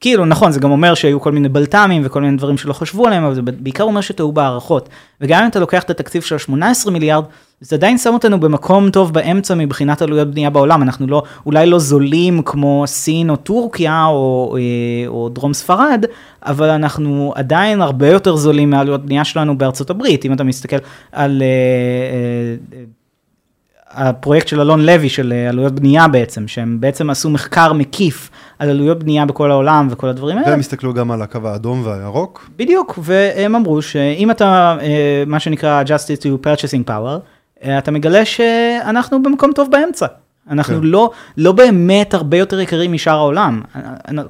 כאילו, 0.00 0.24
נכון, 0.24 0.52
זה 0.52 0.60
גם 0.60 0.70
אומר 0.70 0.94
שהיו 0.94 1.20
כל 1.20 1.32
מיני 1.32 1.48
בלת"מים 1.48 2.02
וכל 2.04 2.20
מיני 2.20 2.36
דברים 2.36 2.58
שלא 2.58 2.72
חשבו 2.72 3.06
עליהם, 3.06 3.24
אבל 3.24 3.34
זה 3.34 3.42
בעיקר 3.42 3.84
אומר 3.84 4.00
שטעו 4.00 4.32
בהערכות. 4.32 4.88
וגם 5.20 5.42
אם 5.42 5.48
אתה 5.48 5.60
לוקח 5.60 5.82
את 5.82 5.90
התקציב 5.90 6.22
של 6.22 6.38
18 6.38 6.92
מיליארד, 6.92 7.24
זה 7.60 7.76
עדיין 7.76 7.98
שם 7.98 8.14
אותנו 8.14 8.40
במקום 8.40 8.90
טוב 8.90 9.12
באמצע 9.12 9.54
מבחינת 9.54 10.02
עלויות 10.02 10.30
בנייה 10.30 10.50
בעולם. 10.50 10.82
אנחנו 10.82 11.06
לא, 11.06 11.22
אולי 11.46 11.66
לא 11.66 11.78
זולים 11.78 12.42
כמו 12.42 12.84
סין 12.86 13.30
או 13.30 13.36
טורקיה 13.36 14.06
או, 14.06 14.56
אה, 14.58 15.08
או 15.08 15.28
דרום 15.28 15.54
ספרד, 15.54 16.04
אבל 16.42 16.68
אנחנו 16.68 17.32
עדיין 17.36 17.82
הרבה 17.82 18.08
יותר 18.08 18.36
זולים 18.36 18.70
מעלויות 18.70 19.06
בנייה 19.06 19.24
שלנו 19.24 19.58
בארצות 19.58 19.90
הברית. 19.90 20.24
אם 20.24 20.32
אתה 20.32 20.44
מסתכל 20.44 20.76
על... 21.12 21.42
אה, 21.42 22.78
אה, 22.78 22.84
הפרויקט 23.98 24.48
של 24.48 24.60
אלון 24.60 24.86
לוי, 24.86 25.08
של 25.08 25.32
אה, 25.32 25.48
עלויות 25.48 25.72
בנייה 25.72 26.08
בעצם, 26.08 26.48
שהם 26.48 26.80
בעצם 26.80 27.10
עשו 27.10 27.30
מחקר 27.30 27.72
מקיף 27.72 28.30
על 28.58 28.70
עלויות 28.70 28.98
בנייה 28.98 29.26
בכל 29.26 29.50
העולם 29.50 29.88
וכל 29.90 30.08
הדברים 30.08 30.38
האלה. 30.38 30.50
והם 30.50 30.60
הסתכלו 30.60 30.94
גם 30.94 31.10
על 31.10 31.22
הקו 31.22 31.38
האדום 31.44 31.82
והירוק. 31.84 32.50
בדיוק, 32.56 32.98
והם 33.02 33.54
אמרו 33.54 33.82
שאם 33.82 34.30
אתה, 34.30 34.76
אה, 34.82 35.22
מה 35.26 35.40
שנקרא 35.40 35.82
Justice 35.86 36.22
to 36.22 36.46
Purchasing 36.46 36.88
Power, 36.88 37.18
אה, 37.64 37.78
אתה 37.78 37.90
מגלה 37.90 38.24
שאנחנו 38.24 39.22
במקום 39.22 39.52
טוב 39.52 39.68
באמצע. 39.70 40.06
אנחנו 40.50 40.74
כן. 40.74 40.82
לא, 40.82 41.10
לא 41.36 41.52
באמת 41.52 42.14
הרבה 42.14 42.36
יותר 42.36 42.60
יקרים 42.60 42.92
משאר 42.92 43.16
העולם. 43.16 43.62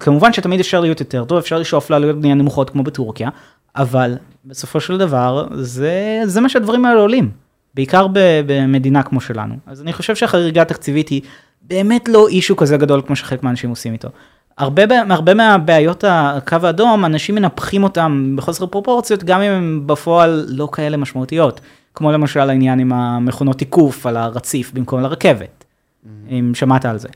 כמובן 0.00 0.32
שתמיד 0.32 0.60
אפשר 0.60 0.80
להיות 0.80 1.00
יותר 1.00 1.24
טוב, 1.24 1.38
אפשר 1.38 1.58
לשאוף 1.58 1.90
לעלויות 1.90 2.16
בנייה 2.16 2.34
נמוכות 2.34 2.70
כמו 2.70 2.82
בטורקיה, 2.82 3.28
אבל 3.76 4.14
בסופו 4.44 4.80
של 4.80 4.98
דבר 4.98 5.46
זה, 5.54 6.20
זה 6.24 6.40
מה 6.40 6.48
שהדברים 6.48 6.84
האלה 6.84 7.00
עולים. 7.00 7.47
בעיקר 7.78 8.06
במדינה 8.46 9.02
כמו 9.02 9.20
שלנו. 9.20 9.54
אז 9.66 9.82
אני 9.82 9.92
חושב 9.92 10.16
שהחריגה 10.16 10.62
התקציבית 10.62 11.08
היא 11.08 11.22
באמת 11.62 12.08
לא 12.08 12.28
אישו 12.28 12.56
כזה 12.56 12.76
גדול 12.76 13.02
כמו 13.06 13.16
שחלק 13.16 13.42
מהאנשים 13.42 13.70
עושים 13.70 13.92
איתו. 13.92 14.08
הרבה, 14.58 14.82
הרבה 15.10 15.34
מהבעיות 15.34 16.04
הקו 16.08 16.56
האדום, 16.62 17.04
אנשים 17.04 17.34
מנפחים 17.34 17.84
אותם 17.84 18.34
בחוסר 18.36 18.66
פרופורציות, 18.66 19.24
גם 19.24 19.40
אם 19.40 19.52
הם 19.52 19.82
בפועל 19.86 20.46
לא 20.48 20.68
כאלה 20.72 20.96
משמעותיות. 20.96 21.60
כמו 21.94 22.12
למשל 22.12 22.40
העניין 22.40 22.78
עם 22.78 22.92
המכונות 22.92 23.58
תיקוף 23.58 24.06
על 24.06 24.16
הרציף 24.16 24.72
במקום 24.72 25.00
לרכבת, 25.00 25.64
mm-hmm. 25.64 26.08
אם 26.30 26.50
שמעת 26.54 26.84
על 26.84 26.98
זה. 26.98 27.08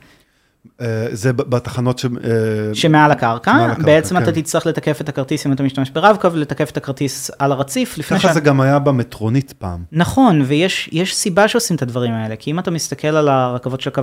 אה, 0.80 1.06
זה 1.10 1.32
בתחנות 1.32 1.98
ש... 1.98 2.04
אה, 2.04 2.74
שמעל 2.74 3.10
הקרקע, 3.10 3.50
הקרקע 3.50 3.82
בעצם 3.82 4.16
כן. 4.16 4.22
אתה 4.22 4.32
תצטרך 4.32 4.66
לתקף 4.66 5.00
את 5.00 5.08
הכרטיס 5.08 5.46
אם 5.46 5.52
אתה 5.52 5.62
משתמש 5.62 5.90
ברב-קו, 5.90 6.28
לתקף 6.34 6.70
את 6.70 6.76
הכרטיס 6.76 7.30
על 7.38 7.52
הרציף. 7.52 7.98
ככה 8.00 8.18
ש... 8.18 8.34
זה 8.34 8.40
גם 8.40 8.60
היה 8.60 8.78
במטרונית 8.78 9.52
פעם. 9.58 9.84
נכון, 9.92 10.42
ויש 10.46 11.14
סיבה 11.14 11.48
שעושים 11.48 11.76
את 11.76 11.82
הדברים 11.82 12.12
האלה, 12.12 12.36
כי 12.36 12.50
אם 12.50 12.58
אתה 12.58 12.70
מסתכל 12.70 13.08
על 13.08 13.28
הרכבות 13.28 13.80
של 13.80 13.90
הקו 13.90 14.02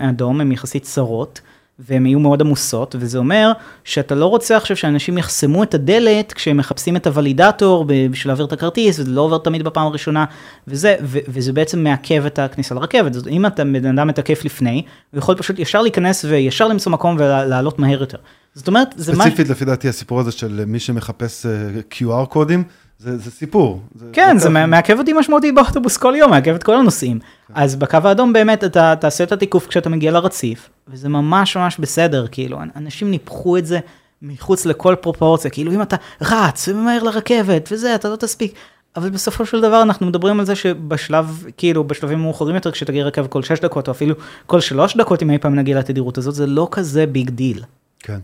האדום, 0.00 0.40
הן 0.40 0.52
יחסית 0.52 0.82
צרות. 0.82 1.40
והן 1.88 2.06
יהיו 2.06 2.18
מאוד 2.18 2.40
עמוסות, 2.40 2.96
וזה 2.98 3.18
אומר 3.18 3.52
שאתה 3.84 4.14
לא 4.14 4.26
רוצה 4.26 4.56
עכשיו 4.56 4.76
שאנשים 4.76 5.18
יחסמו 5.18 5.62
את 5.62 5.74
הדלת 5.74 6.32
כשהם 6.32 6.56
מחפשים 6.56 6.96
את 6.96 7.06
הוולידטור 7.06 7.84
בשביל 8.10 8.30
להעביר 8.30 8.46
את 8.46 8.52
הכרטיס, 8.52 8.98
וזה 8.98 9.10
לא 9.10 9.20
עובר 9.20 9.38
תמיד 9.38 9.62
בפעם 9.62 9.86
הראשונה, 9.86 10.24
וזה, 10.68 10.96
ו- 11.02 11.18
וזה 11.28 11.52
בעצם 11.52 11.84
מעכב 11.84 12.26
את 12.26 12.38
הכניסה 12.38 12.74
לרכבת. 12.74 13.14
זאת, 13.14 13.26
אם 13.26 13.46
אתה 13.46 13.64
בן 13.64 13.98
אדם 13.98 14.08
מתקף 14.08 14.44
לפני, 14.44 14.82
הוא 15.10 15.18
יכול 15.18 15.34
פשוט 15.34 15.58
ישר 15.58 15.82
להיכנס 15.82 16.24
וישר 16.24 16.68
למצוא 16.68 16.92
מקום 16.92 17.16
ולעלות 17.18 17.78
מהר 17.78 18.00
יותר. 18.00 18.18
זאת 18.54 18.68
אומרת, 18.68 18.88
זה 18.96 19.12
מה... 19.12 19.24
ספציפית, 19.24 19.48
לפי 19.48 19.64
דעתי, 19.64 19.88
הסיפור 19.88 20.20
הזה 20.20 20.32
של 20.32 20.64
מי 20.66 20.78
שמחפש 20.78 21.46
uh, 21.46 21.48
אה, 21.48 21.80
QR 22.22 22.26
קודים, 22.26 22.64
זה, 23.02 23.18
זה 23.18 23.30
סיפור. 23.30 23.80
זה 23.94 24.06
כן, 24.12 24.38
זה 24.38 24.42
זה 24.42 24.66
מעכב 24.66 24.98
אותי 24.98 25.12
משמעותית 25.12 25.54
באוטובוס 25.54 25.96
כל 25.96 26.14
יום, 26.16 26.30
מעכב 26.30 26.54
את 26.54 26.62
כל 26.62 26.74
הנוסעים. 26.74 27.18
כן. 27.18 27.54
אז 27.54 27.76
בקו 27.76 27.98
האדום 28.04 28.32
באמת 28.32 28.64
אתה 28.64 28.94
תעשה 29.00 29.24
את 29.24 29.32
התיקוף 29.32 29.66
כשאתה 29.66 29.88
מגיע 29.88 30.12
לרציף, 30.12 30.70
וזה 30.88 31.08
ממש 31.08 31.56
ממש 31.56 31.78
בסדר, 31.78 32.26
כאילו, 32.30 32.58
אנשים 32.76 33.10
ניפחו 33.10 33.56
את 33.56 33.66
זה 33.66 33.78
מחוץ 34.22 34.66
לכל 34.66 34.94
פרופורציה, 35.00 35.50
כאילו 35.50 35.72
אם 35.72 35.82
אתה 35.82 35.96
רץ 36.20 36.68
וממהר 36.68 37.02
לרכבת 37.02 37.68
וזה, 37.72 37.94
אתה 37.94 38.08
לא 38.08 38.16
תספיק. 38.16 38.54
אבל 38.96 39.10
בסופו 39.10 39.46
של 39.46 39.60
דבר 39.60 39.82
אנחנו 39.82 40.06
מדברים 40.06 40.40
על 40.40 40.46
זה 40.46 40.54
שבשלב, 40.54 41.44
כאילו, 41.56 41.84
בשלבים 41.84 42.18
מאוחרים 42.18 42.54
יותר, 42.54 42.70
כשתגיע 42.70 43.04
רכבת 43.04 43.26
כל 43.26 43.42
6 43.42 43.60
דקות, 43.60 43.88
או 43.88 43.92
אפילו 43.92 44.14
כל 44.46 44.60
3 44.60 44.96
דקות, 44.96 45.22
אם 45.22 45.30
אי 45.30 45.38
פעם 45.38 45.54
נגיע 45.54 45.78
לתדירות 45.78 46.18
הזאת, 46.18 46.34
זה 46.34 46.46
לא 46.46 46.68
כזה 46.70 47.06
big 47.06 47.30
deal. 47.30 47.62
כן. 47.98 48.18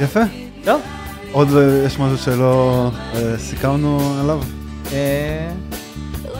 יפה. 0.00 0.20
טוב. 0.64 1.03
עוד 1.34 1.56
אה, 1.56 1.84
יש 1.86 1.98
משהו 1.98 2.18
שלא 2.18 2.90
אה, 3.14 3.38
סיכמנו 3.38 4.16
עליו? 4.20 4.40
אה, 4.92 5.50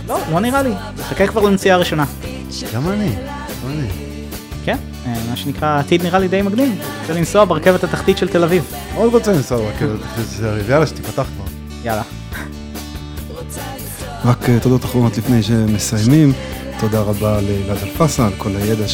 לא, 0.08 0.18
לא 0.32 0.40
נראה 0.40 0.62
לי. 0.62 0.70
חכה 1.02 1.26
כבר 1.26 1.42
לנסיעה 1.42 1.76
הראשונה. 1.76 2.04
גם 2.74 2.88
אני, 2.88 3.10
גם 3.64 3.70
אני. 3.70 3.86
כן, 4.64 4.76
מה 5.30 5.36
שנקרא, 5.36 5.68
העתיד 5.68 6.02
נראה 6.02 6.18
לי 6.18 6.28
די 6.28 6.42
מגניב. 6.42 6.72
רוצה 7.00 7.12
לנסוע 7.12 7.44
ברכבת 7.44 7.84
התחתית 7.84 8.18
של 8.18 8.28
תל 8.28 8.44
אביב. 8.44 8.64
מאוד 8.94 9.14
רוצה 9.14 9.32
לנסוע 9.32 9.58
ברכבת 9.58 10.00
התחתית 10.00 10.26
של 10.30 10.40
תל 10.40 10.48
אביב, 10.48 10.70
יאללה, 10.70 10.86
שתיפתח 10.86 11.26
כבר. 11.36 11.44
יאללה. 11.84 12.02
רק 14.24 14.50
תודות 14.62 14.84
אחרונות 14.84 15.18
לפני 15.18 15.42
שמסיימים. 15.42 16.32
תודה 16.80 17.00
רבה 17.00 17.40
לאלעד 17.40 17.78
אלפסה 17.82 18.26
על 18.26 18.32
כל 18.38 18.50
הידע 18.56 18.88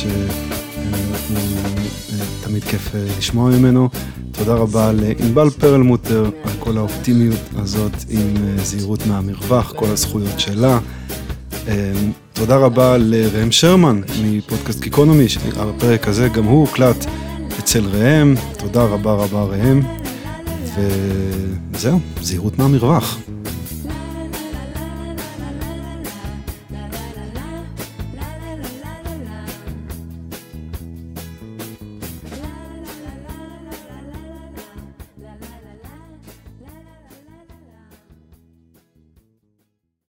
שתמיד 2.51 2.65
כיף 2.65 2.91
לשמוע 3.19 3.51
ממנו. 3.51 3.89
תודה 4.33 4.55
רבה 4.55 4.93
לענבל 4.93 5.51
פרלמוטר 5.51 6.31
על 6.45 6.53
כל 6.59 6.77
האופטימיות 6.79 7.41
הזאת 7.57 7.93
עם 8.09 8.37
אה, 8.37 8.65
זהירות 8.65 9.07
מהמרווח, 9.07 9.73
כל 9.77 9.87
הזכויות 9.87 10.41
שלה. 10.41 10.79
אה, 11.69 11.93
תודה 12.33 12.57
רבה 12.57 12.97
לראם 12.99 13.53
שרמן 13.53 14.01
מפודקאסט 14.23 14.81
גיקונומי, 14.81 15.29
שהפרק 15.29 16.09
הזה 16.09 16.29
גם 16.29 16.45
הוא 16.45 16.61
הוקלט 16.61 17.07
אצל 17.59 17.85
ראם. 17.87 18.35
תודה 18.59 18.85
רבה 18.85 19.13
רבה 19.13 19.43
ראם. 19.45 19.81
וזהו, 21.75 22.01
זהירות 22.21 22.59
מהמרווח. 22.59 23.19